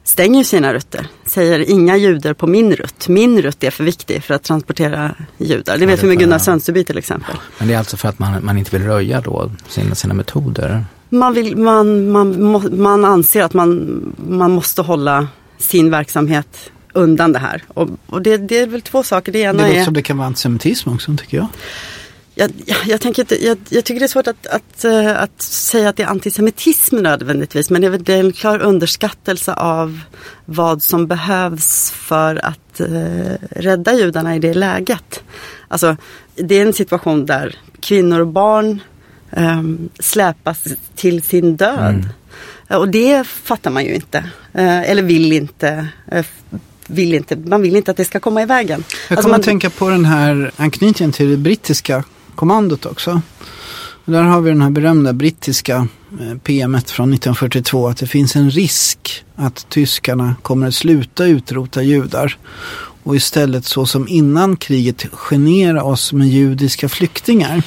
stänger 0.05 0.43
sina 0.43 0.73
rutter. 0.73 1.07
Säger 1.25 1.69
inga 1.69 1.97
judar 1.97 2.33
på 2.33 2.47
min 2.47 2.75
rutt. 2.75 3.07
Min 3.07 3.41
rutt 3.41 3.63
är 3.63 3.71
för 3.71 3.83
viktig 3.83 4.23
för 4.23 4.33
att 4.33 4.43
transportera 4.43 5.15
judar. 5.37 5.77
Det 5.77 5.85
vet 5.85 6.03
vi 6.03 6.07
med 6.07 6.19
Gunnar 6.19 6.39
Sönsterby 6.39 6.83
till 6.83 6.97
exempel. 6.97 7.35
Men 7.57 7.67
det 7.67 7.73
är 7.73 7.77
alltså 7.77 7.97
för 7.97 8.09
att 8.09 8.19
man, 8.19 8.45
man 8.45 8.57
inte 8.57 8.77
vill 8.77 8.87
röja 8.87 9.21
då 9.21 9.51
sina, 9.67 9.95
sina 9.95 10.13
metoder. 10.13 10.85
Man, 11.09 11.33
vill, 11.33 11.57
man, 11.57 12.11
man, 12.11 12.79
man 12.81 13.05
anser 13.05 13.43
att 13.43 13.53
man, 13.53 14.01
man 14.29 14.51
måste 14.51 14.81
hålla 14.81 15.27
sin 15.57 15.91
verksamhet 15.91 16.71
undan 16.93 17.31
det 17.31 17.39
här. 17.39 17.63
Och, 17.67 17.89
och 18.07 18.21
det, 18.21 18.37
det 18.37 18.59
är 18.59 18.67
väl 18.67 18.81
två 18.81 19.03
saker. 19.03 19.31
Det 19.31 19.39
ena 19.39 19.53
Det 19.53 19.67
låter 19.67 19.79
är... 19.79 19.85
som 19.85 19.93
det 19.93 20.01
kan 20.01 20.17
vara 20.17 20.27
antisemitism 20.27 20.89
också 20.89 21.15
tycker 21.17 21.37
jag. 21.37 21.47
Jag, 22.35 22.51
jag, 22.85 23.01
tänker, 23.01 23.45
jag, 23.45 23.57
jag 23.69 23.85
tycker 23.85 23.99
det 23.99 24.05
är 24.05 24.07
svårt 24.07 24.27
att, 24.27 24.47
att, 24.47 24.85
eh, 24.85 25.21
att 25.21 25.41
säga 25.41 25.89
att 25.89 25.95
det 25.95 26.03
är 26.03 26.07
antisemitism 26.07 26.95
nödvändigtvis 26.97 27.69
men 27.69 27.81
det 28.03 28.13
är 28.13 28.19
en 28.19 28.33
klar 28.33 28.59
underskattelse 28.59 29.53
av 29.53 29.99
vad 30.45 30.81
som 30.81 31.07
behövs 31.07 31.91
för 31.91 32.45
att 32.45 32.79
eh, 32.79 33.33
rädda 33.49 33.93
judarna 33.93 34.35
i 34.35 34.39
det 34.39 34.53
läget. 34.53 35.23
Alltså, 35.67 35.97
det 36.35 36.55
är 36.55 36.65
en 36.65 36.73
situation 36.73 37.25
där 37.25 37.55
kvinnor 37.79 38.19
och 38.19 38.27
barn 38.27 38.81
eh, 39.31 39.63
släpas 39.99 40.63
till 40.95 41.23
sin 41.23 41.55
död. 41.55 42.05
Mm. 42.69 42.81
Och 42.81 42.89
det 42.89 43.27
fattar 43.27 43.71
man 43.71 43.85
ju 43.85 43.95
inte. 43.95 44.17
Eh, 44.53 44.89
eller 44.89 45.03
vill 45.03 45.33
inte 45.33 45.87
eh, 46.11 46.25
vill 46.87 47.13
inte, 47.13 47.35
man 47.35 47.61
vill 47.61 47.75
inte 47.75 47.91
att 47.91 47.97
det 47.97 48.05
ska 48.05 48.19
komma 48.19 48.41
i 48.41 48.45
vägen. 48.45 48.83
Jag 48.87 48.87
alltså 48.87 49.05
kommer 49.07 49.17
alltså 49.17 49.29
man... 49.29 49.39
att 49.39 49.45
tänka 49.45 49.69
på 49.69 49.89
den 49.89 50.05
här 50.05 50.51
anknytningen 50.55 51.11
till 51.11 51.29
det 51.31 51.37
brittiska 51.37 52.03
kommandot 52.35 52.85
också. 52.85 53.21
Där 54.05 54.23
har 54.23 54.41
vi 54.41 54.49
den 54.49 54.61
här 54.61 54.69
berömda 54.69 55.13
brittiska 55.13 55.75
eh, 55.75 56.17
PM 56.19 56.39
PMet 56.43 56.91
från 56.91 57.13
1942 57.13 57.87
att 57.87 57.97
det 57.97 58.07
finns 58.07 58.35
en 58.35 58.49
risk 58.49 59.23
att 59.35 59.69
tyskarna 59.69 60.35
kommer 60.41 60.67
att 60.67 60.75
sluta 60.75 61.25
utrota 61.25 61.83
judar 61.83 62.37
och 63.03 63.15
istället 63.15 63.65
så 63.65 63.85
som 63.85 64.07
innan 64.07 64.57
kriget 64.57 65.05
genera 65.11 65.83
oss 65.83 66.13
med 66.13 66.27
judiska 66.27 66.89
flyktingar. 66.89 67.63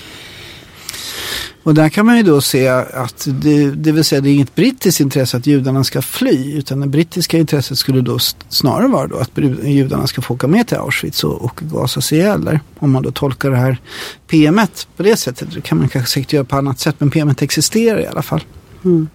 Och 1.62 1.74
där 1.74 1.89
kan 1.89 2.07
man 2.07 2.16
ju 2.16 2.22
då 2.22 2.41
se 2.41 2.68
att 2.68 3.29
det, 3.31 3.70
det 3.70 3.93
vill 3.93 4.05
säga 4.05 4.20
det 4.20 4.31
är 4.31 4.35
inget 4.35 4.55
brittiskt 4.55 5.01
intresse 5.01 5.37
att 5.37 5.47
judarna 5.47 5.85
ska 5.85 6.03
fly 6.03 6.53
utan 6.59 6.81
det 6.81 6.87
brittiska 6.87 7.39
intresset 7.39 7.79
skulle 7.79 8.01
då 8.01 8.18
snarare 8.49 8.89
vara 8.89 9.07
då 9.07 9.16
att 9.16 9.31
judarna 9.62 10.07
ska 10.07 10.22
få 10.22 10.35
åka 10.35 10.47
med 10.47 10.66
till 10.66 10.76
Auschwitz 10.76 11.24
och, 11.24 11.45
och 11.45 11.61
gasas 11.62 12.12
ihjäl 12.12 12.45
där. 12.45 12.61
Om 12.79 12.91
man 12.91 13.03
då 13.03 13.11
tolkar 13.11 13.51
det 13.51 13.57
här 13.57 13.79
PMet 14.26 14.89
på 14.97 15.03
det 15.03 15.16
sättet. 15.16 15.49
Det 15.55 15.61
kan 15.61 15.79
man 15.79 15.89
kanske 15.89 16.12
säkert 16.12 16.33
göra 16.33 16.45
på 16.45 16.57
annat 16.57 16.81
sätt 16.81 16.95
men 16.99 17.11
PMet 17.11 17.43
existerar 17.43 18.01
i 18.01 18.07
alla 18.07 18.22
fall. 18.22 18.45
Mm. 18.85 19.09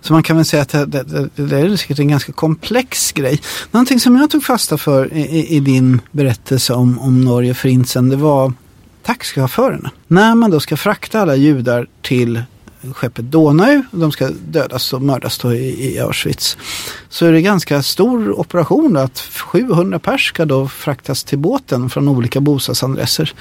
Så 0.00 0.12
man 0.12 0.22
kan 0.22 0.36
väl 0.36 0.44
säga 0.44 0.62
att 0.62 0.68
det, 0.68 0.86
det, 0.86 1.28
det, 1.36 1.58
är 1.58 1.76
säkert 1.76 1.98
en 1.98 2.08
ganska 2.08 2.32
komplex 2.32 3.12
grej. 3.12 3.40
Någonting 3.70 4.00
som 4.00 4.16
jag 4.16 4.30
tog 4.30 4.44
fasta 4.44 4.78
för 4.78 5.14
i, 5.14 5.46
i 5.56 5.60
din 5.60 6.00
berättelse 6.12 6.72
om, 6.72 6.98
om 6.98 7.24
Norge 7.24 7.54
förintelsen 7.54 8.08
det 8.08 8.16
var 8.16 8.52
taxichaufförerna. 9.08 9.90
När 10.06 10.34
man 10.34 10.50
då 10.50 10.60
ska 10.60 10.76
frakta 10.76 11.20
alla 11.20 11.36
judar 11.36 11.86
till 12.02 12.42
skeppet 12.94 13.24
Donau, 13.24 13.82
de 13.90 14.12
ska 14.12 14.28
dödas 14.28 14.92
och 14.92 15.02
mördas 15.02 15.38
då 15.38 15.54
i, 15.54 15.94
i 15.94 16.00
Auschwitz. 16.00 16.56
Så 17.08 17.26
är 17.26 17.32
det 17.32 17.42
ganska 17.42 17.82
stor 17.82 18.40
operation 18.40 18.92
då, 18.92 19.00
att 19.00 19.18
700 19.18 19.98
pers 19.98 20.28
ska 20.28 20.44
då 20.44 20.68
fraktas 20.68 21.24
till 21.24 21.38
båten 21.38 21.90
från 21.90 22.08
olika 22.08 22.40
bostadsadresser. 22.40 23.32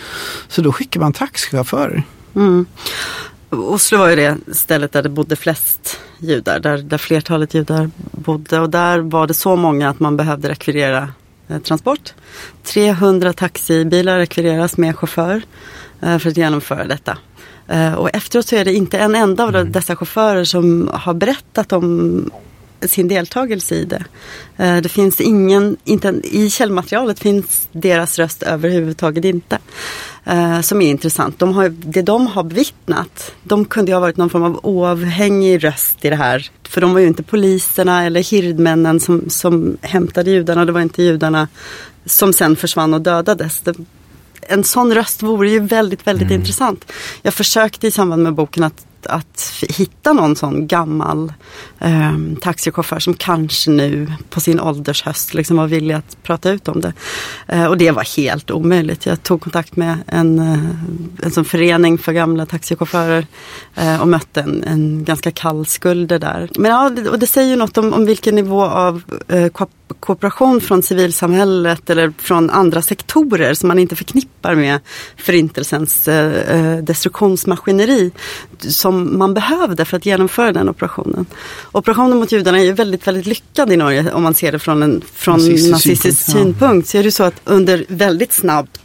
Så 0.48 0.62
då 0.62 0.72
skickar 0.72 1.00
man 1.00 1.14
taxichaufförer. 1.14 2.04
Mm. 2.36 2.66
Oslo 3.50 3.98
var 3.98 4.10
ju 4.10 4.16
det 4.16 4.38
stället 4.52 4.92
där 4.92 5.04
det 5.04 5.10
bodde 5.10 5.36
flest 5.36 6.00
judar, 6.20 6.60
där, 6.60 6.78
där 6.78 6.98
flertalet 6.98 7.54
judar 7.54 7.90
bodde 8.12 8.60
och 8.60 8.70
där 8.70 9.00
var 9.00 9.28
det 9.28 9.34
så 9.34 9.56
många 9.56 9.90
att 9.90 10.00
man 10.00 10.18
behövde 10.18 10.50
rekvirera 10.50 11.10
transport. 11.64 12.14
300 12.64 13.34
taxibilar 13.34 14.18
rekvireras 14.18 14.78
med 14.78 14.96
chaufför 14.96 15.42
eh, 16.02 16.18
för 16.18 16.30
att 16.30 16.38
genomföra 16.38 16.86
detta. 16.86 17.18
Eh, 17.68 17.94
och 17.94 18.16
efteråt 18.16 18.48
så 18.48 18.56
är 18.56 18.66
det 18.66 18.74
inte 18.74 18.98
en 18.98 19.16
enda 19.16 19.44
av 19.44 19.56
mm. 19.56 19.72
dessa 19.72 19.96
chaufförer 19.96 20.44
som 20.44 20.90
har 20.94 21.14
berättat 21.14 21.74
om 21.74 22.32
sin 22.82 23.08
deltagelse 23.08 23.76
i 23.76 23.86
det. 23.86 24.04
Det 24.82 24.90
finns 24.90 25.22
ingen, 25.22 25.78
inte, 25.84 26.22
i 26.24 26.50
källmaterialet 26.50 27.20
finns 27.20 27.68
deras 27.72 28.20
röst 28.20 28.44
överhuvudtaget 28.44 29.26
inte. 29.26 29.58
Som 30.64 30.82
är 30.82 30.90
intressant. 30.90 31.40
De 31.40 31.54
har, 31.54 31.70
det 31.70 32.02
de 32.02 32.28
har 32.28 32.44
bevittnat, 32.44 33.32
de 33.44 33.66
kunde 33.66 33.94
ha 33.94 34.00
varit 34.00 34.18
någon 34.18 34.30
form 34.30 34.44
av 34.44 34.60
oavhängig 34.64 35.64
röst 35.64 36.06
i 36.06 36.10
det 36.10 36.16
här 36.16 36.52
för 36.68 36.82
de 36.82 36.94
var 36.94 37.00
ju 37.00 37.08
inte 37.08 37.24
poliserna 37.24 38.06
eller 38.06 38.24
hirdmännen 38.32 39.00
som, 39.00 39.30
som 39.30 39.78
hämtade 39.82 40.32
judarna. 40.32 40.66
Det 40.66 40.72
var 40.72 40.82
inte 40.82 41.04
judarna 41.04 41.48
som 42.06 42.34
sen 42.34 42.56
försvann 42.56 42.94
och 42.94 43.02
dödades. 43.02 43.60
Det, 43.60 43.76
en 44.42 44.64
sån 44.64 44.94
röst 44.94 45.24
vore 45.24 45.50
ju 45.50 45.60
väldigt, 45.60 46.08
väldigt 46.08 46.28
mm. 46.28 46.40
intressant. 46.40 46.92
Jag 47.22 47.34
försökte 47.34 47.88
i 47.88 47.92
samband 47.92 48.24
med 48.24 48.34
boken 48.34 48.64
att 48.64 48.86
att 49.06 49.64
hitta 49.70 50.14
någon 50.14 50.36
sån 50.36 50.68
gammal 50.68 51.34
eh, 51.80 52.18
taxichaufför 52.42 53.00
som 53.00 53.14
kanske 53.14 53.72
nu 53.72 54.12
på 54.30 54.40
sin 54.40 54.60
åldershöst 54.60 55.34
liksom 55.34 55.58
var 55.58 55.68
villig 55.68 55.96
att 55.96 56.18
prata 56.24 56.50
ut 56.50 56.68
om 56.68 56.82
det. 56.82 56.94
Eh, 57.48 57.66
och 57.66 57.78
det 57.78 57.92
var 57.92 58.18
helt 58.18 58.52
omöjligt. 58.52 59.06
Jag 59.06 59.24
tog 59.24 59.42
kontakt 59.42 59.76
med 59.76 59.98
en, 60.08 60.40
eh, 60.40 60.60
en 61.24 61.32
sån 61.32 61.46
förening 61.46 61.98
för 61.98 62.14
gamla 62.14 62.46
taxichaufförer 62.46 63.28
eh, 63.76 64.02
och 64.02 64.08
mötte 64.08 64.42
en, 64.42 64.64
en 64.64 65.04
ganska 65.04 65.32
kall 65.32 65.66
skulder 65.66 66.20
där. 66.20 66.50
Men 66.56 66.72
ja, 66.72 66.90
det, 66.90 67.10
och 67.10 67.20
det 67.20 67.28
säger 67.28 67.58
något 67.58 67.78
om, 67.78 67.94
om 67.94 68.06
vilken 68.06 68.36
nivå 68.36 68.64
av 68.64 69.02
eh, 69.28 69.48
kooperation 70.00 70.62
från 70.62 70.84
civilsamhället 70.84 71.90
eller 71.90 72.14
från 72.18 72.50
andra 72.50 72.82
sektorer 72.82 73.54
som 73.54 73.68
man 73.68 73.80
inte 73.80 73.96
förknippar 73.96 74.56
med 74.56 74.80
förintelsens 75.18 76.08
eh, 76.08 76.34
eh 76.34 76.78
destruktionsmaskineri. 76.78 77.08
destruktionsmaskineri 77.18 78.12
som 78.88 79.18
man 79.18 79.34
behövde 79.34 79.86
för 79.86 79.98
att 79.98 80.06
genomföra 80.06 80.54
den 80.54 80.70
operationen. 80.70 81.26
Operationen 81.72 82.18
mot 82.18 82.32
judarna 82.32 82.60
är 82.60 82.64
ju 82.64 82.74
väldigt, 82.74 83.08
väldigt 83.08 83.26
lyckad 83.26 83.72
i 83.72 83.78
Norge 83.78 84.12
om 84.12 84.24
man 84.24 84.34
ser 84.34 84.52
det 84.52 84.60
från 84.60 84.84
en 84.84 85.02
från 85.14 85.36
nazistisk, 85.36 85.72
nazistisk 85.72 86.22
synpunkt. 86.22 86.54
synpunkt. 86.54 86.88
Så 86.88 86.98
är 86.98 87.04
det 87.04 87.12
så 87.12 87.24
att 87.24 87.42
under 87.44 87.86
väldigt 87.88 88.34
snabbt, 88.34 88.80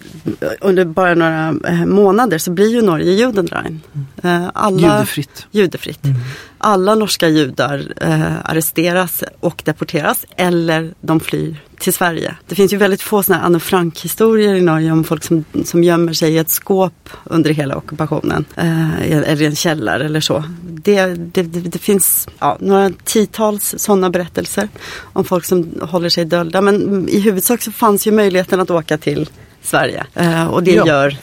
under 0.61 0.85
bara 0.85 1.15
några 1.15 1.55
eh, 1.69 1.87
månader 1.87 2.39
så 2.39 2.51
blir 2.51 2.71
ju 2.71 2.83
Norge 2.83 3.13
Judenrein. 3.13 3.81
Mm. 4.23 4.51
Alla, 4.55 4.81
judefritt. 4.81 5.47
judefritt. 5.51 6.05
Mm 6.05 6.17
alla 6.63 6.95
norska 6.95 7.29
judar 7.29 7.93
eh, 8.01 8.37
arresteras 8.45 9.25
och 9.41 9.63
deporteras 9.65 10.27
eller 10.37 10.95
de 11.01 11.21
flyr 11.21 11.57
till 11.83 11.93
Sverige. 11.93 12.37
Det 12.47 12.55
finns 12.55 12.73
ju 12.73 12.77
väldigt 12.77 13.03
få 13.03 13.23
sådana 13.23 13.45
Anne 13.45 13.61
Frank-historier 13.61 14.55
i 14.55 14.61
Norge 14.61 14.93
om 14.93 15.05
folk 15.05 15.25
som, 15.25 15.45
som 15.65 15.85
gömmer 15.85 16.13
sig 16.13 16.33
i 16.33 16.39
ett 16.39 16.51
skåp 16.51 17.09
under 17.25 17.51
hela 17.51 17.77
ockupationen. 17.77 18.45
Eh, 18.57 19.03
eller 19.13 19.43
i 19.43 19.47
en 19.47 19.57
källare 19.57 20.05
eller 20.05 20.21
så. 20.21 20.45
Det, 20.63 21.07
det, 21.07 21.43
det, 21.43 21.61
det 21.61 21.79
finns 21.79 22.29
ja, 22.39 22.57
några 22.61 22.91
tiotals 23.05 23.75
sådana 23.79 24.11
berättelser 24.11 24.69
om 25.01 25.25
folk 25.25 25.45
som 25.45 25.81
håller 25.81 26.09
sig 26.09 26.25
döljda. 26.25 26.61
Men 26.61 27.09
i 27.09 27.21
huvudsak 27.21 27.63
så 27.63 27.73
fanns 27.73 28.07
ju 28.07 28.13
möjligheten 28.13 28.61
att 28.61 28.71
åka 28.71 28.99
till 28.99 29.29
Sverige. 29.63 30.07
Eh, 30.15 30.47
och 30.47 30.63
det, 30.63 30.73
ja. 30.73 30.87
gör, 30.87 31.17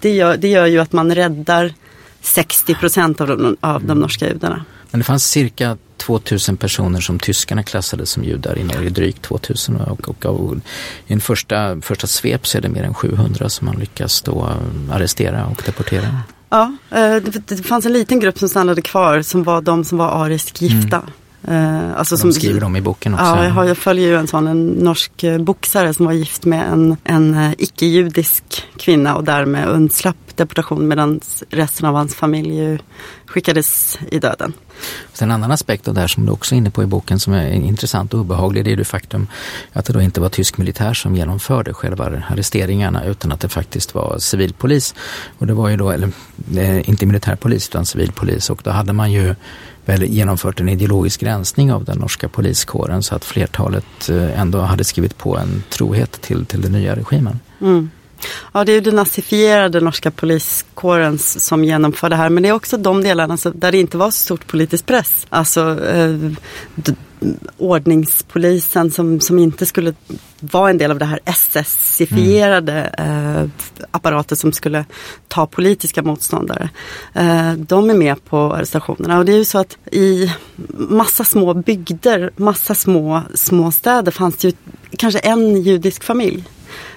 det, 0.00 0.10
gör, 0.10 0.36
det 0.36 0.48
gör 0.48 0.66
ju 0.66 0.78
att 0.78 0.92
man 0.92 1.14
räddar 1.14 1.74
60 2.20 2.74
procent 2.74 3.20
av, 3.20 3.28
de, 3.28 3.56
av 3.60 3.84
de 3.84 3.98
norska 3.98 4.28
judarna. 4.28 4.64
Men 4.94 4.98
det 4.98 5.04
fanns 5.04 5.24
cirka 5.24 5.76
2000 5.96 6.56
personer 6.56 7.00
som 7.00 7.18
tyskarna 7.18 7.62
klassade 7.62 8.06
som 8.06 8.24
judar 8.24 8.58
i 8.58 8.64
Norge, 8.64 8.90
drygt 8.90 9.22
2000 9.22 9.76
och, 9.76 10.08
och, 10.08 10.26
och 10.26 10.56
i 11.06 11.12
en 11.12 11.20
första, 11.20 11.80
första 11.80 12.06
svep 12.06 12.46
så 12.46 12.58
är 12.58 12.62
det 12.62 12.68
mer 12.68 12.82
än 12.82 12.94
700 12.94 13.48
som 13.48 13.66
man 13.66 13.76
lyckas 13.76 14.22
då 14.22 14.50
arrestera 14.92 15.46
och 15.46 15.62
deportera. 15.66 16.18
Ja, 16.50 16.76
eh, 16.90 17.16
det, 17.46 17.56
fanns 17.56 17.86
en 17.86 17.92
liten 17.92 18.20
grupp 18.20 18.38
som 18.38 18.48
stannade 18.48 18.82
kvar 18.82 19.22
som 19.22 19.42
var 19.42 19.60
de 19.60 19.84
som 19.84 19.98
var 19.98 20.24
ariskt 20.24 20.60
gifta. 20.60 21.02
Mm. 21.46 21.90
Eh, 21.90 21.98
alltså 21.98 22.14
de 22.14 22.20
som, 22.20 22.32
skriver 22.32 22.64
om 22.64 22.76
i 22.76 22.80
boken 22.80 23.14
också. 23.14 23.24
Ja, 23.24 23.44
jag, 23.44 23.50
har, 23.50 23.64
jag 23.64 23.78
följer 23.78 24.08
ju 24.08 24.16
en 24.16 24.26
sån 24.26 24.46
en 24.46 24.66
norsk 24.66 25.22
eh, 25.22 25.38
boxare 25.38 25.94
som 25.94 26.06
var 26.06 26.12
gift 26.12 26.44
med 26.44 26.72
en, 26.72 26.96
en 27.04 27.34
eh, 27.34 27.52
icke-judisk 27.58 28.44
kvinna 28.76 29.16
och 29.16 29.24
därmed 29.24 29.68
undslapp 29.68 30.16
deportation 30.36 30.88
medan 30.88 31.20
resten 31.50 31.86
av 31.86 31.94
hans 31.94 32.14
familj 32.14 32.78
skickades 33.26 33.98
i 34.10 34.18
döden. 34.18 34.52
en 35.18 35.30
annan 35.30 35.52
aspekt 35.52 35.88
av 35.88 35.94
det 35.94 36.00
här 36.00 36.08
som 36.08 36.26
du 36.26 36.32
också 36.32 36.54
är 36.54 36.56
inne 36.56 36.70
på 36.70 36.82
i 36.82 36.86
boken 36.86 37.20
som 37.20 37.32
är 37.32 37.50
intressant 37.50 38.14
och 38.14 38.20
obehaglig 38.20 38.64
det 38.64 38.72
är 38.72 38.76
det 38.76 38.84
faktum 38.84 39.26
att 39.72 39.84
det 39.84 39.92
då 39.92 40.00
inte 40.00 40.20
var 40.20 40.28
tysk 40.28 40.58
militär 40.58 40.94
som 40.94 41.16
genomförde 41.16 41.74
själva 41.74 42.22
arresteringarna 42.28 43.04
utan 43.04 43.32
att 43.32 43.40
det 43.40 43.48
faktiskt 43.48 43.94
var 43.94 44.18
civilpolis. 44.18 44.94
Och 45.38 45.46
det 45.46 45.54
var 45.54 45.68
ju 45.68 45.76
då, 45.76 45.90
eller 45.90 46.10
inte 46.90 47.06
militärpolis 47.06 47.68
utan 47.68 47.86
civilpolis 47.86 48.50
och 48.50 48.60
då 48.64 48.70
hade 48.70 48.92
man 48.92 49.12
ju 49.12 49.34
väl 49.84 50.04
genomfört 50.04 50.60
en 50.60 50.68
ideologisk 50.68 51.22
rensning 51.22 51.72
av 51.72 51.84
den 51.84 51.98
norska 51.98 52.28
poliskåren 52.28 53.02
så 53.02 53.14
att 53.14 53.24
flertalet 53.24 54.08
eh, 54.08 54.40
ändå 54.40 54.60
hade 54.60 54.84
skrivit 54.84 55.18
på 55.18 55.36
en 55.38 55.62
trohet 55.70 56.12
till, 56.12 56.46
till 56.46 56.60
den 56.60 56.72
nya 56.72 56.96
regimen. 56.96 57.40
Mm. 57.60 57.90
Ja, 58.52 58.64
det 58.64 58.72
är 58.72 58.74
ju 58.74 58.80
den 58.80 58.96
nazifierade 58.96 59.80
norska 59.80 60.10
poliskåren 60.10 61.18
som 61.18 61.64
genomför 61.64 62.10
det 62.10 62.16
här. 62.16 62.30
Men 62.30 62.42
det 62.42 62.48
är 62.48 62.52
också 62.52 62.76
de 62.76 63.02
delarna 63.02 63.38
där 63.54 63.72
det 63.72 63.78
inte 63.78 63.96
var 63.96 64.10
så 64.10 64.18
stort 64.18 64.46
politisk 64.46 64.86
press. 64.86 65.26
Alltså 65.30 65.84
eh, 65.84 66.16
ordningspolisen 67.56 68.90
som, 68.90 69.20
som 69.20 69.38
inte 69.38 69.66
skulle 69.66 69.94
vara 70.40 70.70
en 70.70 70.78
del 70.78 70.90
av 70.90 70.98
det 70.98 71.04
här 71.04 71.20
SS-ifierade 71.24 72.82
mm. 72.82 73.36
eh, 73.36 73.50
apparatet 73.90 74.38
som 74.38 74.52
skulle 74.52 74.84
ta 75.28 75.46
politiska 75.46 76.02
motståndare. 76.02 76.68
Eh, 77.14 77.52
de 77.52 77.90
är 77.90 77.94
med 77.94 78.24
på 78.24 78.38
arrestationerna 78.38 79.18
och 79.18 79.24
det 79.24 79.32
är 79.32 79.36
ju 79.36 79.44
så 79.44 79.58
att 79.58 79.76
i 79.92 80.32
massa 80.88 81.24
små 81.24 81.54
bygder, 81.54 82.30
massa 82.36 82.74
små, 82.74 83.22
små 83.34 83.70
städer 83.70 84.12
fanns 84.12 84.36
det 84.36 84.48
ju 84.48 84.54
kanske 84.96 85.18
en 85.18 85.62
judisk 85.62 86.04
familj 86.04 86.44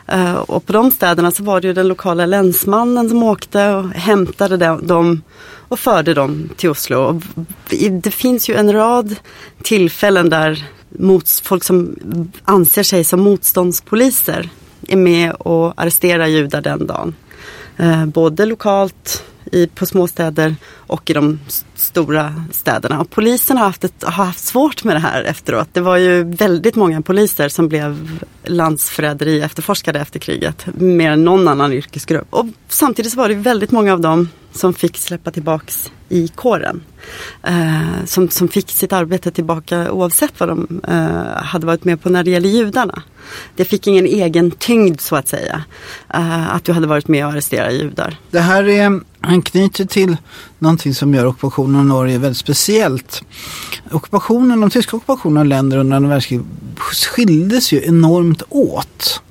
Eh, 0.07 0.35
och 0.35 0.65
på 0.65 0.73
de 0.73 0.91
städerna 0.91 1.31
så 1.31 1.43
var 1.43 1.61
det 1.61 1.67
ju 1.67 1.73
den 1.73 1.87
lokala 1.87 2.25
länsmannen 2.25 3.09
som 3.09 3.23
åkte 3.23 3.69
och 3.69 3.89
hämtade 3.89 4.57
dem 4.81 5.21
och 5.67 5.79
förde 5.79 6.13
dem 6.13 6.49
till 6.55 6.69
Oslo. 6.69 6.97
Och 6.97 7.23
det 8.03 8.11
finns 8.11 8.49
ju 8.49 8.55
en 8.55 8.73
rad 8.73 9.15
tillfällen 9.63 10.29
där 10.29 10.65
folk 11.43 11.63
som 11.63 11.95
anser 12.43 12.83
sig 12.83 13.03
som 13.03 13.19
motståndspoliser 13.19 14.49
är 14.87 14.97
med 14.97 15.31
och 15.31 15.73
arresterar 15.75 16.27
judar 16.27 16.61
den 16.61 16.87
dagen. 16.87 17.15
Eh, 17.77 18.05
både 18.05 18.45
lokalt 18.45 19.23
i, 19.51 19.67
på 19.67 19.85
småstäder 19.85 20.55
och 20.87 21.09
i 21.09 21.13
de 21.13 21.39
stora 21.75 22.43
städerna. 22.51 23.01
Och 23.01 23.09
polisen 23.09 23.57
har 23.57 23.65
haft, 23.65 23.83
ett, 23.83 24.03
har 24.03 24.25
haft 24.25 24.39
svårt 24.39 24.83
med 24.83 24.95
det 24.95 24.99
här 24.99 25.23
efteråt. 25.23 25.69
Det 25.73 25.81
var 25.81 25.97
ju 25.97 26.23
väldigt 26.23 26.75
många 26.75 27.01
poliser 27.01 27.49
som 27.49 27.67
blev 27.67 28.19
landsförräderi 28.43 29.41
efterforskade 29.41 29.99
efter 29.99 30.19
kriget. 30.19 30.65
Mer 30.73 31.11
än 31.11 31.25
någon 31.25 31.47
annan 31.47 31.73
yrkesgrupp. 31.73 32.27
Och 32.29 32.45
samtidigt 32.67 33.11
så 33.11 33.17
var 33.17 33.29
det 33.29 33.35
väldigt 33.35 33.71
många 33.71 33.93
av 33.93 34.01
dem 34.01 34.29
som 34.51 34.73
fick 34.73 34.97
släppa 34.97 35.31
tillbaks 35.31 35.91
i 36.09 36.27
kåren. 36.27 36.83
Eh, 37.43 38.05
som, 38.05 38.29
som 38.29 38.47
fick 38.47 38.71
sitt 38.71 38.93
arbete 38.93 39.31
tillbaka 39.31 39.91
oavsett 39.91 40.39
vad 40.39 40.49
de 40.49 40.81
eh, 40.87 41.43
hade 41.43 41.65
varit 41.65 41.83
med 41.83 42.01
på 42.01 42.09
när 42.09 42.23
det 42.23 42.31
gäller 42.31 42.49
judarna. 42.49 43.03
Det 43.55 43.65
fick 43.65 43.87
ingen 43.87 44.05
egen 44.05 44.51
tyngd 44.51 45.01
så 45.01 45.15
att 45.15 45.27
säga. 45.27 45.63
Eh, 46.13 46.55
att 46.55 46.63
du 46.63 46.71
hade 46.71 46.87
varit 46.87 47.07
med 47.07 47.25
och 47.25 47.31
arresterat 47.31 47.73
judar. 47.73 48.17
Det 48.31 48.39
här 48.39 48.67
är, 48.67 49.01
anknyter 49.21 49.85
till 49.85 50.17
någonting 50.77 50.93
som 50.93 51.13
gör 51.13 51.25
ockupationen 51.25 51.75
av 51.75 51.85
Norge 51.85 52.17
väldigt 52.17 52.37
speciellt. 52.37 53.23
Ockupationen, 53.91 54.61
de 54.61 54.69
tyska 54.69 54.97
ockupationerna 54.97 55.39
av 55.39 55.45
länder 55.45 55.77
under 55.77 55.95
andra 55.95 56.09
världskriget 56.09 56.45
skildes 56.77 57.71
ju 57.71 57.83
enormt 57.85 58.43
åt 58.49 59.21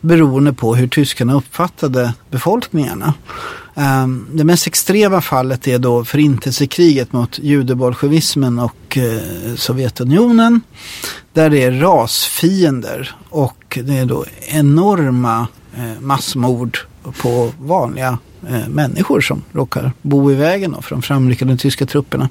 beroende 0.00 0.52
på 0.52 0.74
hur 0.74 0.88
tyskarna 0.88 1.34
uppfattade 1.34 2.14
befolkningarna. 2.30 3.14
Ehm, 3.74 4.26
det 4.32 4.44
mest 4.44 4.66
extrema 4.66 5.20
fallet 5.20 5.68
är 5.68 5.78
då 5.78 6.04
förintelsekriget 6.04 7.12
mot 7.12 7.38
judebolsjevismen 7.38 8.58
och 8.58 8.98
eh, 8.98 9.54
Sovjetunionen. 9.56 10.60
Där 11.32 11.50
det 11.50 11.62
är 11.62 11.72
rasfiender 11.72 13.14
och 13.28 13.78
det 13.84 13.98
är 13.98 14.06
då 14.06 14.24
enorma 14.48 15.46
eh, 15.76 16.00
massmord 16.00 16.78
på 17.22 17.52
vanliga 17.60 18.18
eh, 18.48 18.68
människor 18.68 19.20
som 19.20 19.42
råkar 19.52 19.92
bo 20.02 20.32
i 20.32 20.34
vägen 20.34 20.76
för 20.82 20.90
de 20.90 21.02
framryckande 21.02 21.56
tyska 21.56 21.86
trupperna. 21.86 22.28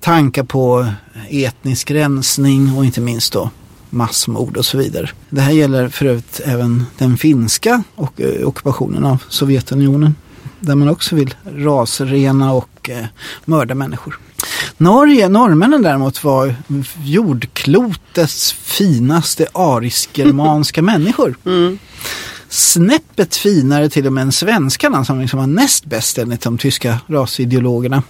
Tankar 0.00 0.42
på 0.42 0.86
etnisk 1.28 1.90
rensning 1.90 2.76
och 2.76 2.84
inte 2.84 3.00
minst 3.00 3.32
då 3.32 3.50
massmord 3.90 4.56
och 4.56 4.66
så 4.66 4.78
vidare. 4.78 5.10
Det 5.30 5.40
här 5.40 5.52
gäller 5.52 5.88
för 5.88 6.06
övrigt 6.06 6.40
även 6.44 6.86
den 6.98 7.16
finska 7.16 7.82
och, 7.94 8.20
ockupationen 8.44 9.04
av 9.04 9.22
Sovjetunionen 9.28 10.14
där 10.60 10.74
man 10.74 10.88
också 10.88 11.16
vill 11.16 11.34
rasrena 11.54 12.52
och 12.52 12.90
eh, 12.90 13.04
mörda 13.44 13.74
människor. 13.74 14.18
Norge, 14.76 15.28
norrmännen 15.28 15.82
däremot 15.82 16.24
var 16.24 16.54
jordklotets 17.04 18.52
finaste 18.52 19.46
arisk-germanska 19.52 20.82
människor. 20.92 21.36
Mm. 21.44 21.78
Snäppet 22.48 23.36
finare 23.36 23.88
till 23.88 24.06
och 24.06 24.12
med 24.12 24.22
än 24.22 24.32
svenskarna 24.32 25.04
som 25.04 25.20
liksom 25.20 25.38
var 25.38 25.46
näst 25.46 25.84
bäst 25.84 26.18
enligt 26.18 26.40
de 26.40 26.58
tyska 26.58 27.00
rasideologerna. 27.06 28.02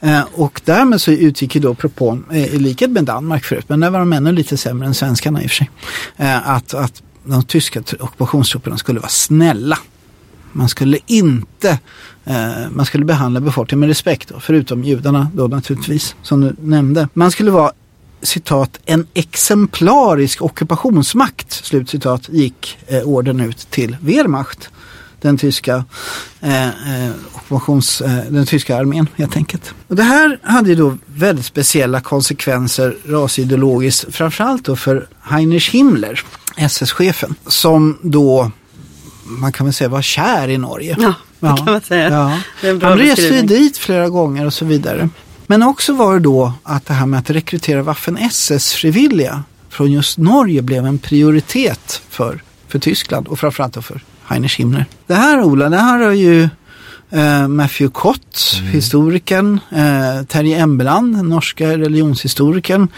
Eh, 0.00 0.22
och 0.34 0.60
därmed 0.64 1.00
så 1.00 1.10
utgick 1.10 1.54
ju 1.54 1.60
då 1.60 1.74
propån, 1.74 2.24
eh, 2.30 2.54
i 2.54 2.58
likhet 2.58 2.90
med 2.90 3.04
Danmark 3.04 3.44
förut, 3.44 3.64
men 3.68 3.80
där 3.80 3.90
var 3.90 3.98
de 3.98 4.12
ännu 4.12 4.32
lite 4.32 4.56
sämre 4.56 4.86
än 4.86 4.94
svenskarna 4.94 5.42
i 5.42 5.46
och 5.46 5.50
för 5.50 5.56
sig, 5.56 5.70
eh, 6.16 6.48
att, 6.48 6.74
att 6.74 7.02
de 7.24 7.44
tyska 7.44 7.80
ockupationstrupperna 7.80 8.78
skulle 8.78 9.00
vara 9.00 9.08
snälla 9.08 9.78
man 10.52 10.68
skulle 10.68 10.98
inte 11.06 11.78
eh, 12.24 12.70
man 12.70 12.86
skulle 12.86 13.04
behandla 13.04 13.40
befolkningen 13.40 13.80
med 13.80 13.88
respekt, 13.88 14.28
då, 14.28 14.40
förutom 14.40 14.84
judarna 14.84 15.30
då 15.34 15.46
naturligtvis, 15.46 16.16
som 16.22 16.40
du 16.40 16.56
nämnde. 16.60 17.08
Man 17.14 17.30
skulle 17.30 17.50
vara 17.50 17.72
citat, 18.22 18.78
en 18.84 19.06
exemplarisk 19.14 20.42
ockupationsmakt, 20.42 21.52
slutcitat, 21.52 22.28
gick 22.28 22.78
eh, 22.86 23.02
orden 23.02 23.40
ut 23.40 23.70
till 23.70 23.96
Wehrmacht. 24.00 24.68
Den 25.20 25.38
tyska, 25.38 25.84
eh, 26.40 26.66
eh, 26.66 27.10
ockupations, 27.34 28.00
eh, 28.00 28.24
den 28.30 28.46
tyska 28.46 28.76
armén 28.76 29.08
helt 29.16 29.36
enkelt. 29.36 29.74
Och 29.88 29.96
det 29.96 30.02
här 30.02 30.38
hade 30.42 30.68
ju 30.68 30.74
då 30.74 30.98
väldigt 31.06 31.46
speciella 31.46 32.00
konsekvenser 32.00 32.96
rasideologiskt, 33.06 34.14
framförallt 34.14 34.64
då 34.64 34.76
för 34.76 35.08
Heinrich 35.22 35.70
Himmler, 35.70 36.24
SS-chefen, 36.56 37.34
som 37.46 37.98
då 38.02 38.50
man 39.28 39.52
kan 39.52 39.66
väl 39.66 39.72
säga 39.72 39.88
var 39.88 40.02
kär 40.02 40.48
i 40.48 40.58
Norge. 40.58 40.96
Ja, 41.00 41.14
det 41.40 41.56
kan 41.56 41.64
man 41.64 41.80
säga. 41.80 42.10
Ja. 42.62 42.78
Han 42.82 42.98
reste 42.98 43.42
dit 43.42 43.78
flera 43.78 44.08
gånger 44.08 44.46
och 44.46 44.54
så 44.54 44.64
vidare. 44.64 45.08
Men 45.50 45.62
också 45.62 45.92
var 45.92 46.14
det 46.14 46.20
då 46.20 46.52
att 46.62 46.86
det 46.86 46.94
här 46.94 47.06
med 47.06 47.18
att 47.18 47.30
rekrytera 47.30 47.82
Waffen-SS-frivilliga 47.82 49.42
från 49.68 49.92
just 49.92 50.18
Norge 50.18 50.62
blev 50.62 50.86
en 50.86 50.98
prioritet 50.98 52.02
för, 52.08 52.42
för 52.68 52.78
Tyskland 52.78 53.28
och 53.28 53.38
framförallt 53.38 53.84
för 53.84 54.00
Heinrich 54.24 54.58
Himmler. 54.58 54.86
Det 55.06 55.14
här 55.14 55.42
Ola, 55.42 55.68
det 55.68 55.76
här 55.76 55.98
har 55.98 56.12
ju 56.12 56.48
eh, 57.10 57.48
Matthew 57.48 57.92
Kott, 57.92 58.56
mm. 58.58 58.72
historikern, 58.72 59.60
eh, 59.70 60.24
Terje 60.26 60.58
Embeland, 60.58 61.28
norska 61.28 61.78
religionshistorikern 61.78 62.88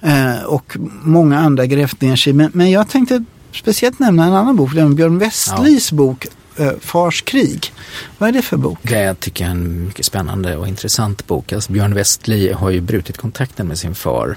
eh, 0.00 0.42
och 0.46 0.76
många 1.02 1.38
andra 1.38 1.66
grävt 1.66 2.00
ner 2.00 2.16
sig. 2.16 2.32
Men, 2.32 2.50
men 2.54 2.70
jag 2.70 2.88
tänkte 2.88 3.24
speciellt 3.52 3.98
nämna 3.98 4.24
en 4.24 4.32
annan 4.32 4.56
bok, 4.56 4.74
den 4.74 4.94
Björn 4.94 5.18
Westlis 5.18 5.92
ja. 5.92 5.96
bok 5.96 6.26
Eh, 6.56 6.72
Fars 6.80 7.22
krig. 7.22 7.72
Vad 8.18 8.28
är 8.28 8.32
det 8.32 8.42
för 8.42 8.56
bok? 8.56 8.78
Det 8.82 9.02
jag 9.02 9.20
tycker 9.20 9.44
jag 9.44 9.50
är 9.50 9.54
en 9.54 9.84
mycket 9.84 10.04
spännande 10.04 10.56
och 10.56 10.68
intressant 10.68 11.26
bok. 11.26 11.52
Alltså 11.52 11.72
Björn 11.72 11.94
Westli 11.94 12.52
har 12.52 12.70
ju 12.70 12.80
brutit 12.80 13.16
kontakten 13.16 13.68
med 13.68 13.78
sin 13.78 13.94
far 13.94 14.36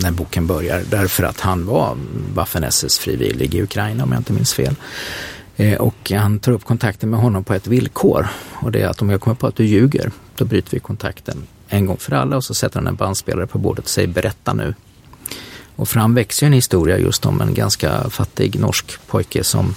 när 0.00 0.10
boken 0.10 0.46
börjar 0.46 0.82
därför 0.90 1.24
att 1.24 1.40
han 1.40 1.66
var 1.66 1.96
Waffen-SS 2.34 2.98
frivillig 2.98 3.54
i 3.54 3.62
Ukraina 3.62 4.04
om 4.04 4.12
jag 4.12 4.20
inte 4.20 4.32
minns 4.32 4.54
fel. 4.54 4.74
Eh, 5.56 5.80
och 5.80 6.10
han 6.10 6.38
tar 6.38 6.52
upp 6.52 6.64
kontakten 6.64 7.10
med 7.10 7.20
honom 7.20 7.44
på 7.44 7.54
ett 7.54 7.66
villkor 7.66 8.26
och 8.52 8.72
det 8.72 8.80
är 8.80 8.88
att 8.88 9.02
om 9.02 9.10
jag 9.10 9.20
kommer 9.20 9.34
på 9.34 9.46
att 9.46 9.56
du 9.56 9.64
ljuger 9.64 10.10
då 10.36 10.44
bryter 10.44 10.70
vi 10.70 10.80
kontakten 10.80 11.46
en 11.68 11.86
gång 11.86 11.96
för 11.96 12.12
alla 12.12 12.36
och 12.36 12.44
så 12.44 12.54
sätter 12.54 12.78
han 12.78 12.86
en 12.86 12.94
bandspelare 12.94 13.46
på 13.46 13.58
bordet 13.58 13.84
och 13.84 13.90
säger 13.90 14.08
berätta 14.08 14.52
nu 14.52 14.74
och 15.76 15.88
fram 15.88 16.14
växer 16.14 16.46
en 16.46 16.52
historia 16.52 16.98
just 16.98 17.26
om 17.26 17.40
en 17.40 17.54
ganska 17.54 18.10
fattig 18.10 18.60
norsk 18.60 19.06
pojke 19.06 19.44
som 19.44 19.74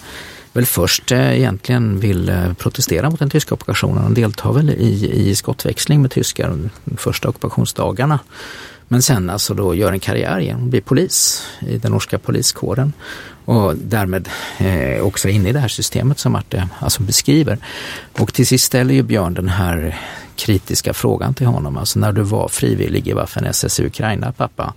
väl 0.54 0.66
först 0.66 1.12
eh, 1.12 1.38
egentligen 1.38 2.00
vill 2.00 2.30
eh, 2.30 2.54
protestera 2.54 3.10
mot 3.10 3.20
den 3.20 3.30
tyska 3.30 3.56
ockupationen. 3.56 4.04
Han 4.04 4.14
deltar 4.14 4.54
väl 4.54 4.70
i, 4.70 5.12
i 5.30 5.36
skottväxling 5.36 6.02
med 6.02 6.12
tyskar 6.12 6.50
de 6.50 6.70
första 6.98 7.30
ockupationsdagarna. 7.30 8.20
Men 8.88 9.02
sen 9.02 9.30
alltså 9.30 9.54
då 9.54 9.76
gör 9.76 9.92
en 9.92 10.00
karriär 10.00 10.40
genom 10.40 10.64
att 10.64 10.70
bli 10.70 10.82
polis 10.82 11.48
i 11.60 11.78
den 11.78 11.92
norska 11.92 12.18
poliskåren 12.18 12.94
och 13.46 13.76
därmed 13.76 14.30
eh, 14.58 15.02
också 15.02 15.30
inne 15.30 15.50
i 15.50 15.52
det 15.52 15.60
här 15.60 15.68
systemet 15.68 16.20
som 16.20 16.32
Marte 16.32 16.70
alltså 16.80 17.04
beskriver. 17.04 17.58
Och 18.20 18.34
till 18.34 18.48
sist 18.48 18.66
ställer 18.66 18.94
ju 18.94 19.04
Björn 19.04 19.34
den 19.34 19.50
här 19.50 20.00
kritiska 20.36 20.94
frågan 20.94 21.34
till 21.34 21.48
honom, 21.48 21.78
alltså 21.78 22.00
när 22.00 22.12
du 22.12 22.22
var 22.22 22.48
frivillig 22.48 23.08
i 23.08 23.14
Waffen-SS 23.14 23.82
i 23.82 23.86
Ukraina 23.86 24.32
pappa, 24.32 24.74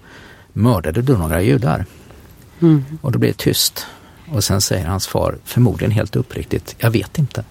mördade 0.53 1.03
du 1.03 1.17
några 1.17 1.43
judar? 1.43 1.87
Mm. 2.61 2.85
Och 3.03 3.13
då 3.13 3.19
blir 3.19 3.31
det 3.31 3.37
tyst. 3.37 3.87
Och 4.31 4.45
sen 4.45 4.61
säger 4.61 4.87
hans 4.87 5.07
far, 5.07 5.39
förmodligen 5.45 5.91
helt 5.91 6.17
uppriktigt, 6.17 6.75
jag 6.79 6.91
vet 6.91 7.19
inte. 7.19 7.45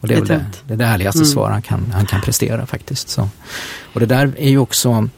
Och 0.00 0.08
det 0.08 0.14
är 0.14 0.24
det, 0.24 0.44
det, 0.66 0.76
det 0.76 0.84
ärligaste 0.84 1.18
mm. 1.18 1.26
svar 1.26 1.50
han 1.50 1.62
kan, 1.62 1.92
han 1.94 2.06
kan 2.06 2.20
prestera 2.20 2.66
faktiskt. 2.66 3.08
Så. 3.08 3.28
Och 3.92 4.00
det 4.00 4.06
där 4.06 4.32
är 4.38 4.50
ju 4.50 4.58
också, 4.58 5.08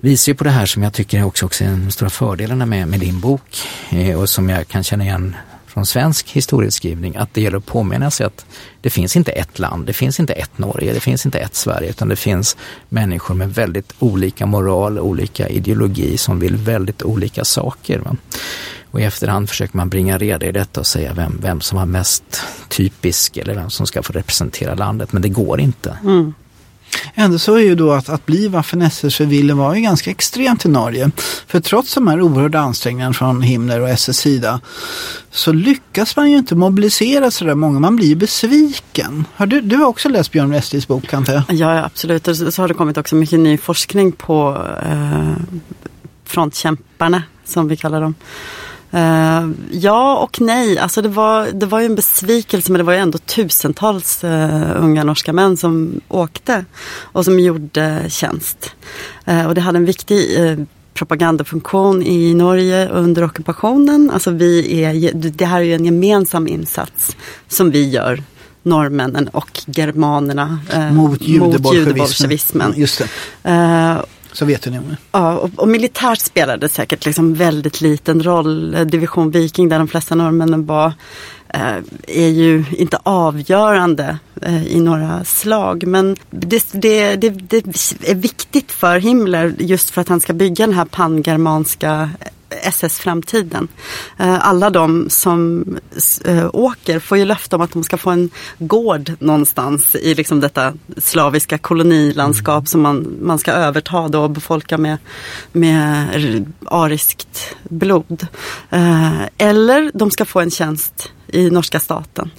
visar 0.00 0.32
ju 0.32 0.36
på 0.36 0.44
det 0.44 0.50
här 0.50 0.66
som 0.66 0.82
jag 0.82 0.92
tycker 0.92 1.18
är 1.18 1.24
också, 1.24 1.46
också 1.46 1.64
en 1.64 1.92
stora 1.92 2.10
fördelarna 2.10 2.66
med, 2.66 2.88
med 2.88 3.00
din 3.00 3.20
bok 3.20 3.62
eh, 3.90 4.20
och 4.20 4.28
som 4.28 4.48
jag 4.48 4.68
kan 4.68 4.84
känna 4.84 5.04
igen 5.04 5.36
från 5.66 5.86
svensk 5.86 6.30
historieskrivning 6.30 7.16
att 7.16 7.34
det 7.34 7.40
gäller 7.40 7.58
att 7.58 7.66
påminna 7.66 8.10
sig 8.10 8.26
att 8.26 8.46
det 8.80 8.90
finns 8.90 9.16
inte 9.16 9.32
ett 9.32 9.58
land, 9.58 9.86
det 9.86 9.92
finns 9.92 10.20
inte 10.20 10.32
ett 10.32 10.58
Norge, 10.58 10.92
det 10.92 11.00
finns 11.00 11.26
inte 11.26 11.38
ett 11.38 11.54
Sverige 11.54 11.90
utan 11.90 12.08
det 12.08 12.16
finns 12.16 12.56
människor 12.88 13.34
med 13.34 13.54
väldigt 13.54 13.92
olika 13.98 14.46
moral, 14.46 14.98
olika 14.98 15.48
ideologi 15.48 16.16
som 16.16 16.38
vill 16.38 16.56
väldigt 16.56 17.02
olika 17.02 17.44
saker. 17.44 17.98
Va? 17.98 18.16
Och 18.94 19.00
i 19.00 19.04
efterhand 19.04 19.48
försöker 19.48 19.76
man 19.76 19.88
bringa 19.88 20.18
reda 20.18 20.46
i 20.46 20.52
detta 20.52 20.80
och 20.80 20.86
säga 20.86 21.12
vem, 21.12 21.38
vem 21.42 21.60
som 21.60 21.78
var 21.78 21.86
mest 21.86 22.42
typisk 22.68 23.36
eller 23.36 23.54
vem 23.54 23.70
som 23.70 23.86
ska 23.86 24.02
få 24.02 24.12
representera 24.12 24.74
landet 24.74 25.12
men 25.12 25.22
det 25.22 25.28
går 25.28 25.60
inte. 25.60 25.98
Mm. 26.04 26.34
Ändå 27.14 27.38
så 27.38 27.54
är 27.54 27.60
ju 27.60 27.74
då 27.74 27.92
att, 27.92 28.08
att 28.08 28.26
bli 28.26 28.48
Waffen-SS-frivillig 28.48 29.54
var 29.54 29.74
ju 29.74 29.80
ganska 29.80 30.10
extremt 30.10 30.64
i 30.64 30.68
Norge. 30.68 31.10
För 31.46 31.60
trots 31.60 31.94
de 31.94 32.08
här 32.08 32.20
oerhörda 32.20 32.58
ansträngningarna 32.58 33.14
från 33.14 33.42
Himmler 33.42 33.80
och 33.80 33.88
SS 33.88 34.18
sida 34.18 34.60
så 35.30 35.52
lyckas 35.52 36.16
man 36.16 36.30
ju 36.30 36.38
inte 36.38 36.54
mobilisera 36.54 37.30
så 37.30 37.44
där 37.44 37.54
många. 37.54 37.80
Man 37.80 37.96
blir 37.96 38.06
ju 38.06 38.14
besviken. 38.14 39.24
Har 39.34 39.46
du, 39.46 39.60
du 39.60 39.76
har 39.76 39.86
också 39.86 40.08
läst 40.08 40.32
Björn 40.32 40.50
Westlis 40.50 40.88
bok 40.88 41.12
antar 41.14 41.32
jag? 41.32 41.42
Ja, 41.48 41.84
absolut. 41.84 42.28
Och 42.28 42.36
så 42.36 42.62
har 42.62 42.68
det 42.68 42.74
kommit 42.74 42.96
också 42.96 43.16
mycket 43.16 43.40
ny 43.40 43.58
forskning 43.58 44.12
på 44.12 44.66
eh, 44.82 45.36
frontkämparna 46.24 47.22
som 47.44 47.68
vi 47.68 47.76
kallar 47.76 48.00
dem. 48.00 48.14
Uh, 48.94 49.50
ja 49.70 50.16
och 50.16 50.40
nej, 50.40 50.78
alltså 50.78 51.02
det 51.02 51.08
var, 51.08 51.46
det 51.52 51.66
var 51.66 51.80
ju 51.80 51.86
en 51.86 51.94
besvikelse 51.94 52.72
men 52.72 52.78
det 52.78 52.84
var 52.84 52.92
ju 52.92 52.98
ändå 52.98 53.18
tusentals 53.18 54.24
uh, 54.24 54.82
unga 54.82 55.04
norska 55.04 55.32
män 55.32 55.56
som 55.56 56.00
åkte 56.08 56.64
och 57.02 57.24
som 57.24 57.40
gjorde 57.40 58.04
tjänst. 58.08 58.70
Uh, 59.28 59.46
och 59.46 59.54
det 59.54 59.60
hade 59.60 59.78
en 59.78 59.84
viktig 59.84 60.38
propagandafunktion 60.94 62.02
i 62.02 62.34
Norge 62.34 62.88
under 62.88 63.24
ockupationen. 63.24 64.10
Alltså 64.10 64.30
vi 64.30 64.82
är, 64.82 65.12
det 65.14 65.44
här 65.44 65.60
är 65.60 65.64
ju 65.64 65.74
en 65.74 65.84
gemensam 65.84 66.48
insats 66.48 67.16
som 67.48 67.70
vi 67.70 67.88
gör 67.88 68.22
norrmännen 68.62 69.28
och 69.28 69.60
germanerna 69.66 70.58
mot 70.92 71.22
judebolsjevismen. 71.22 72.68
Jude 72.68 72.80
Just 72.80 73.02
det. 73.42 73.50
Eh, 73.50 73.98
Sovjetunionen. 74.34 74.96
Ja, 75.12 75.38
och, 75.38 75.50
och, 75.56 75.68
militärt 75.68 76.20
spelade 76.20 76.68
säkert 76.68 77.06
liksom 77.06 77.34
väldigt 77.34 77.80
liten 77.80 78.22
roll. 78.22 78.76
Division 78.86 79.30
Viking 79.30 79.68
där 79.68 79.78
de 79.78 79.88
flesta 79.88 80.14
norrmännen 80.14 80.66
var 80.66 80.92
eh, 81.48 81.76
är 82.06 82.28
ju 82.28 82.64
inte 82.70 82.98
avgörande 83.02 84.18
eh, 84.42 84.66
i 84.66 84.80
några 84.80 85.24
slag. 85.24 85.86
Men 85.86 86.16
det, 86.30 86.72
det, 86.72 87.16
det, 87.16 87.30
det, 87.30 87.66
är 88.10 88.14
viktigt 88.14 88.72
för 88.72 88.98
Himmler 88.98 89.54
just 89.58 89.90
för 89.90 90.00
att 90.00 90.08
han 90.08 90.20
ska 90.20 90.32
bygga 90.32 90.66
den 90.66 90.74
här 90.74 90.84
pangermanska 90.84 92.10
SS-framtiden. 92.62 93.68
Eh, 94.18 94.48
alla 94.48 94.70
de 94.70 95.10
som 95.10 95.64
eh, 96.24 96.50
åker 96.52 96.98
får 96.98 97.18
ju 97.18 97.24
löfte 97.24 97.56
om 97.56 97.62
att 97.62 97.72
de 97.72 97.84
ska 97.84 97.96
få 97.96 98.10
en 98.10 98.30
gård 98.58 99.12
någonstans 99.18 99.94
i 99.94 100.14
liksom 100.14 100.40
detta 100.40 100.72
slaviska 100.96 101.58
kolonilandskap 101.58 102.56
mm. 102.60 102.66
som 102.66 102.80
man, 102.80 103.16
man 103.20 103.38
ska 103.38 103.52
överta 103.52 104.08
då 104.08 104.22
och 104.22 104.30
befolka 104.30 104.78
med, 104.78 104.98
med 105.52 106.06
ariskt 106.64 107.56
blod. 107.62 108.26
Eh, 108.70 109.22
eller 109.38 109.90
de 109.94 110.10
ska 110.10 110.24
få 110.24 110.40
en 110.40 110.50
tjänst 110.50 111.12
i 111.26 111.50
norska 111.50 111.80
staten. 111.80 112.30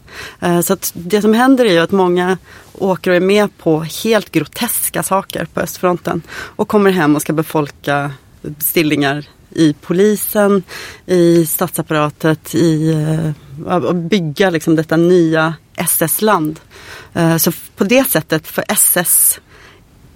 Så 0.63 0.73
att 0.73 0.91
det 0.95 1.21
som 1.21 1.33
händer 1.33 1.65
är 1.65 1.71
ju 1.73 1.79
att 1.79 1.91
många 1.91 2.37
åker 2.73 3.11
och 3.11 3.17
är 3.17 3.21
med 3.21 3.57
på 3.57 3.83
helt 4.03 4.31
groteska 4.31 5.03
saker 5.03 5.45
på 5.53 5.59
östfronten 5.59 6.21
och 6.31 6.67
kommer 6.67 6.91
hem 6.91 7.15
och 7.15 7.21
ska 7.21 7.33
befolka 7.33 8.11
stillingar 8.59 9.25
i 9.55 9.75
polisen, 9.81 10.63
i 11.05 11.45
statsapparatet, 11.45 12.55
i 12.55 12.91
eh, 12.91 13.31
att 13.67 13.95
bygga 13.95 14.49
liksom 14.49 14.75
detta 14.75 14.97
nya 14.97 15.53
SS-land. 15.75 16.59
Eh, 17.13 17.37
så 17.37 17.51
på 17.75 17.83
det 17.83 18.09
sättet, 18.09 18.47
för 18.47 18.63
SS 18.67 19.39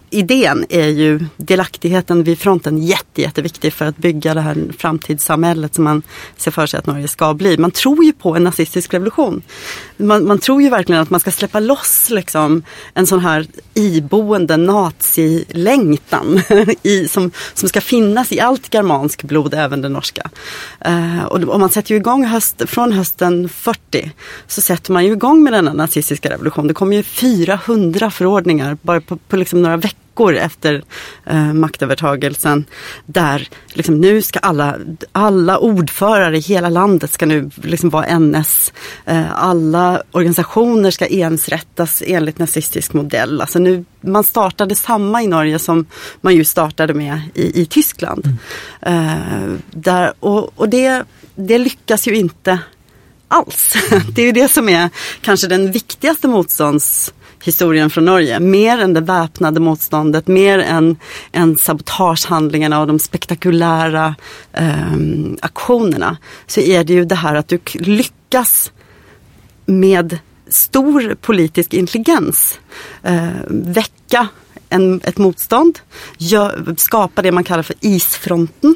idén 0.10 0.66
är 0.70 0.88
ju 0.88 1.26
delaktigheten 1.38 2.24
vid 2.24 2.40
fronten 2.40 2.78
jätte, 2.78 3.22
jätteviktig 3.22 3.74
för 3.74 3.86
att 3.86 3.98
bygga 3.98 4.34
det 4.34 4.42
här 4.42 4.58
framtidssamhället 4.78 5.76
som 5.76 5.84
man 5.84 6.02
ser 6.38 6.52
för 6.52 6.66
sig 6.66 6.78
att 6.78 6.86
Norge 6.86 7.08
ska 7.08 7.34
bli. 7.34 7.58
Man 7.58 7.72
tror 7.72 8.04
ju 8.06 8.14
på 8.14 8.36
en 8.36 8.44
nazistisk 8.44 8.94
revolution. 8.94 9.42
Man, 9.98 10.28
man 10.28 10.40
tror 10.40 10.62
ju 10.62 10.70
verkligen 10.70 11.02
att 11.02 11.10
man 11.10 11.20
ska 11.20 11.32
släppa 11.32 11.60
loss 11.60 12.10
liksom 12.10 12.64
en 12.94 13.08
sån 13.08 13.20
här 13.20 13.48
iboende 13.74 14.58
nazilängtan 14.58 16.42
i, 16.84 17.08
som, 17.08 17.32
som 17.54 17.70
ska 17.70 17.82
finnas 17.82 18.32
i 18.32 18.40
allt 18.40 18.74
germansk 18.74 19.24
blod, 19.24 19.54
även 19.54 19.82
det 19.82 19.90
norska. 19.90 20.30
Uh, 20.88 21.24
och, 21.24 21.44
och, 21.44 21.60
man 21.60 21.70
sätter 21.70 21.92
ju 21.92 21.98
igång 21.98 22.26
höst, 22.26 22.62
från 22.68 22.92
hösten 22.92 23.50
40 23.50 24.12
så 24.48 24.62
sätter 24.62 24.92
man 24.92 25.06
ju 25.06 25.12
igång 25.12 25.44
med 25.44 25.54
denna 25.54 25.74
nazistiska 25.74 26.30
revolution. 26.30 26.68
Det 26.68 26.74
kommer 26.74 26.96
ju 26.96 27.04
400 27.04 28.12
förordningar 28.12 28.78
bara 28.82 29.02
på, 29.02 29.18
på 29.18 29.38
liksom 29.38 29.62
några 29.62 29.78
veckor 29.78 29.99
veckor 30.20 30.36
efter 30.36 30.84
eh, 31.26 31.54
maktövertagelsen 31.54 32.66
där 33.06 33.48
liksom, 33.74 34.02
nu 34.02 34.22
ska 34.22 34.40
alla, 34.40 34.76
alla 35.12 35.58
ordförare 35.58 36.38
i 36.38 36.40
hela 36.40 36.70
landet 36.70 37.12
ska 37.12 37.26
nu 37.26 37.50
liksom 37.56 37.90
vara 37.90 38.20
NS. 38.20 38.74
Eh, 39.06 39.44
alla 39.44 40.02
organisationer 40.12 40.92
ska 40.92 41.06
ensrättas 41.06 42.04
enligt 42.06 42.40
nazistisk 42.40 42.94
modell. 42.94 43.42
Alltså 43.42 43.60
nu, 43.60 43.86
man 44.02 44.24
startade 44.24 44.76
samma 44.76 45.24
i 45.24 45.28
Norge 45.28 45.60
som 45.60 45.86
man 46.22 46.36
ju 46.36 46.44
startade 46.44 46.94
med 46.94 47.22
i, 47.34 47.62
i 47.62 47.66
Tyskland. 47.66 48.38
Mm. 48.82 49.10
Eh, 49.10 49.58
där, 49.72 50.14
och 50.20 50.52
och 50.56 50.70
det, 50.70 51.04
det 51.36 51.58
lyckas 51.58 52.08
ju 52.08 52.16
inte 52.16 52.60
alls. 53.30 53.74
Det 54.14 54.22
är 54.22 54.26
ju 54.26 54.32
det 54.32 54.48
som 54.48 54.70
är 54.70 54.90
kanske 55.22 55.48
den 55.48 55.72
viktigaste 55.72 56.28
motståndshistorien 56.28 57.90
från 57.90 58.06
Norge. 58.06 58.40
Mer 58.40 58.80
än 58.80 58.94
det 58.94 59.02
väpnade 59.02 59.60
motståndet, 59.60 60.28
mer 60.28 60.60
än, 60.60 60.98
än 61.32 61.58
sabotagehandlingarna 61.58 62.80
och 62.80 62.88
de 62.88 63.00
spektakulära 63.00 64.16
eh, 64.54 64.96
aktionerna. 65.42 66.18
Så 66.48 66.60
är 66.60 66.84
det 66.84 66.94
ju 66.94 67.06
det 67.06 67.16
här 67.16 67.36
att 67.36 67.48
du 67.48 67.60
lyckas 67.74 68.72
med 69.66 70.20
stor 70.48 71.16
politisk 71.16 71.74
intelligens 71.74 72.60
eh, 73.04 73.28
väcka 73.48 74.28
en, 74.70 75.02
ett 75.04 75.18
motstånd, 75.18 75.80
gör, 76.18 76.76
skapa 76.78 77.22
det 77.22 77.32
man 77.32 77.44
kallar 77.44 77.64
för 77.64 77.76
isfronten. 77.80 78.76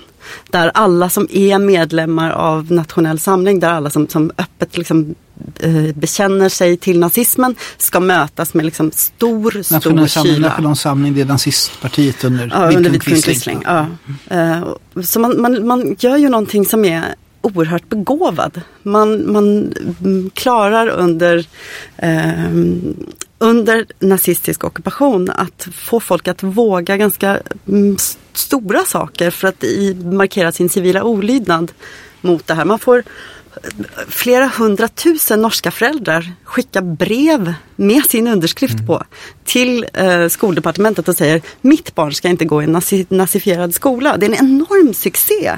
Där 0.49 0.71
alla 0.73 1.09
som 1.09 1.27
är 1.31 1.59
medlemmar 1.59 2.31
av 2.31 2.71
Nationell 2.71 3.19
Samling, 3.19 3.59
där 3.59 3.69
alla 3.69 3.89
som, 3.89 4.07
som 4.07 4.31
öppet 4.37 4.77
liksom, 4.77 5.15
eh, 5.59 5.95
bekänner 5.95 6.49
sig 6.49 6.77
till 6.77 6.99
nazismen 6.99 7.55
ska 7.77 7.99
mötas 7.99 8.53
med 8.53 8.65
liksom 8.65 8.91
stor, 8.91 9.63
stor 9.63 9.75
Nationell 9.75 10.09
samling, 10.09 10.35
kyla. 10.35 10.47
Nationell 10.47 10.75
Samling, 10.75 11.13
det 11.13 11.21
är 11.21 11.25
nazistpartiet 11.25 12.23
under 12.23 12.51
ja, 12.53 12.67
Vidkun 12.67 12.99
Quisling. 12.99 13.61
Ja. 13.65 13.87
Eh, 14.29 14.63
så 15.03 15.19
man, 15.19 15.41
man, 15.41 15.67
man 15.67 15.95
gör 15.99 16.17
ju 16.17 16.29
någonting 16.29 16.65
som 16.65 16.85
är 16.85 17.15
oerhört 17.43 17.89
begåvad. 17.89 18.61
Man, 18.83 19.31
man 19.31 19.73
klarar 20.33 20.87
under, 20.87 21.45
eh, 21.97 22.49
under 23.43 23.85
nazistisk 23.99 24.63
ockupation 24.63 25.29
att 25.29 25.67
få 25.75 25.99
folk 25.99 26.27
att 26.27 26.43
våga 26.43 26.97
ganska 26.97 27.39
mm, 27.67 27.97
stora 28.33 28.85
saker 28.85 29.31
för 29.31 29.47
att 29.47 29.63
markera 30.03 30.51
sin 30.51 30.69
civila 30.69 31.03
olydnad 31.03 31.71
mot 32.21 32.47
det 32.47 32.53
här. 32.53 32.65
Man 32.65 32.79
får 32.79 33.03
flera 34.07 34.47
hundratusen 34.47 35.41
norska 35.41 35.71
föräldrar 35.71 36.31
skicka 36.43 36.81
brev 36.81 37.53
med 37.75 38.05
sin 38.05 38.27
underskrift 38.27 38.73
mm. 38.73 38.87
på 38.87 39.03
till 39.43 39.85
eh, 39.93 40.27
skoldepartementet 40.27 41.07
och 41.07 41.15
säger 41.15 41.41
mitt 41.61 41.95
barn 41.95 42.13
ska 42.13 42.27
inte 42.27 42.45
gå 42.45 42.61
i 42.61 42.65
en 42.65 42.71
nazi 42.71 43.05
nazifierad 43.09 43.73
skola. 43.73 44.17
Det 44.17 44.25
är 44.25 44.29
en 44.29 44.45
enorm 44.45 44.93
succé. 44.93 45.51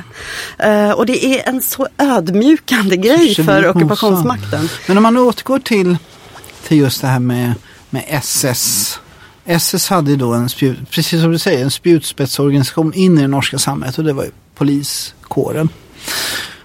Eh, 0.58 0.92
och 0.92 1.06
det 1.06 1.26
är 1.26 1.50
en 1.50 1.62
så 1.62 1.88
ödmjukande 1.98 2.98
grej 2.98 3.36
för 3.36 3.68
ockupationsmakten. 3.68 4.70
Men 4.88 4.98
om 4.98 5.04
man 5.04 5.18
återgår 5.18 5.60
till, 5.60 5.98
till 6.68 6.78
just 6.78 7.02
det 7.02 7.08
här 7.08 7.20
med, 7.20 7.54
med 7.96 8.04
SS. 8.08 9.00
SS 9.46 9.90
hade 9.90 10.16
då 10.16 10.34
en, 10.34 10.50
spjut, 10.50 10.92
precis 10.92 11.22
som 11.22 11.32
du 11.32 11.38
säger, 11.38 11.64
en 11.64 11.72
spjutspetsorganisation 11.72 12.94
in 12.94 13.18
i 13.18 13.22
det 13.22 13.28
norska 13.28 13.58
samhället 13.58 13.98
och 13.98 14.04
det 14.04 14.14
var 14.14 14.24
ju 14.24 14.32
poliskåren. 14.56 15.70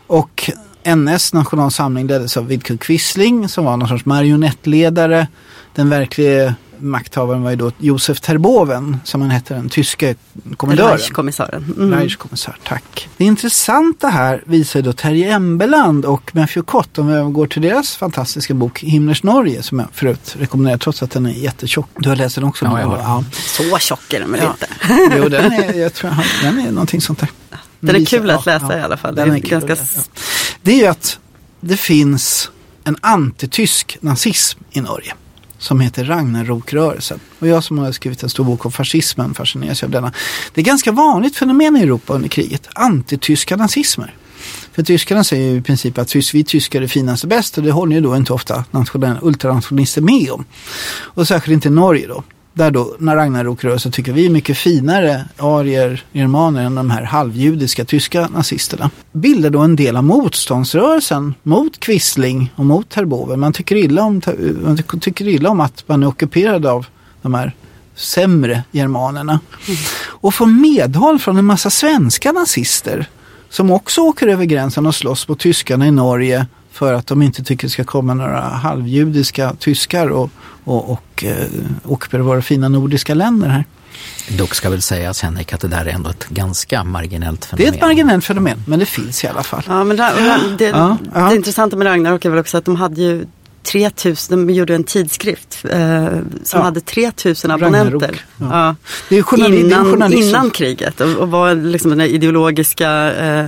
Och 0.06 0.50
NS, 0.96 1.32
National 1.32 1.70
Samling, 1.70 2.06
leddes 2.06 2.36
av 2.36 2.46
Vidkun 2.46 2.78
Quisling 2.78 3.48
som 3.48 3.64
var 3.64 3.76
någon 3.76 3.88
sorts 3.88 4.04
marionettledare. 4.04 5.28
Den 5.74 5.88
verkliga 5.88 6.54
makthavaren 6.80 7.42
var 7.42 7.50
ju 7.50 7.56
då 7.56 7.72
Josef 7.78 8.20
Terboven 8.20 9.00
som 9.04 9.20
han 9.20 9.30
hette, 9.30 9.54
den 9.54 9.68
tyske 9.68 10.14
kommendören. 10.56 10.90
Reichskommissaren. 10.90 11.74
Mm. 11.76 11.98
Reichskommissar, 11.98 12.56
tack. 12.64 13.08
Det 13.16 13.24
intressanta 13.24 14.08
här 14.08 14.42
visar 14.46 14.82
då 14.82 14.92
Terje 14.92 15.32
Embeland 15.32 16.04
och 16.04 16.30
Matthew 16.34 16.62
Kott, 16.62 16.98
om 16.98 17.26
vi 17.26 17.32
går 17.32 17.46
till 17.46 17.62
deras 17.62 17.96
fantastiska 17.96 18.54
bok 18.54 18.80
Himmlers 18.82 19.22
Norge 19.22 19.62
som 19.62 19.78
jag 19.78 19.88
förut 19.92 20.36
rekommenderar 20.38 20.78
trots 20.78 21.02
att 21.02 21.10
den 21.10 21.26
är 21.26 21.30
jättetjock. 21.30 21.88
Du 21.98 22.08
har 22.08 22.16
läst 22.16 22.34
den 22.34 22.44
också? 22.44 22.64
Ja, 22.64 22.80
jag 22.80 22.86
har 22.86 22.98
ja. 22.98 23.24
Så 23.32 23.78
tjock 23.78 24.12
är 24.12 24.20
den 24.20 24.32
väl 24.32 24.40
ja. 24.42 24.50
inte? 24.50 25.16
jo, 25.16 25.28
den 25.28 25.52
är, 25.52 25.74
jag 25.74 25.94
tror, 25.94 26.10
den 26.42 26.58
är 26.58 26.70
någonting 26.70 27.00
sånt 27.00 27.18
där. 27.18 27.28
Den 27.80 27.96
är 27.96 28.04
kul 28.04 28.30
att 28.30 28.46
läsa 28.46 28.66
ja, 28.70 28.78
i 28.78 28.82
alla 28.82 28.96
fall. 28.96 29.14
Den 29.14 29.30
är, 29.30 29.34
är 29.34 29.38
ganska... 29.38 29.76
Det 30.62 30.72
är 30.72 30.76
ju 30.76 30.86
att 30.86 31.18
det 31.60 31.76
finns 31.76 32.50
en 32.84 32.96
antitysk 33.00 33.98
nazism 34.00 34.60
i 34.70 34.80
Norge 34.80 35.14
som 35.60 35.80
heter 35.80 36.04
Ragnarokrörelsen. 36.04 37.20
Och 37.38 37.48
jag 37.48 37.64
som 37.64 37.78
har 37.78 37.92
skrivit 37.92 38.22
en 38.22 38.28
stor 38.28 38.44
bok 38.44 38.66
om 38.66 38.72
fascismen 38.72 39.34
fascineras 39.34 39.82
av 39.82 39.90
denna. 39.90 40.12
Det 40.54 40.60
är 40.60 40.64
ganska 40.64 40.92
vanligt 40.92 41.36
fenomen 41.36 41.76
i 41.76 41.80
Europa 41.80 42.14
under 42.14 42.28
kriget, 42.28 42.68
antityska 42.74 43.56
nazismer. 43.56 44.14
För 44.72 44.82
tyskarna 44.82 45.24
säger 45.24 45.50
ju 45.50 45.58
i 45.58 45.62
princip 45.62 45.98
att 45.98 46.14
vi 46.14 46.44
tyskar 46.44 46.82
är 46.82 46.86
finast 46.86 47.24
och 47.24 47.30
bäst 47.30 47.58
och 47.58 47.64
det 47.64 47.72
håller 47.72 47.96
ju 47.96 48.02
då 48.02 48.16
inte 48.16 48.32
ofta 48.32 48.64
ultranationalister 49.22 50.02
med 50.02 50.30
om. 50.30 50.44
Och 50.92 51.28
särskilt 51.28 51.54
inte 51.54 51.70
Norge 51.70 52.06
då 52.06 52.22
där 52.52 52.70
då 52.70 52.96
när 52.98 53.16
Ragnarok-rörelsen 53.16 53.92
tycker 53.92 54.12
vi 54.12 54.26
är 54.26 54.30
mycket 54.30 54.58
finare 54.58 55.24
arier, 55.36 56.04
germaner 56.12 56.64
än 56.64 56.74
de 56.74 56.90
här 56.90 57.02
halvjudiska 57.02 57.84
tyska 57.84 58.28
nazisterna. 58.28 58.90
Bildar 59.12 59.50
då 59.50 59.58
en 59.58 59.76
del 59.76 59.96
av 59.96 60.04
motståndsrörelsen 60.04 61.34
mot 61.42 61.80
Quisling 61.80 62.52
och 62.56 62.66
mot 62.66 62.88
Terboven. 62.88 63.40
Man 63.40 63.52
tycker 63.52 63.76
illa 63.76 64.02
om, 64.02 64.20
man 64.64 64.78
tycker 65.00 65.28
illa 65.28 65.50
om 65.50 65.60
att 65.60 65.84
man 65.86 66.02
är 66.02 66.06
ockuperad 66.06 66.66
av 66.66 66.86
de 67.22 67.34
här 67.34 67.54
sämre 67.94 68.62
germanerna. 68.70 69.40
Mm. 69.68 69.78
Och 70.06 70.34
får 70.34 70.46
medhåll 70.46 71.18
från 71.18 71.36
en 71.36 71.44
massa 71.44 71.70
svenska 71.70 72.32
nazister 72.32 73.06
som 73.48 73.70
också 73.70 74.00
åker 74.00 74.26
över 74.26 74.44
gränsen 74.44 74.86
och 74.86 74.94
slåss 74.94 75.28
mot 75.28 75.40
tyskarna 75.40 75.86
i 75.86 75.90
Norge 75.90 76.46
för 76.72 76.92
att 76.92 77.06
de 77.06 77.22
inte 77.22 77.44
tycker 77.44 77.66
det 77.66 77.70
ska 77.70 77.84
komma 77.84 78.14
några 78.14 78.40
halvjudiska 78.40 79.54
tyskar 79.58 80.08
och, 80.08 80.30
och, 80.64 80.90
och 80.90 81.24
eh, 81.24 81.46
ockupera 81.84 82.22
våra 82.22 82.42
fina 82.42 82.68
nordiska 82.68 83.14
länder 83.14 83.48
här. 83.48 83.64
Dock 84.38 84.54
ska 84.54 84.70
väl 84.70 84.82
sägas 84.82 85.22
Henrik 85.22 85.52
att 85.52 85.60
det 85.60 85.68
där 85.68 85.86
är 85.86 85.90
ändå 85.90 86.10
ett 86.10 86.28
ganska 86.28 86.84
marginellt 86.84 87.44
fenomen. 87.44 87.66
Det 87.66 87.74
är 87.74 87.76
ett 87.76 87.80
marginellt 87.80 88.24
fenomen, 88.24 88.62
men 88.66 88.78
det 88.78 88.86
finns 88.86 89.24
i 89.24 89.26
alla 89.26 89.42
fall. 89.42 89.62
Ja, 89.66 89.84
men 89.84 89.96
det, 89.96 90.12
det, 90.58 90.64
ja, 90.64 90.96
ja. 91.14 91.28
det 91.28 91.36
intressanta 91.36 91.76
med 91.76 91.86
Ragnarok 91.86 92.24
är 92.24 92.30
väl 92.30 92.38
också 92.38 92.58
att 92.58 92.64
de 92.64 92.76
hade 92.76 93.00
ju 93.00 93.26
3000, 93.62 94.46
de 94.46 94.54
gjorde 94.54 94.74
en 94.74 94.84
tidskrift 94.84 95.64
eh, 95.70 96.06
som 96.44 96.58
ja. 96.58 96.60
hade 96.60 96.80
3000 96.80 97.50
abonnenter. 97.50 98.24
Ja. 98.36 98.76
Det 99.08 99.18
är 99.18 99.22
journali- 99.22 99.60
innan, 99.60 100.12
innan 100.12 100.50
kriget 100.50 101.00
och, 101.00 101.16
och 101.16 101.30
var 101.30 101.54
liksom 101.54 101.98
det 101.98 102.08
ideologiska, 102.08 103.12
eh, 103.12 103.46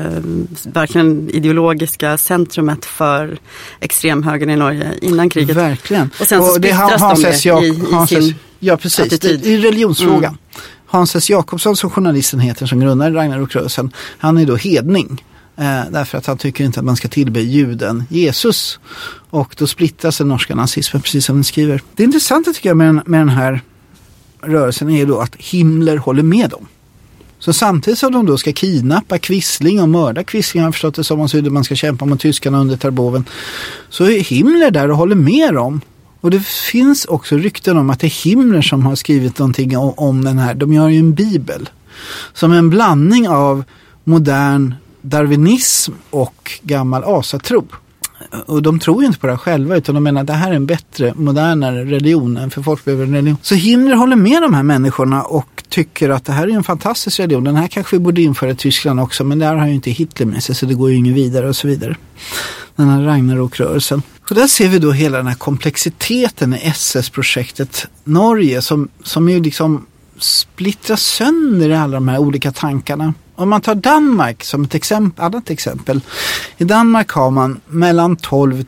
verkligen 0.62 1.30
ideologiska 1.30 2.18
centrumet 2.18 2.84
för 2.84 3.38
extremhögern 3.80 4.50
i 4.50 4.56
Norge 4.56 4.92
innan 5.02 5.30
kriget. 5.30 5.56
Verkligen. 5.56 6.10
Och 6.20 6.26
sen 6.26 6.42
så 6.42 6.52
splittras 6.52 7.00
de 7.00 7.22
det 7.22 7.66
i, 7.66 7.68
i 7.68 7.92
Hans 7.92 8.10
sin 8.10 8.34
Ja 8.64 8.76
precis, 8.76 9.00
attityd. 9.06 9.46
i 9.46 9.58
religionsfrågan. 9.58 10.24
Mm. 10.24 10.38
Hans 10.86 11.16
S. 11.16 11.30
Jakobsson 11.30 11.76
som 11.76 11.90
journalisten 11.90 12.40
heter 12.40 12.66
som 12.66 12.80
grundade 12.80 13.16
Ragnarokrörelsen, 13.16 13.92
han 14.18 14.38
är 14.38 14.46
då 14.46 14.56
hedning. 14.56 15.24
Eh, 15.56 15.82
därför 15.90 16.18
att 16.18 16.26
han 16.26 16.38
tycker 16.38 16.64
inte 16.64 16.80
att 16.80 16.86
man 16.86 16.96
ska 16.96 17.08
tillbe 17.08 17.40
juden 17.40 18.04
Jesus. 18.08 18.80
Och 19.30 19.54
då 19.58 19.66
splittras 19.66 20.18
den 20.18 20.28
norska 20.28 20.54
nazismen 20.54 21.02
precis 21.02 21.24
som 21.24 21.38
ni 21.38 21.44
skriver. 21.44 21.82
Det 21.94 22.02
intressanta 22.02 22.52
tycker 22.52 22.70
jag 22.70 22.76
med 22.76 22.86
den, 22.86 23.02
med 23.06 23.20
den 23.20 23.28
här 23.28 23.60
rörelsen 24.40 24.90
är 24.90 25.06
då 25.06 25.20
att 25.20 25.36
Himmler 25.36 25.96
håller 25.96 26.22
med 26.22 26.50
dem. 26.50 26.66
Så 27.38 27.52
samtidigt 27.52 27.98
som 27.98 28.12
de 28.12 28.26
då 28.26 28.38
ska 28.38 28.52
kidnappa 28.52 29.18
Quisling 29.18 29.82
och 29.82 29.88
mörda 29.88 30.24
Quisling, 30.24 30.62
har 30.62 30.66
jag 30.66 30.74
förstått 30.74 30.94
det 30.94 31.04
som, 31.04 31.28
så 31.28 31.42
man 31.42 31.64
ska 31.64 31.74
kämpa 31.74 32.04
mot 32.04 32.20
tyskarna 32.20 32.60
under 32.60 32.76
Tarboven. 32.76 33.24
Så 33.88 34.04
är 34.04 34.20
Himmler 34.20 34.70
där 34.70 34.90
och 34.90 34.96
håller 34.96 35.14
med 35.14 35.54
dem. 35.54 35.80
Och 36.20 36.30
det 36.30 36.40
finns 36.46 37.04
också 37.04 37.36
rykten 37.36 37.76
om 37.76 37.90
att 37.90 38.00
det 38.00 38.06
är 38.06 38.24
Himmler 38.24 38.62
som 38.62 38.86
har 38.86 38.94
skrivit 38.94 39.38
någonting 39.38 39.76
om, 39.76 39.94
om 39.96 40.24
den 40.24 40.38
här. 40.38 40.54
De 40.54 40.72
gör 40.72 40.88
ju 40.88 40.98
en 40.98 41.14
bibel. 41.14 41.70
Som 42.32 42.52
en 42.52 42.70
blandning 42.70 43.28
av 43.28 43.64
modern 44.04 44.74
darwinism 45.02 45.92
och 46.10 46.50
gammal 46.62 47.04
asatro. 47.04 47.64
Och 48.46 48.62
de 48.62 48.78
tror 48.78 49.02
ju 49.02 49.06
inte 49.06 49.18
på 49.18 49.26
det 49.26 49.36
själva 49.36 49.76
utan 49.76 49.94
de 49.94 50.04
menar 50.04 50.20
att 50.20 50.26
det 50.26 50.32
här 50.32 50.50
är 50.50 50.56
en 50.56 50.66
bättre, 50.66 51.14
modernare 51.16 51.84
religion 51.84 52.36
än 52.36 52.50
för 52.50 52.62
folk 52.62 52.84
behöver 52.84 53.04
en 53.04 53.14
religion. 53.14 53.36
Så 53.42 53.54
Himmler 53.54 53.94
håller 53.94 54.16
med 54.16 54.42
de 54.42 54.54
här 54.54 54.62
människorna 54.62 55.22
och 55.22 55.64
tycker 55.68 56.10
att 56.10 56.24
det 56.24 56.32
här 56.32 56.48
är 56.48 56.52
en 56.52 56.64
fantastisk 56.64 57.20
religion. 57.20 57.44
Den 57.44 57.56
här 57.56 57.68
kanske 57.68 57.96
vi 57.96 58.00
borde 58.00 58.22
införa 58.22 58.50
i 58.50 58.54
Tyskland 58.54 59.00
också 59.00 59.24
men 59.24 59.38
där 59.38 59.54
har 59.54 59.66
ju 59.66 59.74
inte 59.74 59.90
Hitler 59.90 60.26
med 60.26 60.42
sig 60.42 60.54
så 60.54 60.66
det 60.66 60.74
går 60.74 60.90
ju 60.90 60.96
inget 60.96 61.14
vidare 61.14 61.48
och 61.48 61.56
så 61.56 61.68
vidare. 61.68 61.96
Den 62.76 62.88
här 62.88 63.02
Ragnarok-rörelsen. 63.02 64.02
Så 64.28 64.34
där 64.34 64.46
ser 64.46 64.68
vi 64.68 64.78
då 64.78 64.92
hela 64.92 65.16
den 65.16 65.26
här 65.26 65.34
komplexiteten 65.34 66.54
i 66.54 66.60
SS-projektet 66.62 67.86
Norge 68.04 68.62
som, 68.62 68.88
som 69.04 69.28
ju 69.28 69.42
liksom 69.42 69.86
splittras 70.18 71.02
sönder 71.02 71.68
i 71.68 71.74
alla 71.74 71.94
de 71.94 72.08
här 72.08 72.18
olika 72.18 72.52
tankarna. 72.52 73.14
Om 73.34 73.48
man 73.48 73.60
tar 73.60 73.74
Danmark 73.74 74.44
som 74.44 74.64
ett 74.64 74.74
exempel, 74.74 75.24
annat 75.24 75.50
exempel. 75.50 76.00
I 76.56 76.64
Danmark 76.64 77.10
har 77.10 77.30
man 77.30 77.60
mellan 77.66 78.16
12 78.16 78.64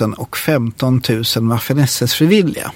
000 0.00 0.14
och 0.16 0.36
15 0.36 1.02
000 1.08 1.24
Waffen-SS-frivilliga. 1.48 2.70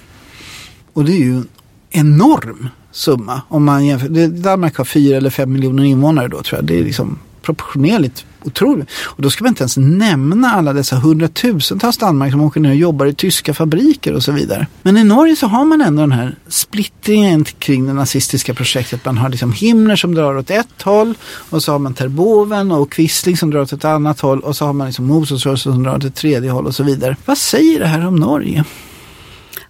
Och 0.92 1.04
det 1.04 1.12
är 1.12 1.18
ju 1.18 1.36
en 1.36 1.48
enorm 1.90 2.68
summa 2.90 3.42
om 3.48 3.64
man 3.64 3.86
jämför. 3.86 4.28
Danmark 4.28 4.76
har 4.76 4.84
4 4.84 5.16
eller 5.16 5.30
5 5.30 5.52
miljoner 5.52 5.84
invånare 5.84 6.28
då 6.28 6.42
tror 6.42 6.58
jag. 6.58 6.64
Det 6.64 6.78
är 6.78 6.84
liksom 6.84 7.18
proportionerligt 7.42 8.24
otroligt. 8.44 8.88
Och 9.04 9.22
då 9.22 9.30
ska 9.30 9.44
man 9.44 9.48
inte 9.48 9.62
ens 9.62 9.76
nämna 9.76 10.50
alla 10.50 10.72
dessa 10.72 10.96
hundratusentals 10.96 11.98
Danmark 11.98 12.32
som 12.32 12.40
åker 12.40 12.60
ner 12.60 12.70
och 12.70 12.76
jobbar 12.76 13.06
i 13.06 13.14
tyska 13.14 13.54
fabriker 13.54 14.12
och 14.12 14.22
så 14.22 14.32
vidare. 14.32 14.66
Men 14.82 14.96
i 14.96 15.04
Norge 15.04 15.36
så 15.36 15.46
har 15.46 15.64
man 15.64 15.80
ändå 15.80 16.02
den 16.02 16.12
här 16.12 16.36
splittringen 16.48 17.44
kring 17.44 17.86
det 17.86 17.92
nazistiska 17.92 18.54
projektet. 18.54 19.04
Man 19.04 19.18
har 19.18 19.28
liksom 19.28 19.52
Himmler 19.52 19.96
som 19.96 20.14
drar 20.14 20.36
åt 20.36 20.50
ett 20.50 20.82
håll 20.82 21.14
och 21.50 21.62
så 21.62 21.72
har 21.72 21.78
man 21.78 21.94
Terboven 21.94 22.72
och 22.72 22.92
Quisling 22.92 23.36
som 23.36 23.50
drar 23.50 23.60
åt 23.60 23.72
ett 23.72 23.84
annat 23.84 24.20
håll 24.20 24.40
och 24.40 24.56
så 24.56 24.66
har 24.66 24.72
man 24.72 24.86
liksom 24.86 25.06
motståndsrörelsen 25.06 25.72
som 25.72 25.82
drar 25.82 25.96
åt 25.96 26.04
ett 26.04 26.14
tredje 26.14 26.50
håll 26.50 26.66
och 26.66 26.74
så 26.74 26.82
vidare. 26.82 27.16
Vad 27.24 27.38
säger 27.38 27.80
det 27.80 27.86
här 27.86 28.06
om 28.06 28.16
Norge? 28.16 28.64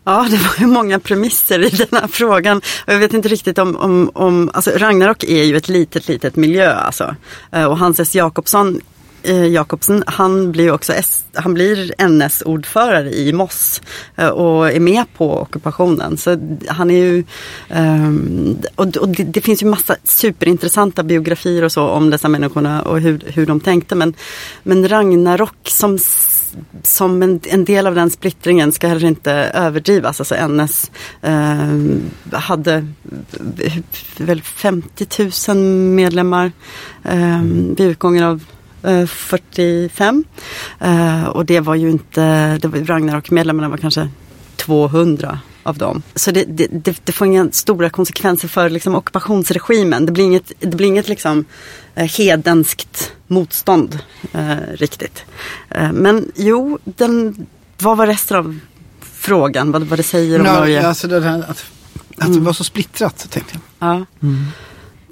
Ja, 0.04 0.26
det 0.30 0.36
var 0.36 0.54
ju 0.58 0.66
många 0.66 0.98
premisser 0.98 1.60
i 1.60 1.68
den 1.68 2.00
här 2.00 2.08
frågan. 2.08 2.60
jag 2.86 2.98
vet 2.98 3.14
inte 3.14 3.28
riktigt 3.28 3.58
om, 3.58 3.76
om, 3.76 4.10
om 4.14 4.50
alltså 4.54 4.70
Ragnarok 4.70 5.24
är 5.24 5.44
ju 5.44 5.56
ett 5.56 5.68
litet, 5.68 6.08
litet 6.08 6.36
miljö 6.36 6.74
alltså. 6.74 7.16
Eh, 7.52 7.64
och 7.64 7.78
Hans 7.78 8.00
S. 8.00 8.14
Jakobsson 8.14 8.80
eh, 9.22 9.46
Jakobsen, 9.46 10.04
han 10.06 10.52
blir 10.52 10.72
också 10.72 10.92
S, 10.92 11.24
han 11.34 11.54
blir 11.54 11.94
NS-ordförare 11.98 13.10
i 13.10 13.32
Moss 13.32 13.82
eh, 14.16 14.28
och 14.28 14.72
är 14.72 14.80
med 14.80 15.04
på 15.16 15.40
ockupationen. 15.40 16.16
Så 16.16 16.58
han 16.68 16.90
är 16.90 16.94
ju, 16.94 17.24
ehm, 17.68 18.56
och, 18.74 18.96
och 18.96 19.08
det, 19.08 19.24
det, 19.24 19.40
finns 19.40 19.62
ju 19.62 19.66
massa 19.66 19.96
superintressanta 20.04 21.02
biografier 21.02 21.64
och 21.64 21.72
så 21.72 21.88
om 21.88 22.10
dessa 22.10 22.28
människorna 22.28 22.82
och 22.82 23.00
hur, 23.00 23.22
hur 23.26 23.46
de 23.46 23.60
tänkte. 23.60 23.94
Men, 23.94 24.14
men 24.62 24.88
Ragnarok 24.88 25.68
som 25.68 25.98
som 26.82 27.22
en, 27.22 27.40
en, 27.44 27.64
del 27.64 27.86
av 27.86 27.94
den 27.94 28.10
splittringen 28.10 28.72
ska 28.72 28.88
heller 28.88 29.08
inte 29.08 29.32
överdrivas. 29.32 30.20
Alltså 30.20 30.48
NS 30.48 30.90
eh, 31.22 32.38
hade 32.38 32.86
väl 34.16 34.42
50 34.42 35.06
000 35.48 35.56
medlemmar 35.94 36.52
eh, 37.04 37.42
vid 37.42 37.80
utgången 37.80 38.24
av 38.24 38.44
45. 39.06 40.24
Eh, 40.80 41.24
och 41.24 41.46
det 41.46 41.60
var 41.60 41.74
ju 41.74 41.90
inte, 41.90 42.58
det 42.58 42.68
var, 42.68 42.78
Ragnarok-medlemmarna 42.78 43.68
var 43.68 43.76
kanske 43.76 44.08
200 44.56 45.38
av 45.62 45.78
dem. 45.78 46.02
Så 46.14 46.30
det, 46.30 46.44
det, 46.44 46.66
det, 46.70 47.00
det 47.04 47.12
får 47.12 47.26
inga 47.26 47.50
stora 47.50 47.90
konsekvenser 47.90 48.48
för 48.48 48.70
liksom, 48.70 48.94
ockupationsregimen. 48.94 50.06
Det 50.06 50.12
blir 50.12 50.24
inget, 50.24 50.52
det 50.60 50.76
blir 50.76 50.86
inget 50.86 51.08
liksom, 51.08 51.44
eh, 51.94 52.06
hedenskt 52.06 53.12
motstånd 53.26 53.98
eh, 54.32 54.56
riktigt. 54.74 55.24
Eh, 55.70 55.92
men 55.92 56.32
jo, 56.34 56.78
den, 56.84 57.46
vad 57.78 57.96
var 57.96 58.06
resten 58.06 58.36
av 58.36 58.58
frågan? 59.02 59.72
Vad, 59.72 59.82
vad 59.82 59.98
det 59.98 60.02
säger 60.02 60.40
om 60.40 60.46
ja, 60.46 60.58
Norge? 60.58 60.88
Alltså 60.88 61.08
det 61.08 61.20
här, 61.20 61.38
att, 61.38 61.64
att 62.16 62.26
mm. 62.28 62.38
det 62.38 62.40
var 62.40 62.52
så 62.52 62.64
splittrat 62.64 63.30
tänkte 63.30 63.52
jag. 63.78 63.88
Ja. 63.88 64.06
Mm. 64.22 64.46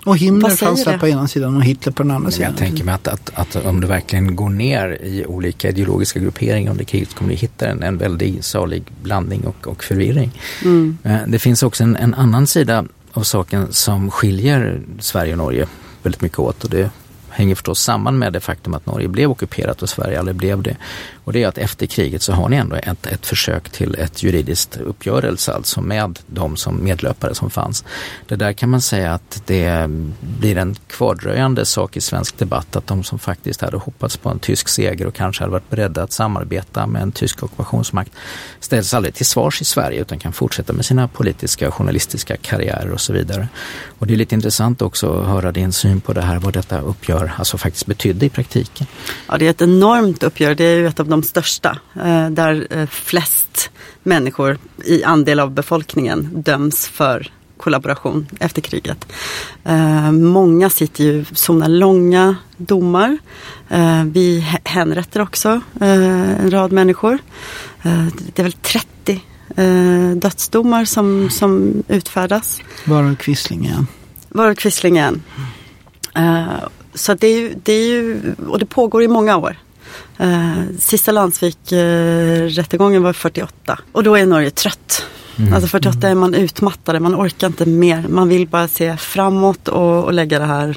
Och 0.05 0.17
Himmler 0.17 0.49
fanns 0.49 0.85
där 0.85 0.99
på 0.99 1.09
ena 1.09 1.29
sidan 1.29 1.57
och 1.57 1.65
Hitler 1.65 1.93
på 1.93 2.03
den 2.03 2.13
andra 2.13 2.31
sidan. 2.31 2.51
Jag 2.51 2.59
tänker 2.59 2.85
mig 2.85 2.95
att, 2.95 3.09
att, 3.09 3.31
att, 3.35 3.57
om 3.57 3.81
du 3.81 3.87
verkligen 3.87 4.37
går 4.37 4.49
ner 4.49 4.99
i 5.03 5.25
olika 5.27 5.69
ideologiska 5.69 6.21
grupperingar 6.21 6.71
under 6.71 6.85
kriget 6.85 7.15
kommer 7.15 7.31
du 7.31 7.37
hitta 7.37 7.69
en, 7.69 7.83
en 7.83 7.99
väldigt 7.99 8.45
salig 8.45 8.83
blandning 9.03 9.45
och, 9.45 9.67
och 9.67 9.85
förvirring. 9.85 10.31
Mm. 10.65 10.99
Eh, 11.03 11.19
det 11.27 11.39
finns 11.39 11.63
också 11.63 11.85
en, 11.85 11.97
en 11.97 12.15
annan 12.15 12.47
sida 12.47 12.85
av 13.13 13.23
saken 13.23 13.73
som 13.73 14.11
skiljer 14.11 14.81
Sverige 14.99 15.33
och 15.33 15.39
Norge 15.39 15.67
väldigt 16.03 16.23
mycket 16.23 16.39
åt 16.39 16.65
och 16.65 16.71
det 16.71 16.91
hänger 17.31 17.55
förstås 17.55 17.81
samman 17.81 18.19
med 18.19 18.33
det 18.33 18.41
faktum 18.41 18.75
att 18.75 18.87
Norge 18.87 19.09
blev 19.09 19.31
ockuperat 19.31 19.83
och 19.83 19.89
Sverige 19.89 20.19
aldrig 20.19 20.37
blev 20.37 20.63
det. 20.63 20.77
Och 21.25 21.33
det 21.33 21.43
är 21.43 21.49
att 21.49 21.59
efter 21.59 21.87
kriget 21.87 22.23
så 22.23 22.33
har 22.33 22.49
ni 22.49 22.57
ändå 22.57 22.77
ett, 22.77 23.07
ett 23.07 23.27
försök 23.27 23.69
till 23.71 23.95
ett 23.95 24.23
juridiskt 24.23 24.77
uppgörelse 24.77 25.53
alltså 25.53 25.81
med 25.81 26.19
de 26.27 26.57
som 26.57 26.85
medlöpare 26.85 27.35
som 27.35 27.51
fanns. 27.51 27.85
Det 28.27 28.37
där 28.37 28.53
kan 28.53 28.71
man 28.71 28.81
säga 28.81 29.15
att 29.15 29.43
det 29.47 29.91
blir 30.21 30.57
en 30.57 30.77
kvardröjande 30.87 31.65
sak 31.65 31.97
i 31.97 32.01
svensk 32.01 32.39
debatt 32.39 32.77
att 32.77 32.87
de 32.87 33.05
som 33.05 33.19
faktiskt 33.19 33.61
hade 33.61 33.77
hoppats 33.77 34.17
på 34.17 34.29
en 34.29 34.39
tysk 34.39 34.69
seger 34.69 35.07
och 35.07 35.15
kanske 35.15 35.43
hade 35.43 35.53
varit 35.53 35.71
beredda 35.71 36.03
att 36.03 36.13
samarbeta 36.13 36.87
med 36.87 37.03
en 37.03 37.13
tysk 37.13 37.43
ockupationsmakt 37.43 38.13
ställs 38.61 38.95
aldrig 38.95 39.15
till 39.15 39.27
svars 39.27 39.61
i 39.61 39.65
Sverige 39.65 40.01
utan 40.01 40.19
kan 40.19 40.33
fortsätta 40.33 40.73
med 40.73 40.85
sina 40.85 41.09
politiska 41.09 41.69
och 41.69 41.75
journalistiska 41.75 42.37
karriärer 42.37 42.91
och 42.91 43.01
så 43.01 43.13
vidare. 43.13 43.49
Och 43.99 44.07
det 44.07 44.15
är 44.15 44.17
lite 44.17 44.35
intressant 44.35 44.83
också 44.83 45.21
att 45.21 45.27
höra 45.27 45.53
din 45.53 45.73
syn 45.73 46.01
på 46.01 46.13
det 46.13 46.23
här, 46.23 46.39
vad 46.39 46.53
detta 46.53 46.81
uppgör 46.81 47.20
alltså 47.37 47.59
faktiskt 47.59 47.87
betydde 47.87 48.27
i 48.27 48.29
praktiken. 48.29 48.87
Ja, 49.29 49.39
det 49.39 49.47
är 49.47 49.51
ett 49.51 49.63
enormt 49.63 50.23
uppgör. 50.23 50.55
Det 50.55 50.65
är 50.65 50.77
ju 50.77 50.87
ett 50.87 51.01
av 51.01 51.09
de 51.09 51.23
största 51.23 51.79
eh, 52.05 52.31
där 52.31 52.67
eh, 52.71 52.87
flest 52.87 53.71
människor 54.03 54.59
i 54.85 55.05
andel 55.05 55.41
av 55.41 55.51
befolkningen 55.51 56.43
döms 56.43 56.89
för 56.89 57.31
kollaboration 57.61 58.27
efter 58.41 58.63
kriget. 58.63 59.13
Eh, 59.65 60.13
många 60.13 60.71
sitter 60.71 61.05
ju 61.05 61.25
sådana 61.33 61.69
långa 61.69 62.37
domar. 62.57 63.19
Eh, 63.69 64.05
vi 64.05 64.41
hänrätter 64.65 65.21
också 65.21 65.61
eh, 65.81 66.41
en 66.41 66.51
rad 66.51 66.73
människor. 66.73 67.19
Eh, 67.83 68.07
det 68.35 68.39
är 68.39 68.43
väl 68.43 68.53
30 68.53 69.25
eh, 69.57 70.11
dödsdomar 70.17 70.85
som, 70.85 71.31
som 71.31 71.83
utfärdas. 71.89 72.61
Varav 72.85 73.17
Quisling 73.17 73.73
Varav 74.29 74.55
Quisling 74.55 74.97
eh, 74.97 75.13
så 76.95 77.15
det 77.15 77.27
är, 77.27 77.39
ju, 77.39 77.55
det 77.63 77.73
är 77.73 77.87
ju, 77.87 78.21
och 78.49 78.59
det 78.59 78.67
pågår 78.67 79.03
i 79.03 79.09
många 79.09 79.37
år. 79.37 79.57
Eh, 80.19 80.63
sista 80.79 81.13
Landsvik-rättegången 81.13 82.97
eh, 82.97 83.03
var 83.03 83.13
48 83.13 83.79
och 83.93 84.03
då 84.03 84.15
är 84.17 84.27
Norge 84.27 84.51
trött. 84.51 85.07
Mm. 85.37 85.55
Alltså 85.55 85.69
48 85.69 86.09
är 86.09 86.15
man 86.15 86.35
utmattade, 86.35 87.01
man 87.01 87.15
orkar 87.15 87.47
inte 87.47 87.67
mer. 87.67 88.07
Man 88.09 88.29
vill 88.29 88.49
bara 88.49 88.69
se 88.69 88.97
framåt 88.97 89.69
och, 89.69 90.05
och 90.05 90.13
lägga 90.13 90.39
det 90.39 90.45
här 90.45 90.77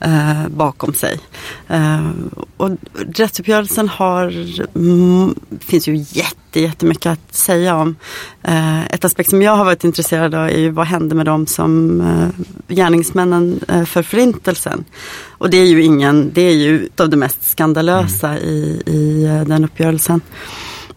eh, 0.00 0.48
bakom 0.48 0.94
sig. 0.94 1.20
Eh, 1.68 2.10
och 2.56 2.70
rättsuppgörelsen 3.14 3.88
har, 3.88 4.34
mm, 4.74 5.34
finns 5.60 5.88
ju 5.88 5.96
jätte, 5.96 6.60
jättemycket 6.60 7.06
att 7.06 7.34
säga 7.34 7.76
om. 7.76 7.96
Eh, 8.42 8.86
ett 8.86 9.04
aspekt 9.04 9.30
som 9.30 9.42
jag 9.42 9.56
har 9.56 9.64
varit 9.64 9.84
intresserad 9.84 10.34
av 10.34 10.48
är 10.48 10.58
ju 10.58 10.70
vad 10.70 10.86
hände 10.86 11.14
med 11.14 11.26
dem 11.26 11.46
som 11.46 12.00
eh, 12.00 12.28
gärningsmännen 12.74 13.60
eh, 13.68 13.84
för 13.84 14.02
förintelsen. 14.02 14.84
Och 15.28 15.50
det 15.50 15.56
är 15.56 15.66
ju 15.66 15.82
ingen, 15.82 16.30
det 16.34 16.42
är 16.42 16.54
ju 16.54 16.88
av 16.96 17.08
det 17.08 17.16
mest 17.16 17.50
skandalösa 17.50 18.28
mm. 18.28 18.44
i, 18.44 18.82
i 18.86 19.24
eh, 19.24 19.44
den 19.44 19.64
uppgörelsen. 19.64 20.20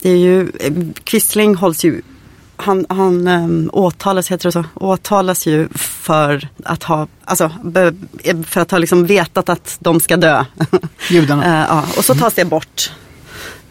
Det 0.01 0.09
är 0.09 0.17
ju, 0.17 0.51
Quisling 1.03 1.55
hålls 1.55 1.85
ju 1.85 2.01
han, 2.61 2.85
han 2.89 3.27
um, 3.27 3.69
åtalas, 3.73 4.31
heter 4.31 4.47
det 4.47 4.51
så, 4.51 4.63
åtalas 4.73 5.47
ju 5.47 5.69
för 5.75 6.47
att 6.63 6.83
ha, 6.83 7.07
alltså, 7.25 7.51
för 8.45 8.61
att 8.61 8.71
ha 8.71 8.77
liksom 8.77 9.05
vetat 9.05 9.49
att 9.49 9.77
de 9.79 9.99
ska 9.99 10.17
dö. 10.17 10.45
Judarna? 11.09 11.43
uh, 11.43 11.65
ja, 11.69 11.83
och 11.97 12.05
så 12.05 12.15
tas 12.15 12.33
det 12.33 12.45
bort. 12.45 12.91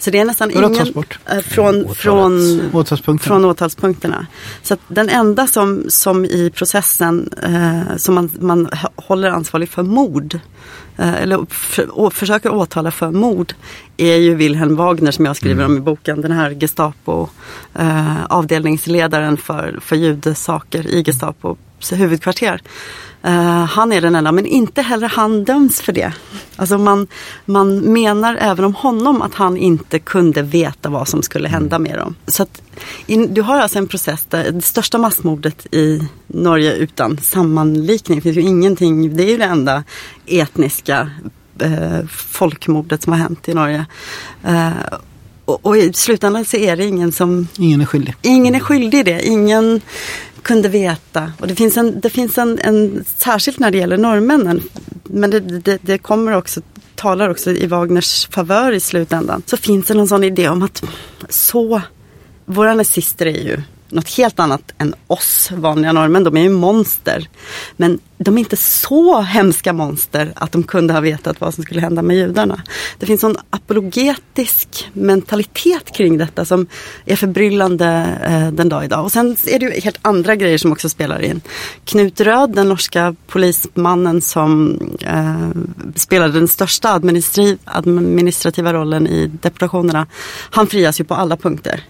Så 0.00 0.10
det 0.10 0.18
är 0.18 0.24
nästan 0.24 0.50
ingen... 0.50 0.74
Uh, 0.74 1.40
från, 1.42 1.94
från, 1.94 2.60
åtalspunkterna. 2.72 3.18
från 3.18 3.44
åtalspunkterna. 3.44 4.26
Så 4.62 4.74
att 4.74 4.80
den 4.88 5.08
enda 5.08 5.46
som, 5.46 5.84
som 5.88 6.24
i 6.24 6.50
processen 6.54 7.32
uh, 7.46 7.96
som 7.96 8.14
man, 8.14 8.30
man 8.40 8.68
håller 8.96 9.30
ansvarig 9.30 9.68
för 9.68 9.82
mord 9.82 10.40
Eh, 11.00 11.22
eller 11.22 11.46
för, 11.48 12.10
försöker 12.10 12.54
åtala 12.54 12.90
för 12.90 13.10
mord 13.10 13.52
är 13.96 14.16
ju 14.16 14.34
Wilhelm 14.34 14.76
Wagner 14.76 15.10
som 15.10 15.24
jag 15.24 15.36
skriver 15.36 15.64
mm. 15.64 15.70
om 15.70 15.76
i 15.76 15.80
boken. 15.80 16.20
Den 16.20 16.32
här 16.32 16.50
Gestapo 16.50 17.28
eh, 17.74 18.24
avdelningsledaren 18.24 19.36
för, 19.36 19.78
för 19.82 19.96
judesaker 19.96 20.86
i 20.86 21.04
Gestapos 21.04 21.58
huvudkvarter. 21.92 22.62
Uh, 23.24 23.64
han 23.64 23.92
är 23.92 24.00
den 24.00 24.14
enda, 24.14 24.32
men 24.32 24.46
inte 24.46 24.82
heller 24.82 25.08
han 25.08 25.44
döms 25.44 25.80
för 25.80 25.92
det. 25.92 26.12
Alltså 26.56 26.78
man, 26.78 27.06
man 27.44 27.78
menar 27.78 28.36
även 28.40 28.64
om 28.64 28.74
honom 28.74 29.22
att 29.22 29.34
han 29.34 29.56
inte 29.56 29.98
kunde 29.98 30.42
veta 30.42 30.88
vad 30.88 31.08
som 31.08 31.22
skulle 31.22 31.48
hända 31.48 31.78
med 31.78 31.98
dem. 31.98 32.14
Så 32.26 32.42
att, 32.42 32.62
in, 33.06 33.34
du 33.34 33.42
har 33.42 33.60
alltså 33.60 33.78
en 33.78 33.88
process 33.88 34.26
där 34.28 34.50
det 34.50 34.62
största 34.62 34.98
massmordet 34.98 35.74
i 35.74 36.08
Norge 36.26 36.74
utan 36.74 37.18
sammanlikning, 37.18 38.18
det 38.18 38.22
finns 38.22 38.36
ju 38.36 38.42
ingenting, 38.42 39.16
det 39.16 39.24
är 39.24 39.30
ju 39.30 39.38
det 39.38 39.44
enda 39.44 39.84
etniska 40.26 41.10
uh, 41.62 42.06
folkmordet 42.08 43.02
som 43.02 43.12
har 43.12 43.20
hänt 43.20 43.48
i 43.48 43.54
Norge. 43.54 43.86
Uh, 44.48 44.70
och, 45.44 45.66
och, 45.66 45.76
i 45.76 45.92
slutändan 45.92 46.44
så 46.44 46.56
är 46.56 46.76
det 46.76 46.84
ingen 46.84 47.12
som... 47.12 47.48
Ingen 47.58 47.80
är 47.80 47.84
skyldig. 47.84 48.14
Ingen 48.22 48.54
är 48.54 48.60
skyldig 48.60 48.98
i 48.98 49.02
det. 49.02 49.26
Ingen 49.26 49.80
kunde 50.42 50.68
veta. 50.68 51.32
Och 51.40 51.46
det 51.46 51.54
finns 51.54 51.76
en, 51.76 52.00
det 52.00 52.10
finns 52.10 52.38
en, 52.38 52.58
en 52.58 53.04
särskilt 53.16 53.58
när 53.58 53.70
det 53.70 53.78
gäller 53.78 53.96
norrmännen, 53.96 54.62
men 55.04 55.30
det, 55.30 55.40
det, 55.40 55.78
det 55.82 55.98
kommer 55.98 56.36
också 56.36 56.60
talar 56.94 57.28
också 57.28 57.50
i 57.50 57.66
Wagners 57.66 58.28
favör 58.30 58.72
i 58.72 58.80
slutändan. 58.80 59.42
Så 59.46 59.56
finns 59.56 59.86
det 59.86 59.94
någon 59.94 60.08
sån 60.08 60.24
idé 60.24 60.48
om 60.48 60.62
att 60.62 60.82
så, 61.28 61.82
våra 62.44 62.74
nazister 62.74 63.26
är 63.26 63.42
ju 63.42 63.62
något 63.90 64.08
helt 64.08 64.40
annat 64.40 64.72
än 64.78 64.94
oss 65.06 65.50
vanliga 65.52 65.92
norrmän. 65.92 66.24
De 66.24 66.36
är 66.36 66.42
ju 66.42 66.48
monster. 66.48 67.28
Men 67.76 67.98
de 68.18 68.36
är 68.36 68.38
inte 68.38 68.56
så 68.56 69.20
hemska 69.20 69.72
monster 69.72 70.32
att 70.36 70.52
de 70.52 70.62
kunde 70.62 70.92
ha 70.92 71.00
vetat 71.00 71.40
vad 71.40 71.54
som 71.54 71.64
skulle 71.64 71.80
hända 71.80 72.02
med 72.02 72.16
judarna. 72.16 72.62
Det 72.98 73.06
finns 73.06 73.24
en 73.24 73.36
apologetisk 73.50 74.90
mentalitet 74.92 75.92
kring 75.96 76.18
detta 76.18 76.44
som 76.44 76.66
är 77.04 77.16
förbryllande 77.16 78.18
eh, 78.24 78.52
den 78.52 78.68
dag 78.68 78.84
idag. 78.84 79.04
Och 79.04 79.12
sen 79.12 79.36
är 79.46 79.58
det 79.58 79.66
ju 79.66 79.80
helt 79.80 79.98
andra 80.02 80.36
grejer 80.36 80.58
som 80.58 80.72
också 80.72 80.88
spelar 80.88 81.22
in. 81.22 81.40
Knut 81.84 82.20
Röd, 82.20 82.50
den 82.50 82.68
norska 82.68 83.14
polismannen 83.26 84.20
som 84.20 84.78
eh, 85.00 85.48
spelade 85.96 86.32
den 86.32 86.48
största 86.48 87.00
administrativa 87.64 88.72
rollen 88.72 89.06
i 89.06 89.26
deportationerna. 89.26 90.06
Han 90.50 90.66
frias 90.66 91.00
ju 91.00 91.04
på 91.04 91.14
alla 91.14 91.36
punkter. 91.36 91.84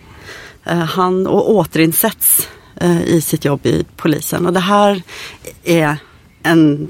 Eh, 0.65 0.79
han 0.79 1.27
och 1.27 1.51
återinsätts 1.51 2.49
eh, 2.77 3.03
i 3.03 3.21
sitt 3.21 3.45
jobb 3.45 3.67
i 3.67 3.85
polisen. 3.97 4.47
Och 4.47 4.53
det 4.53 4.61
här 4.61 5.03
är 5.65 5.97
en, 6.43 6.89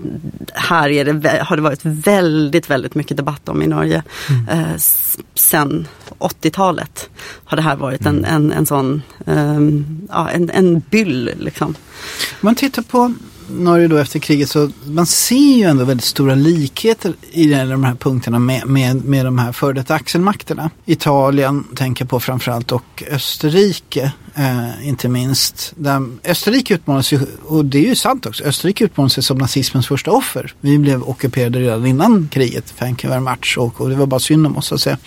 här 0.54 0.88
är 0.88 1.04
det, 1.04 1.42
har 1.42 1.56
det 1.56 1.62
varit 1.62 1.84
väldigt, 1.84 2.70
väldigt 2.70 2.94
mycket 2.94 3.16
debatt 3.16 3.48
om 3.48 3.62
i 3.62 3.66
Norge. 3.66 4.02
Mm. 4.28 4.48
Eh, 4.48 4.76
sen 5.34 5.88
80-talet 6.18 7.10
har 7.44 7.56
det 7.56 7.62
här 7.62 7.76
varit 7.76 8.06
en, 8.06 8.24
mm. 8.24 8.34
en, 8.34 8.52
en 8.52 8.66
sån, 8.66 9.02
um, 9.24 10.08
ja, 10.10 10.30
en, 10.30 10.50
en 10.50 10.82
byll 10.90 11.30
liksom. 11.38 11.68
Om 11.68 11.74
man 12.40 12.54
tittar 12.54 12.82
på 12.82 13.14
Norge 13.52 13.88
då 13.88 13.96
efter 13.96 14.18
kriget 14.18 14.50
så 14.50 14.70
man 14.84 15.06
ser 15.06 15.56
ju 15.56 15.62
ändå 15.62 15.84
väldigt 15.84 16.04
stora 16.04 16.34
likheter 16.34 17.14
i 17.30 17.46
de 17.46 17.84
här 17.84 17.94
punkterna 17.94 18.38
med, 18.38 18.66
med, 18.66 19.04
med 19.04 19.24
de 19.24 19.38
här 19.38 19.52
före 19.52 19.72
detta 19.72 19.94
axelmakterna. 19.94 20.70
Italien 20.86 21.64
tänker 21.74 22.04
på 22.04 22.20
framförallt 22.20 22.72
och 22.72 23.02
Österrike 23.10 24.12
eh, 24.34 24.88
inte 24.88 25.08
minst. 25.08 25.72
Där 25.76 26.08
Österrike 26.24 26.74
utmanades 26.74 27.12
ju, 27.12 27.20
och 27.46 27.64
det 27.64 27.78
är 27.78 27.88
ju 27.88 27.94
sant 27.94 28.26
också, 28.26 28.44
Österrike 28.44 28.84
utmanades 28.84 29.26
som 29.26 29.38
nazismens 29.38 29.86
första 29.86 30.10
offer. 30.10 30.54
Vi 30.60 30.78
blev 30.78 31.02
ockuperade 31.02 31.60
redan 31.60 31.86
innan 31.86 32.28
kriget, 32.32 32.74
Vancouver-match 32.80 33.56
och, 33.56 33.80
och 33.80 33.90
det 33.90 33.96
var 33.96 34.06
bara 34.06 34.20
synd 34.20 34.46
om 34.46 34.56
oss 34.56 34.72
att 34.72 34.80
säga. 34.80 34.98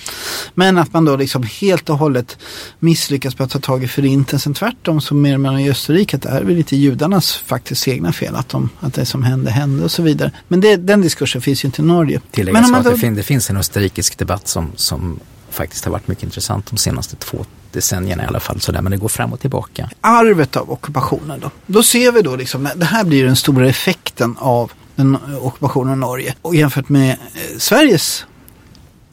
Men 0.53 0.78
att 0.78 0.93
man 0.93 1.05
då 1.05 1.15
liksom 1.15 1.43
helt 1.61 1.89
och 1.89 1.97
hållet 1.97 2.38
misslyckas 2.80 3.39
med 3.39 3.45
att 3.45 3.51
ta 3.51 3.59
tag 3.59 3.84
i 3.84 3.88
förintelsen. 3.88 4.53
Tvärtom 4.53 5.01
så 5.01 5.15
menar 5.15 5.38
man 5.38 5.59
i 5.59 5.69
Österrike 5.69 6.15
att 6.15 6.21
det 6.21 6.30
är 6.30 6.43
väl 6.43 6.55
lite 6.55 6.76
judarnas 6.76 7.34
faktiskt 7.34 7.88
egna 7.88 8.13
fel 8.13 8.36
att, 8.36 8.49
de, 8.49 8.69
att 8.80 8.93
det 8.93 9.05
som 9.05 9.24
hände 9.24 9.51
hände 9.51 9.84
och 9.84 9.91
så 9.91 10.01
vidare. 10.01 10.32
Men 10.47 10.61
det, 10.61 10.76
den 10.76 11.01
diskursen 11.01 11.41
finns 11.41 11.63
ju 11.63 11.67
inte 11.67 11.82
i 11.82 11.86
Norge. 11.86 12.21
Tilläggas 12.32 12.71
att 12.71 12.84
det, 12.84 12.97
fin 12.97 13.15
det 13.15 13.24
finns 13.24 13.49
en 13.49 13.57
österrikisk 13.57 14.17
debatt 14.17 14.47
som, 14.47 14.71
som 14.76 15.19
faktiskt 15.49 15.86
har 15.86 15.91
varit 15.91 16.07
mycket 16.07 16.24
intressant 16.24 16.65
de 16.69 16.78
senaste 16.78 17.15
två 17.15 17.45
decennierna 17.74 18.24
i 18.24 18.26
alla 18.26 18.39
fall. 18.39 18.61
Sådär, 18.61 18.82
men 18.82 18.91
det 18.91 18.97
går 18.97 19.07
fram 19.07 19.34
och 19.34 19.39
tillbaka. 19.39 19.89
Arvet 20.01 20.55
av 20.55 20.71
ockupationen 20.71 21.39
då. 21.39 21.51
Då 21.65 21.84
ser 21.84 22.11
vi 22.11 22.21
då 22.21 22.36
liksom, 22.36 22.69
det 22.76 22.86
här 22.86 23.03
blir 23.03 23.26
den 23.26 23.36
stora 23.36 23.67
effekten 23.67 24.36
av 24.39 24.71
den 24.95 25.17
ockupationen 25.41 25.91
av 25.91 25.97
Norge. 25.97 26.36
Och 26.41 26.55
jämfört 26.55 26.89
med 26.89 27.09
eh, 27.11 27.57
Sveriges 27.57 28.26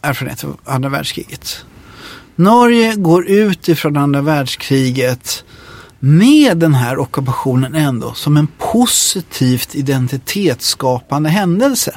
erfarenhet 0.03 0.45
av 0.45 0.61
andra 0.65 0.89
världskriget. 0.89 1.65
Norge 2.37 2.95
går 2.97 3.27
ut 3.27 3.69
ifrån 3.69 3.97
andra 3.97 4.21
världskriget 4.21 5.45
med 5.99 6.57
den 6.59 6.75
här 6.75 6.99
ockupationen 6.99 7.75
ändå 7.75 8.15
som 8.15 8.37
en 8.37 8.49
positivt 8.59 9.75
identitetsskapande 9.75 11.29
händelse 11.29 11.97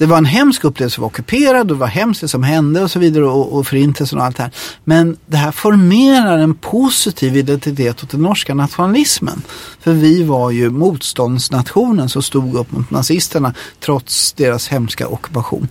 det 0.00 0.06
var 0.06 0.18
en 0.18 0.24
hemsk 0.24 0.64
upplevelse 0.64 0.94
att 0.94 0.98
vara 0.98 1.06
ockuperad 1.06 1.60
och 1.60 1.66
det 1.66 1.80
var 1.80 1.86
hemskt 1.86 2.20
det 2.20 2.28
som 2.28 2.42
hände 2.42 2.82
och 2.82 2.90
så 2.90 2.98
vidare 2.98 3.24
och, 3.24 3.58
och 3.58 3.66
förintelsen 3.66 4.18
och 4.18 4.24
allt 4.24 4.36
det 4.36 4.42
här. 4.42 4.52
Men 4.84 5.16
det 5.26 5.36
här 5.36 5.52
formerar 5.52 6.38
en 6.38 6.54
positiv 6.54 7.36
identitet 7.36 8.02
åt 8.04 8.10
den 8.10 8.22
norska 8.22 8.54
nationalismen. 8.54 9.42
För 9.80 9.92
vi 9.92 10.22
var 10.22 10.50
ju 10.50 10.70
motståndsnationen 10.70 12.08
som 12.08 12.22
stod 12.22 12.54
upp 12.54 12.72
mot 12.72 12.90
nazisterna 12.90 13.54
trots 13.80 14.32
deras 14.32 14.68
hemska 14.68 15.08
ockupation. 15.08 15.68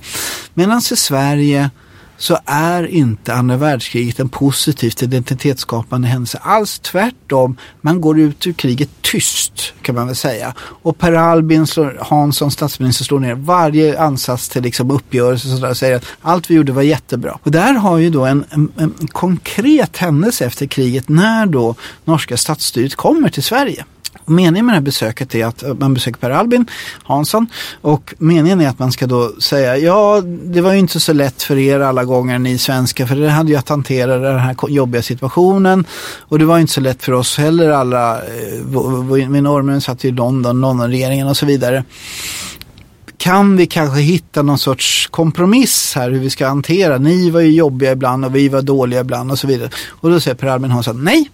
Medan 0.54 0.78
i 0.78 0.96
Sverige 0.96 1.70
så 2.20 2.38
är 2.46 2.88
inte 2.88 3.34
andra 3.34 3.58
världskriget 3.58 4.20
en 4.20 4.30
positivt 4.30 5.04
identitetsskapande 5.04 6.08
händelse 6.08 6.40
alls. 6.42 6.80
Tvärtom, 6.80 7.58
man 7.82 8.02
går 8.02 8.20
ut 8.20 8.48
ur 8.48 8.54
kriget 8.54 8.90
tyst 9.02 9.74
kan 9.82 9.96
man 9.96 10.08
väl 10.08 10.16
säga. 10.16 10.54
Och 10.60 10.98
Per 10.98 11.14
Albin 11.14 11.68
slår, 11.68 11.98
Hansson, 12.02 12.52
statsminister, 12.52 13.06
slår 13.06 13.20
ner 13.20 13.36
varje 13.36 14.00
ansats 14.00 14.50
till 14.50 14.64
liksom 14.64 14.92
uppgörelse 14.92 15.68
och 15.68 15.78
säger 15.78 15.96
att 15.96 16.06
allt 16.22 16.50
vi 16.50 16.56
gjorde 16.56 16.72
var 16.72 16.82
jättebra. 16.82 17.40
Och 17.44 17.52
där 17.52 17.74
har 17.74 17.98
ju 17.98 18.10
då 18.10 18.26
en, 18.26 18.46
en, 18.50 18.72
en 18.78 19.08
konkret 19.08 19.98
händelse 19.98 20.46
efter 20.46 20.68
kriget 20.68 21.10
när 21.10 21.46
då 21.46 21.76
norska 22.06 22.38
statsstyret 22.38 22.96
kommer 22.96 23.30
till 23.30 23.44
Sverige. 23.44 23.86
Meningen 24.26 24.66
med 24.66 24.74
det 24.74 24.78
här 24.78 24.82
besöket 24.82 25.36
är 25.36 25.46
att 25.46 25.64
eh, 25.64 25.74
man 25.74 25.94
besöker 25.94 26.20
Per 26.20 26.30
Albin 26.30 26.66
Hansson 27.04 27.48
och 27.82 28.14
meningen 28.18 28.62
är 28.62 28.68
att 28.68 28.80
man 28.80 28.92
ska 28.92 29.08
då 29.08 29.32
säga 29.42 29.78
ja 29.78 30.22
det 30.44 30.62
var 30.62 30.74
ju 30.74 30.80
inte 30.80 31.00
så 31.00 31.14
lätt 31.14 31.44
för 31.44 31.58
er 31.58 31.80
alla 31.80 32.04
gånger 32.04 32.40
ni 32.40 32.58
svenskar 32.58 33.06
för 33.06 33.16
det 33.16 33.30
hade 33.30 33.50
ju 33.52 33.56
att 33.56 33.70
hantera 33.70 34.18
den 34.18 34.40
här 34.40 34.56
jobbiga 34.68 35.02
situationen 35.02 35.86
och 36.20 36.40
det 36.40 36.46
var 36.46 36.60
inte 36.60 36.74
så 36.74 36.82
lätt 36.82 37.04
för 37.04 37.12
oss 37.12 37.38
heller 37.38 37.70
alla, 37.70 38.18
eh, 38.18 39.30
min 39.30 39.44
norrmän 39.44 39.82
satt 39.82 40.06
i 40.06 40.12
London, 40.12 40.62
Londonregeringen 40.62 41.28
och 41.28 41.38
så 41.38 41.46
vidare 41.46 41.84
kan 43.18 43.58
vi 43.58 43.68
kanske 43.68 44.00
hitta 44.00 44.42
någon 44.42 44.58
sorts 44.60 45.08
kompromiss 45.08 45.96
här 45.96 46.12
hur 46.12 46.20
vi 46.20 46.30
ska 46.30 46.48
hantera. 46.48 46.98
Ni 46.98 47.30
var 47.30 47.42
ju 47.42 47.52
jobbiga 47.52 47.92
ibland 47.92 48.26
och 48.26 48.36
vi 48.36 48.50
var 48.50 48.62
dåliga 48.62 49.00
ibland 49.00 49.32
och 49.32 49.40
så 49.40 49.48
vidare. 49.48 49.70
Och 49.90 50.10
då 50.10 50.20
säger 50.20 50.36
Per 50.36 50.48
Albin 50.48 50.72
Hansson 50.72 51.04
nej, 51.04 51.30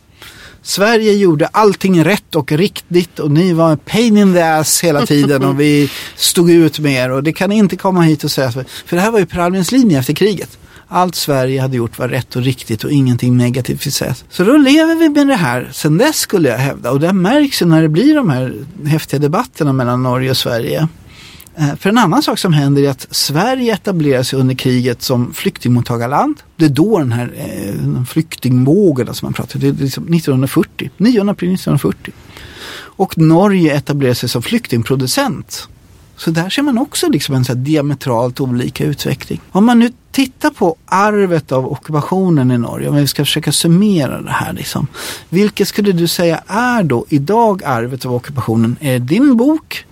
Sverige 0.67 1.13
gjorde 1.13 1.47
allting 1.47 2.03
rätt 2.03 2.35
och 2.35 2.51
riktigt 2.51 3.19
och 3.19 3.31
ni 3.31 3.53
var 3.53 3.71
en 3.71 3.77
pain 3.77 4.17
in 4.17 4.33
the 4.33 4.41
ass 4.41 4.83
hela 4.83 5.05
tiden 5.05 5.43
och 5.43 5.59
vi 5.59 5.91
stod 6.15 6.51
ut 6.51 6.79
med 6.79 6.93
er 6.93 7.11
och 7.11 7.23
det 7.23 7.33
kan 7.33 7.51
inte 7.51 7.75
komma 7.75 8.01
hit 8.01 8.23
och 8.23 8.31
säga 8.31 8.51
för 8.51 8.95
det 8.95 8.99
här 8.99 9.11
var 9.11 9.19
ju 9.19 9.25
Per 9.25 9.39
Albins 9.39 9.71
linje 9.71 9.99
efter 9.99 10.13
kriget. 10.13 10.57
Allt 10.87 11.15
Sverige 11.15 11.61
hade 11.61 11.77
gjort 11.77 11.99
var 11.99 12.07
rätt 12.07 12.35
och 12.35 12.41
riktigt 12.41 12.83
och 12.83 12.91
ingenting 12.91 13.37
negativt 13.37 13.81
fick 13.81 13.93
sägas. 13.93 14.23
Så 14.29 14.43
då 14.43 14.57
lever 14.57 14.95
vi 14.95 15.09
med 15.09 15.27
det 15.27 15.35
här 15.35 15.69
sen 15.73 15.97
dess 15.97 16.17
skulle 16.17 16.49
jag 16.49 16.57
hävda. 16.57 16.91
Och 16.91 16.99
det 16.99 17.13
märks 17.13 17.61
ju 17.61 17.65
när 17.65 17.81
det 17.81 17.89
blir 17.89 18.15
de 18.15 18.29
här 18.29 18.53
häftiga 18.85 19.19
debatterna 19.19 19.73
mellan 19.73 20.03
Norge 20.03 20.29
och 20.29 20.37
Sverige. 20.37 20.87
Eh, 21.57 21.75
för 21.75 21.89
en 21.89 21.97
annan 21.97 22.23
sak 22.23 22.39
som 22.39 22.53
händer 22.53 22.83
är 22.83 22.89
att 22.89 23.07
Sverige 23.11 23.73
etablerar 23.73 24.23
sig 24.23 24.39
under 24.39 24.55
kriget 24.55 25.01
som 25.01 25.33
flyktingmottagarland. 25.33 26.41
Det 26.55 26.65
är 26.65 26.69
då 26.69 26.99
den 26.99 27.11
här 27.11 27.33
eh, 27.35 28.03
flyktingvågen 28.03 29.13
som 29.13 29.25
man 29.25 29.33
pratar 29.33 29.55
om. 29.55 29.61
det 29.61 29.67
är 29.67 29.83
liksom 29.83 30.03
1940, 30.03 30.89
9 30.97 31.21
april 31.21 31.53
1940. 31.53 32.13
Och 32.97 33.17
Norge 33.17 33.75
etablerar 33.75 34.13
sig 34.13 34.29
som 34.29 34.41
flyktingproducent. 34.41 35.67
Så 36.17 36.31
där 36.31 36.49
ser 36.49 36.61
man 36.61 36.77
också 36.77 37.09
liksom 37.09 37.35
en 37.35 37.45
så 37.45 37.53
diametralt 37.53 38.39
olika 38.39 38.85
utveckling. 38.85 39.41
Om 39.51 39.65
man 39.65 39.79
nu 39.79 39.91
tittar 40.11 40.49
på 40.49 40.75
arvet 40.85 41.51
av 41.51 41.71
ockupationen 41.71 42.51
i 42.51 42.57
Norge, 42.57 42.89
om 42.89 42.95
vi 42.95 43.07
ska 43.07 43.25
försöka 43.25 43.51
summera 43.51 44.21
det 44.21 44.31
här. 44.31 44.53
Liksom. 44.53 44.87
Vilket 45.29 45.67
skulle 45.67 45.91
du 45.91 46.07
säga 46.07 46.43
är 46.47 46.83
då 46.83 47.05
idag 47.09 47.63
arvet 47.63 48.05
av 48.05 48.15
ockupationen? 48.15 48.77
Är 48.79 48.99
det 48.99 49.05
din 49.05 49.37
bok? 49.37 49.85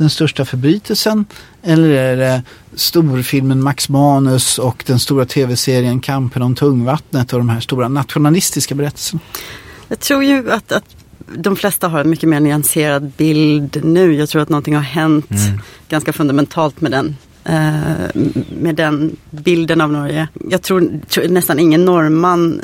Den 0.00 0.10
största 0.10 0.44
förbrytelsen? 0.44 1.24
Eller 1.62 1.88
är 1.88 2.16
det 2.16 2.42
storfilmen 2.74 3.62
Max 3.62 3.88
Manus 3.88 4.58
och 4.58 4.84
den 4.86 4.98
stora 4.98 5.24
tv-serien 5.24 6.00
Kampen 6.00 6.42
om 6.42 6.54
tungvattnet 6.54 7.32
och 7.32 7.38
de 7.38 7.48
här 7.48 7.60
stora 7.60 7.88
nationalistiska 7.88 8.74
berättelserna? 8.74 9.20
Jag 9.88 10.00
tror 10.00 10.24
ju 10.24 10.52
att, 10.52 10.72
att 10.72 10.84
de 11.34 11.56
flesta 11.56 11.88
har 11.88 12.00
en 12.00 12.10
mycket 12.10 12.28
mer 12.28 12.40
nyanserad 12.40 13.10
bild 13.16 13.84
nu. 13.84 14.14
Jag 14.14 14.28
tror 14.28 14.42
att 14.42 14.48
någonting 14.48 14.74
har 14.74 14.82
hänt 14.82 15.30
mm. 15.30 15.60
ganska 15.88 16.12
fundamentalt 16.12 16.80
med 16.80 16.90
den 16.92 17.16
eh, 17.44 18.22
med 18.60 18.74
den 18.74 19.16
bilden 19.30 19.80
av 19.80 19.92
Norge. 19.92 20.28
Jag 20.50 20.62
tror, 20.62 21.00
tror 21.08 21.28
nästan 21.28 21.58
ingen 21.58 21.84
norrman 21.84 22.62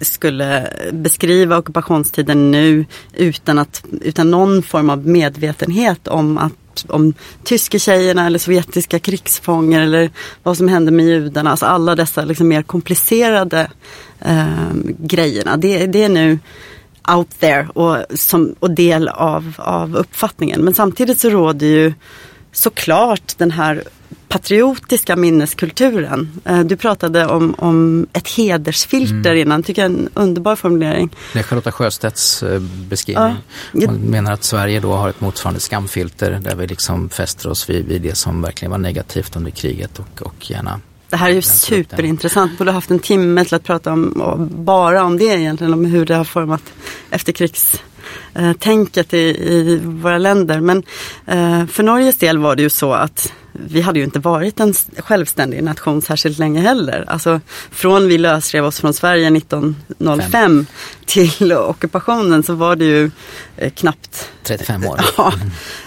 skulle 0.00 0.68
beskriva 0.92 1.58
ockupationstiden 1.58 2.50
nu 2.50 2.84
utan, 3.12 3.58
att, 3.58 3.84
utan 4.00 4.30
någon 4.30 4.62
form 4.62 4.90
av 4.90 5.06
medvetenhet 5.06 6.08
om 6.08 6.38
att 6.38 6.52
om 6.88 7.14
tyske 7.44 7.78
tjejerna 7.78 8.26
eller 8.26 8.38
sovjetiska 8.38 8.98
krigsfångar 8.98 9.80
eller 9.80 10.10
vad 10.42 10.56
som 10.56 10.68
hände 10.68 10.90
med 10.90 11.06
judarna. 11.06 11.50
Alltså 11.50 11.66
alla 11.66 11.94
dessa 11.94 12.24
liksom 12.24 12.48
mer 12.48 12.62
komplicerade 12.62 13.70
eh, 14.20 14.72
grejerna. 14.98 15.56
Det, 15.56 15.86
det 15.86 16.04
är 16.04 16.08
nu 16.08 16.38
out 17.08 17.40
there 17.40 17.68
och, 17.74 18.18
som, 18.18 18.54
och 18.58 18.70
del 18.70 19.08
av, 19.08 19.54
av 19.58 19.96
uppfattningen. 19.96 20.60
Men 20.60 20.74
samtidigt 20.74 21.20
så 21.20 21.30
råder 21.30 21.66
ju 21.66 21.92
såklart 22.52 23.38
den 23.38 23.50
här 23.50 23.84
patriotiska 24.28 25.16
minneskulturen. 25.16 26.40
Eh, 26.44 26.60
du 26.60 26.76
pratade 26.76 27.26
om, 27.26 27.54
om 27.58 28.06
ett 28.12 28.28
hedersfilter 28.28 29.30
mm. 29.30 29.38
innan, 29.38 29.62
tycker 29.62 29.82
jag 29.82 29.90
är 29.90 29.94
en 29.94 30.08
underbar 30.14 30.56
formulering. 30.56 31.10
Det 31.32 31.38
är 31.38 31.42
Charlotta 31.42 31.72
Sjöstedts 31.72 32.42
eh, 32.42 32.60
beskrivning. 32.88 33.34
Ja. 33.72 33.86
Hon 33.86 33.96
menar 33.96 34.32
att 34.32 34.44
Sverige 34.44 34.80
då 34.80 34.92
har 34.92 35.08
ett 35.08 35.20
motsvarande 35.20 35.60
skamfilter 35.60 36.40
där 36.42 36.56
vi 36.56 36.66
liksom 36.66 37.08
fäster 37.08 37.50
oss 37.50 37.70
vid, 37.70 37.86
vid 37.86 38.02
det 38.02 38.14
som 38.14 38.42
verkligen 38.42 38.70
var 38.70 38.78
negativt 38.78 39.36
under 39.36 39.50
kriget 39.50 39.98
och, 39.98 40.22
och 40.22 40.50
gärna 40.50 40.80
det 41.08 41.16
här 41.16 41.30
är 41.30 41.34
ju 41.34 41.42
superintressant. 41.42 42.52
Vi 42.52 42.56
borde 42.56 42.72
haft 42.72 42.90
en 42.90 42.98
timme 42.98 43.44
till 43.44 43.54
att 43.54 43.64
prata 43.64 43.92
om, 43.92 44.48
bara 44.50 45.04
om 45.04 45.18
det 45.18 45.24
egentligen, 45.24 45.72
om 45.72 45.84
hur 45.84 46.06
det 46.06 46.14
har 46.14 46.24
format 46.24 46.62
efterkrigstänket 48.72 49.14
i, 49.14 49.18
i 49.18 49.80
våra 49.82 50.18
länder. 50.18 50.60
Men 50.60 50.82
eh, 51.26 51.66
för 51.66 51.82
Norges 51.82 52.18
del 52.18 52.38
var 52.38 52.56
det 52.56 52.62
ju 52.62 52.70
så 52.70 52.92
att 52.92 53.32
vi 53.52 53.80
hade 53.80 53.98
ju 53.98 54.04
inte 54.04 54.18
varit 54.18 54.60
en 54.60 54.74
självständig 54.98 55.62
nation 55.62 56.02
särskilt 56.02 56.38
länge 56.38 56.60
heller. 56.60 57.04
Alltså 57.08 57.40
från 57.70 58.08
vi 58.08 58.18
lösrev 58.18 58.64
oss 58.64 58.80
från 58.80 58.94
Sverige 58.94 59.36
1905 59.36 60.30
Fem. 60.32 60.66
till 61.06 61.52
ockupationen 61.52 62.42
så 62.42 62.54
var 62.54 62.76
det 62.76 62.84
ju 62.84 63.10
eh, 63.56 63.72
knappt 63.72 64.30
35 64.42 64.86
år. 64.86 65.00
Ja. 65.16 65.32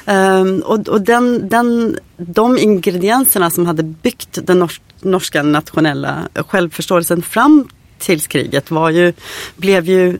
Mm. 0.05 0.41
Um, 0.41 0.61
och 0.61 0.89
och 0.89 1.01
den, 1.01 1.49
den, 1.49 1.97
de 2.17 2.57
ingredienserna 2.57 3.49
som 3.49 3.65
hade 3.65 3.83
byggt 3.83 4.39
den 4.43 4.59
nors 4.59 4.81
norska 5.01 5.43
nationella 5.43 6.29
självförståelsen 6.47 7.21
fram 7.21 7.67
till 7.99 8.21
kriget 8.21 8.71
var 8.71 8.89
ju, 8.89 9.13
blev 9.57 9.85
ju 9.89 10.17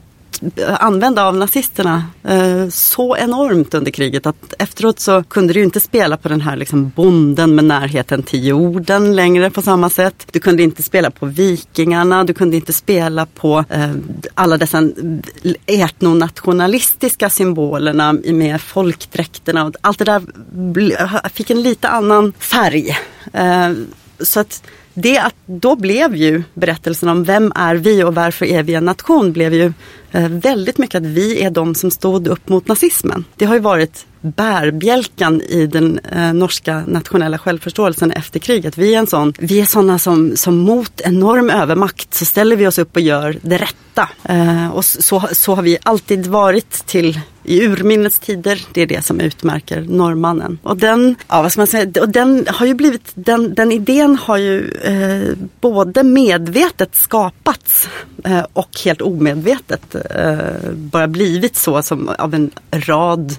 använda 0.80 1.26
av 1.26 1.38
nazisterna 1.38 2.06
eh, 2.24 2.70
så 2.70 3.18
enormt 3.18 3.74
under 3.74 3.92
kriget 3.92 4.26
att 4.26 4.54
efteråt 4.60 5.00
så 5.00 5.24
kunde 5.24 5.54
du 5.54 5.64
inte 5.64 5.80
spela 5.80 6.18
på 6.18 6.30
den 6.30 6.42
här 6.42 6.56
liksom 6.56 6.92
bonden 6.96 7.56
med 7.56 7.66
närheten 7.66 8.24
till 8.24 8.48
jorden 8.48 9.16
längre 9.16 9.50
på 9.50 9.62
samma 9.62 9.90
sätt. 9.90 10.28
Du 10.32 10.40
kunde 10.40 10.64
inte 10.64 10.84
spela 10.84 11.12
på 11.12 11.26
vikingarna, 11.26 12.24
du 12.24 12.34
kunde 12.34 12.56
inte 12.56 12.74
spela 12.74 13.26
på 13.26 13.66
eh, 13.70 13.92
alla 14.34 14.58
dessa 14.58 14.90
etnonationalistiska 15.66 17.30
symbolerna 17.30 18.14
med 18.14 18.62
folkdräkterna. 18.62 19.66
Och 19.66 19.76
allt 19.82 20.00
det 20.00 20.06
där 20.06 20.22
fick 21.30 21.50
en 21.50 21.62
lite 21.62 21.90
annan 21.90 22.34
färg. 22.40 22.98
Eh, 23.34 23.72
så 24.20 24.40
att 24.40 24.64
det 24.96 25.18
att 25.18 25.36
då 25.46 25.76
blev 25.76 26.16
ju 26.16 26.44
berättelsen 26.54 27.10
om 27.10 27.24
vem 27.24 27.52
är 27.56 27.76
vi 27.76 28.04
och 28.04 28.16
varför 28.16 28.46
är 28.46 28.64
vi 28.64 28.74
en 28.74 28.86
nation 28.86 29.32
blev 29.32 29.54
ju 29.54 29.74
eh, 30.12 30.30
väldigt 30.30 30.78
mycket 30.78 30.96
att 30.96 31.06
vi 31.06 31.44
är 31.44 31.50
de 31.50 31.76
som 31.76 31.92
stod 31.92 32.28
upp 32.28 32.50
mot 32.50 32.68
nazismen. 32.68 33.26
Det 33.36 33.46
har 33.46 33.56
ju 33.56 33.62
varit 33.62 34.06
bärbjälkan 34.22 35.42
i 35.42 35.68
den 35.68 36.00
eh, 36.00 36.34
norska 36.34 36.84
nationella 36.88 37.38
självförståelsen 37.38 38.12
efter 38.12 38.40
kriget. 38.40 38.78
Vi 38.78 38.96
är 38.96 39.00
en 39.00 39.08
sån, 39.08 39.34
vi 39.40 39.62
är 39.62 39.66
sådana 39.66 40.00
som, 40.00 40.38
som 40.38 40.58
mot 40.58 41.02
enorm 41.02 41.50
övermakt 41.50 42.14
så 42.14 42.26
ställer 42.26 42.56
vi 42.56 42.68
oss 42.68 42.78
upp 42.78 42.96
och 42.96 43.02
gör 43.02 43.38
det 43.42 43.58
rätta. 43.58 44.10
Eh, 44.24 44.68
och 44.68 44.86
så, 44.86 45.28
så 45.32 45.56
har 45.56 45.64
vi 45.64 45.78
alltid 45.84 46.28
varit 46.28 46.72
till 46.86 47.20
i 47.46 47.68
urminnets 47.68 48.20
tider. 48.20 48.62
Det 48.74 48.82
är 48.82 48.88
det 48.88 49.06
som 49.06 49.20
utmärker 49.20 49.82
norrmannen. 49.82 50.60
Och 50.64 50.78
den, 50.78 51.16
ja, 51.28 51.42
vad 51.42 51.52
ska 51.52 51.62
man 51.62 51.68
säga, 51.68 52.02
och 52.02 52.10
den 52.10 52.46
har 52.48 52.66
ju 52.66 52.74
blivit, 52.74 53.12
den, 53.14 53.54
den 53.54 53.72
idén 53.72 54.16
har 54.16 54.38
ju 54.38 54.72
eh, 54.72 55.38
både 55.62 56.04
medvetet 56.04 56.96
skapats 56.96 57.90
eh, 58.24 58.46
och 58.54 58.70
helt 58.86 59.02
omedvetet 59.02 59.96
eh, 59.96 60.72
bara 60.72 61.08
blivit 61.08 61.56
så 61.56 61.82
som 61.82 62.10
av 62.18 62.34
en 62.34 62.52
rad 62.72 63.36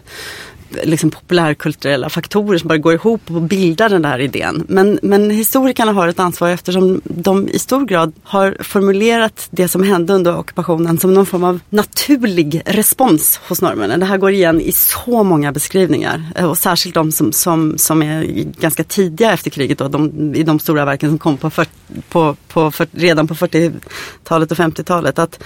liksom 0.82 1.10
populärkulturella 1.10 2.08
faktorer 2.08 2.58
som 2.58 2.68
bara 2.68 2.78
går 2.78 2.94
ihop 2.94 3.20
och 3.30 3.42
bildar 3.42 3.88
den 3.88 4.02
där 4.02 4.18
idén. 4.18 4.64
Men, 4.68 4.98
men 5.02 5.30
historikerna 5.30 5.92
har 5.92 6.08
ett 6.08 6.20
ansvar 6.20 6.48
eftersom 6.48 7.00
de 7.04 7.48
i 7.48 7.58
stor 7.58 7.86
grad 7.86 8.12
har 8.22 8.56
formulerat 8.60 9.48
det 9.50 9.68
som 9.68 9.82
hände 9.82 10.12
under 10.12 10.38
ockupationen 10.38 10.98
som 10.98 11.14
någon 11.14 11.26
form 11.26 11.44
av 11.44 11.60
naturlig 11.70 12.62
respons 12.66 13.40
hos 13.48 13.62
norrmännen. 13.62 14.00
Det 14.00 14.06
här 14.06 14.18
går 14.18 14.30
igen 14.30 14.60
i 14.60 14.72
så 14.72 15.22
många 15.22 15.52
beskrivningar 15.52 16.22
eh, 16.36 16.44
och 16.44 16.58
särskilt 16.58 16.94
de 16.94 17.12
som, 17.12 17.32
som, 17.32 17.78
som 17.78 18.02
är 18.02 18.24
ganska 18.60 18.84
tidiga 18.84 19.32
efter 19.32 19.50
kriget 19.50 19.78
då, 19.78 19.88
de, 19.88 20.34
i 20.34 20.42
de 20.42 20.58
stora 20.58 20.84
verken 20.84 21.10
som 21.10 21.18
kom 21.18 21.36
på, 21.36 21.50
för, 21.50 21.66
på, 22.08 22.36
på 22.48 22.70
för, 22.70 22.86
redan 22.92 23.28
på 23.28 23.34
40-talet 23.34 24.50
och 24.50 24.58
50-talet. 24.58 25.18
Att 25.18 25.42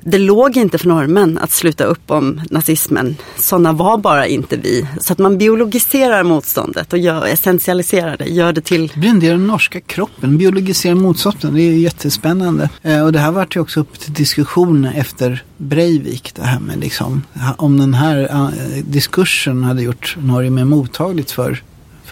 det 0.00 0.18
låg 0.18 0.56
inte 0.56 0.78
för 0.78 0.88
norrmän 0.88 1.38
att 1.38 1.50
sluta 1.50 1.84
upp 1.84 2.10
om 2.10 2.40
nazismen. 2.50 3.16
Sådana 3.38 3.72
var 3.72 3.98
bara 3.98 4.26
inte 4.26 4.53
vi. 4.56 4.86
Så 5.00 5.12
att 5.12 5.18
man 5.18 5.38
biologiserar 5.38 6.22
motståndet 6.22 6.92
och 6.92 6.98
gör, 6.98 7.26
essentialiserar 7.26 8.16
det, 8.16 8.24
gör 8.24 8.52
det 8.52 8.60
till... 8.60 8.86
Det 8.94 9.00
blir 9.00 9.10
en 9.10 9.20
del 9.20 9.32
av 9.32 9.38
den 9.38 9.46
norska 9.46 9.80
kroppen, 9.80 10.38
biologiserar 10.38 10.94
motståndet. 10.94 11.54
Det 11.54 11.62
är 11.62 11.72
jättespännande. 11.72 12.70
Eh, 12.82 13.04
och 13.04 13.12
det 13.12 13.18
här 13.18 13.30
vart 13.30 13.56
ju 13.56 13.60
också 13.60 13.80
upp 13.80 13.98
till 13.98 14.12
diskussion 14.12 14.84
efter 14.84 15.44
Breivik. 15.56 16.32
Det 16.34 16.42
här 16.42 16.60
med 16.60 16.78
liksom, 16.78 17.22
om 17.56 17.78
den 17.78 17.94
här 17.94 18.28
eh, 18.30 18.84
diskursen 18.84 19.64
hade 19.64 19.82
gjort 19.82 20.16
Norge 20.20 20.50
mer 20.50 20.64
mottagligt 20.64 21.30
för 21.30 21.62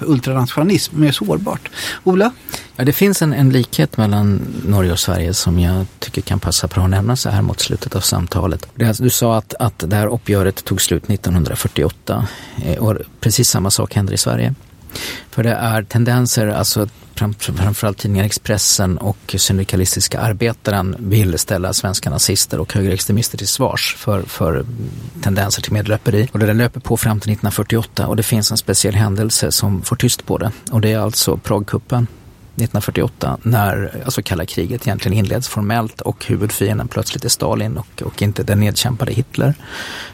ultranationalism, 0.05 1.01
mer 1.01 1.13
sårbart. 1.13 1.71
Ola? 2.05 2.33
Ja, 2.77 2.85
det 2.85 2.93
finns 2.93 3.23
en, 3.23 3.33
en 3.33 3.51
likhet 3.51 3.97
mellan 3.97 4.41
Norge 4.67 4.93
och 4.93 4.99
Sverige 4.99 5.35
som 5.35 5.59
jag 5.59 5.87
tycker 5.99 6.23
kan 6.23 6.41
passa 6.41 6.67
bra 6.67 6.85
att 6.85 6.91
nämna 6.91 7.17
så 7.17 7.31
här 7.31 7.43
mot 7.43 7.61
slutet 7.61 7.97
av 7.97 8.01
samtalet. 8.01 8.67
Det, 8.75 8.99
du 8.99 9.11
sa 9.11 9.37
att, 9.37 9.55
att 9.59 9.85
det 9.87 9.97
här 9.97 10.07
uppgöret 10.07 10.65
tog 10.65 10.81
slut 10.81 11.11
1948 11.11 12.27
eh, 12.65 12.79
och 12.79 12.97
precis 13.21 13.49
samma 13.49 13.71
sak 13.71 13.95
händer 13.95 14.15
i 14.15 14.19
Sverige. 14.19 14.55
För 15.31 15.43
det 15.43 15.53
är 15.53 15.83
tendenser, 15.83 16.49
alltså 16.49 16.89
framförallt 17.15 17.99
tidningen 17.99 18.27
Expressen 18.27 18.99
och 18.99 19.35
syndikalistiska 19.39 20.21
arbetaren 20.21 20.97
vill 20.99 21.39
ställa 21.39 21.73
svenska 21.73 22.11
nazister 22.11 22.61
och 22.61 22.75
högerextremister 22.75 23.39
till 23.39 23.49
svars 23.49 23.97
för, 23.99 24.23
för 24.23 24.65
tendenser 25.23 25.63
till 25.63 25.73
medlöperi. 25.73 26.29
Och 26.33 26.39
det 26.39 26.53
löper 26.53 26.81
på 26.81 26.97
fram 26.97 27.21
till 27.21 27.31
1948 27.33 28.07
och 28.07 28.17
det 28.17 28.23
finns 28.23 28.51
en 28.51 28.57
speciell 28.57 28.95
händelse 28.95 29.53
som 29.53 29.83
får 29.83 29.97
tyst 29.97 30.27
på 30.27 30.39
det 30.39 30.53
och 30.71 30.81
det 30.81 30.93
är 30.93 30.99
alltså 30.99 31.37
Pragkuppen 31.37 32.07
1948 32.55 33.39
när 33.43 34.03
alltså 34.05 34.23
kalla 34.23 34.47
kriget 34.47 34.87
egentligen 34.87 35.19
inleds 35.19 35.49
formellt 35.49 36.01
och 36.01 36.27
huvudfienden 36.27 36.89
plötsligt 36.89 37.25
är 37.25 37.29
Stalin 37.29 37.77
och, 37.77 38.03
och 38.03 38.23
inte 38.23 38.43
den 38.43 38.61
nedkämpade 38.61 39.13
Hitler. 39.13 39.55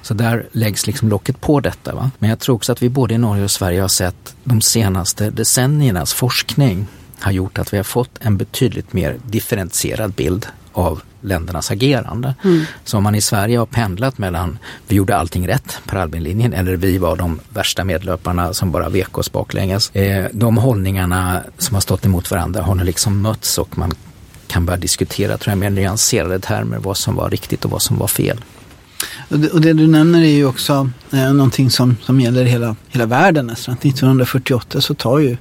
Så 0.03 0.15
där 0.15 0.47
läggs 0.53 0.87
liksom 0.87 1.09
locket 1.09 1.41
på 1.41 1.61
detta. 1.61 1.95
Va? 1.95 2.11
Men 2.19 2.31
jag 2.31 2.39
tror 2.39 2.55
också 2.55 2.73
att 2.73 2.83
vi 2.83 2.89
både 2.89 3.15
i 3.15 3.19
Norge 3.19 3.45
och 3.45 3.51
Sverige 3.51 3.81
har 3.81 3.89
sett 3.89 4.37
de 4.45 4.61
senaste 4.61 5.31
decenniernas 5.31 6.15
forskning 6.15 6.87
har 7.21 7.33
gjort 7.33 7.59
att 7.59 7.73
vi 7.73 7.77
har 7.77 7.85
fått 7.85 8.11
en 8.21 8.37
betydligt 8.37 8.93
mer 8.93 9.17
differentierad 9.25 10.13
bild 10.13 10.47
av 10.79 11.03
ländernas 11.21 11.71
agerande. 11.71 12.35
Mm. 12.45 12.65
Så 12.85 12.97
om 12.97 13.03
man 13.03 13.15
i 13.15 13.21
Sverige 13.21 13.59
har 13.59 13.67
pendlat 13.67 14.19
mellan 14.19 14.59
vi 14.89 14.97
gjorde 14.97 15.17
allting 15.17 15.49
rätt, 15.49 15.81
Per 15.87 15.97
Albin-linjen, 15.97 16.53
eller 16.53 16.77
vi 16.77 16.99
var 16.99 17.17
de 17.17 17.41
värsta 17.49 17.85
medlöparna 17.85 18.55
som 18.55 18.73
bara 18.73 18.89
vek 18.89 19.19
oss 19.19 19.33
baklänges. 19.33 19.91
Eh, 19.91 20.27
de 20.33 20.57
hållningarna 20.57 21.43
som 21.59 21.75
har 21.75 21.81
stått 21.81 22.07
emot 22.07 22.31
varandra 22.31 22.63
har 22.63 22.75
nu 22.75 22.85
liksom 22.85 23.23
mötts 23.23 23.59
och 23.59 23.79
man 23.79 23.93
kan 24.47 24.67
börja 24.67 24.77
diskutera, 24.77 25.39
tror 25.39 25.51
jag, 25.51 25.59
mer 25.59 25.71
nyanserade 25.71 26.39
termer 26.39 26.79
vad 26.79 26.97
som 26.97 27.17
var 27.17 27.31
riktigt 27.31 27.65
och 27.65 27.71
vad 27.71 27.83
som 27.83 27.99
var 27.99 28.09
fel. 28.09 28.41
Och 29.29 29.39
det, 29.39 29.49
och 29.49 29.61
det, 29.61 29.73
du 29.73 29.87
nämner 29.87 30.23
är 30.23 30.27
ju 30.27 30.45
också 30.45 30.91
eh, 31.13 31.33
någonting 31.33 31.71
som, 31.71 31.97
som 32.03 32.21
gäller 32.21 32.45
hela, 32.45 32.77
hela 32.89 33.07
världen 33.07 33.47
nästan. 33.47 33.75
1948 33.75 34.81
så 34.81 34.95
tar 34.95 35.19
ju 35.19 35.37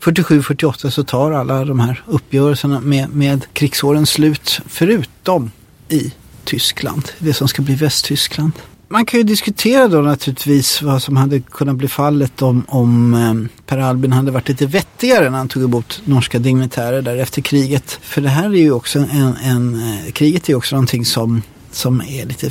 47-48 0.00 0.90
så 0.90 1.04
tar 1.04 1.32
alla 1.32 1.64
de 1.64 1.80
här 1.80 2.02
uppgörelserna 2.06 2.80
med, 2.80 3.08
med 3.10 3.46
krigsårens 3.52 4.10
slut 4.10 4.60
förutom 4.66 5.50
i 5.88 6.12
Tyskland, 6.44 7.08
det 7.18 7.34
som 7.34 7.48
ska 7.48 7.62
bli 7.62 7.74
Västtyskland. 7.74 8.52
Man 8.88 9.06
kan 9.06 9.20
ju 9.20 9.24
diskutera 9.24 9.88
då 9.88 9.98
naturligtvis 9.98 10.82
vad 10.82 11.02
som 11.02 11.16
hade 11.16 11.40
kunnat 11.40 11.76
bli 11.76 11.88
fallet 11.88 12.42
om, 12.42 12.64
om 12.68 13.14
eh, 13.14 13.60
Per 13.66 13.78
Albin 13.78 14.12
hade 14.12 14.30
varit 14.30 14.48
lite 14.48 14.66
vettigare 14.66 15.30
när 15.30 15.38
han 15.38 15.48
tog 15.48 15.62
emot 15.62 16.02
norska 16.04 16.38
dignitärer 16.38 17.02
där 17.02 17.16
efter 17.16 17.42
kriget. 17.42 17.98
För 18.02 18.20
det 18.20 18.28
här 18.28 18.44
är 18.44 18.58
ju 18.58 18.72
också 18.72 18.98
en, 18.98 19.36
en 19.44 19.74
eh, 19.74 20.12
kriget 20.12 20.44
är 20.44 20.48
ju 20.48 20.56
också 20.56 20.76
någonting 20.76 21.04
som 21.04 21.42
som 21.74 22.00
är 22.00 22.26
lite 22.26 22.50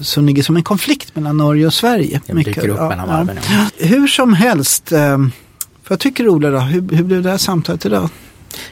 som 0.00 0.26
ligger 0.26 0.42
som 0.42 0.56
en 0.56 0.62
konflikt 0.62 1.16
mellan 1.16 1.36
Norge 1.36 1.66
och 1.66 1.74
Sverige. 1.74 2.20
Det 2.26 2.32
dyker 2.32 2.68
upp 2.68 2.88
mellan 2.88 3.08
varven. 3.08 3.38
Ja. 3.50 3.86
Hur 3.86 4.06
som 4.06 4.34
helst, 4.34 4.92
eh, 4.92 5.18
vad 5.88 5.98
tycker 5.98 6.24
du 6.24 6.30
Ola 6.30 6.50
då? 6.50 6.58
Hur, 6.58 6.96
hur 6.96 7.04
blev 7.04 7.22
det 7.22 7.30
här 7.30 7.38
samtalet 7.38 7.86
idag? 7.86 8.10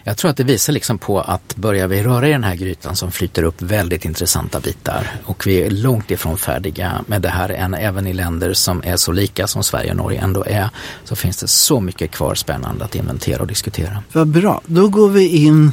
Jag 0.05 0.17
tror 0.17 0.31
att 0.31 0.37
det 0.37 0.45
visar 0.45 0.73
liksom 0.73 0.99
på 0.99 1.21
att 1.21 1.57
börjar 1.57 1.89
vi 1.89 2.03
röra 2.03 2.29
i 2.29 2.33
den 2.33 2.45
här 2.45 2.55
grytan 2.55 2.97
som 2.97 3.13
flyter 3.13 3.43
upp 3.43 3.63
väldigt 3.63 4.05
intressanta 4.05 4.61
bitar 4.61 5.11
och 5.25 5.47
vi 5.47 5.63
är 5.63 5.71
långt 5.71 6.11
ifrån 6.11 6.39
färdiga 6.39 7.05
med 7.07 7.23
det 7.23 7.29
här 7.29 7.49
än 7.49 7.75
även 7.75 8.07
i 8.07 8.13
länder 8.13 8.53
som 8.53 8.83
är 8.85 8.97
så 8.97 9.13
lika 9.13 9.47
som 9.47 9.63
Sverige 9.63 9.91
och 9.91 9.97
Norge 9.97 10.21
ändå 10.21 10.45
är 10.45 10.71
så 11.05 11.17
finns 11.17 11.37
det 11.37 11.49
så 11.49 11.81
mycket 11.81 12.11
kvar 12.11 12.35
spännande 12.35 12.85
att 12.85 12.95
inventera 12.95 13.41
och 13.41 13.47
diskutera. 13.47 14.03
Vad 14.13 14.29
bra, 14.29 14.61
då 14.67 14.89
går 14.89 15.09
vi 15.09 15.29
in 15.29 15.73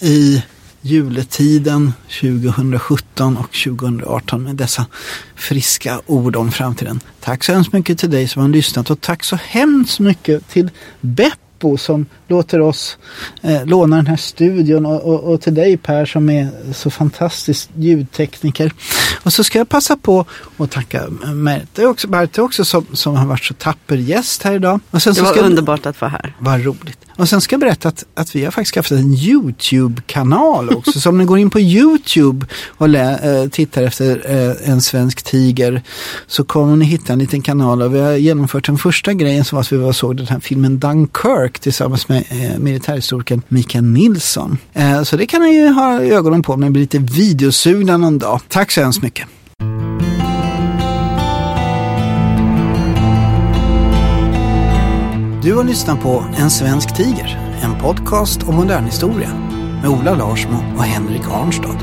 i 0.00 0.42
juletiden 0.82 1.92
2017 2.20 3.36
och 3.36 3.52
2018 3.52 4.42
med 4.42 4.56
dessa 4.56 4.86
friska 5.36 6.00
ord 6.06 6.36
om 6.36 6.52
framtiden. 6.52 7.00
Tack 7.20 7.44
så 7.44 7.52
hemskt 7.52 7.72
mycket 7.72 7.98
till 7.98 8.10
dig 8.10 8.28
som 8.28 8.42
har 8.42 8.48
lyssnat 8.48 8.90
och 8.90 9.00
tack 9.00 9.24
så 9.24 9.36
hemskt 9.36 10.00
mycket 10.00 10.48
till 10.48 10.70
Bepp 11.00 11.38
Beppo 11.62 11.76
som 11.76 12.06
låter 12.28 12.60
oss 12.60 12.98
eh, 13.42 13.66
låna 13.66 13.96
den 13.96 14.06
här 14.06 14.16
studion 14.16 14.86
och, 14.86 15.02
och, 15.02 15.32
och, 15.32 15.40
till 15.40 15.54
dig 15.54 15.76
Per 15.76 16.06
som 16.06 16.30
är 16.30 16.72
så 16.72 16.90
fantastisk 16.90 17.70
ljudtekniker. 17.74 18.72
Och 19.22 19.32
så 19.32 19.44
ska 19.44 19.58
jag 19.58 19.68
passa 19.68 19.96
på 19.96 20.24
att 20.56 20.70
tacka 20.70 21.08
Märte 21.34 21.86
också, 21.86 22.08
Märte 22.08 22.42
också 22.42 22.64
som, 22.64 22.86
som 22.92 23.16
har 23.16 23.26
varit 23.26 23.44
så 23.44 23.54
tapper 23.54 23.96
gäst 23.96 24.42
här 24.42 24.54
idag. 24.54 24.80
Och 24.90 25.02
sen 25.02 25.14
det 25.14 25.22
var 25.22 25.38
underbart 25.38 25.86
att 25.86 26.00
vara 26.00 26.10
här. 26.10 26.36
Vad 26.38 26.64
roligt. 26.64 26.98
Och 27.22 27.28
sen 27.28 27.40
ska 27.40 27.54
jag 27.54 27.60
berätta 27.60 27.88
att, 27.88 28.04
att 28.14 28.36
vi 28.36 28.44
har 28.44 28.50
faktiskt 28.50 28.74
skaffat 28.74 28.98
en 28.98 29.14
YouTube-kanal 29.14 30.70
också. 30.70 31.00
så 31.00 31.08
om 31.08 31.18
ni 31.18 31.24
går 31.24 31.38
in 31.38 31.50
på 31.50 31.60
YouTube 31.60 32.46
och 32.68 32.88
lä, 32.88 33.42
äh, 33.42 33.48
tittar 33.48 33.82
efter 33.82 34.22
äh, 34.26 34.70
en 34.70 34.80
svensk 34.80 35.22
tiger 35.22 35.82
så 36.26 36.44
kommer 36.44 36.76
ni 36.76 36.84
hitta 36.84 37.12
en 37.12 37.18
liten 37.18 37.42
kanal. 37.42 37.82
Och 37.82 37.94
vi 37.94 38.00
har 38.00 38.12
genomfört 38.12 38.66
den 38.66 38.78
första 38.78 39.12
grejen 39.12 39.44
som 39.44 39.56
var 39.56 39.60
att 39.60 39.72
vi 39.72 39.76
var 39.76 39.92
såg 39.92 40.16
den 40.16 40.26
här 40.26 40.40
filmen 40.40 40.78
Dunkirk 40.78 41.58
tillsammans 41.58 42.08
med 42.08 42.24
äh, 42.30 42.58
militärhistorikern 42.58 43.42
Mikael 43.48 43.84
Nilsson. 43.84 44.58
Så 45.04 45.16
det 45.16 45.26
kan 45.26 45.42
ni 45.42 45.54
ju 45.54 45.68
ha 45.68 46.02
ögonen 46.02 46.42
på 46.42 46.52
om 46.52 46.60
ni 46.60 46.70
blir 46.70 46.82
lite 46.82 46.98
videosugna 46.98 47.96
någon 47.96 48.18
dag. 48.18 48.40
Tack 48.48 48.70
så 48.70 48.80
hemskt 48.80 49.02
mycket. 49.02 49.26
Du 55.42 55.54
har 55.54 55.64
lyssnat 55.64 56.00
på 56.00 56.24
En 56.38 56.50
svensk 56.50 56.96
tiger, 56.96 57.58
en 57.62 57.80
podcast 57.80 58.42
om 58.42 58.54
modern 58.54 58.84
historia 58.84 59.34
med 59.82 59.90
Ola 59.90 60.14
Larsmo 60.14 60.56
och 60.76 60.84
Henrik 60.84 61.22
Arnstad. 61.30 61.78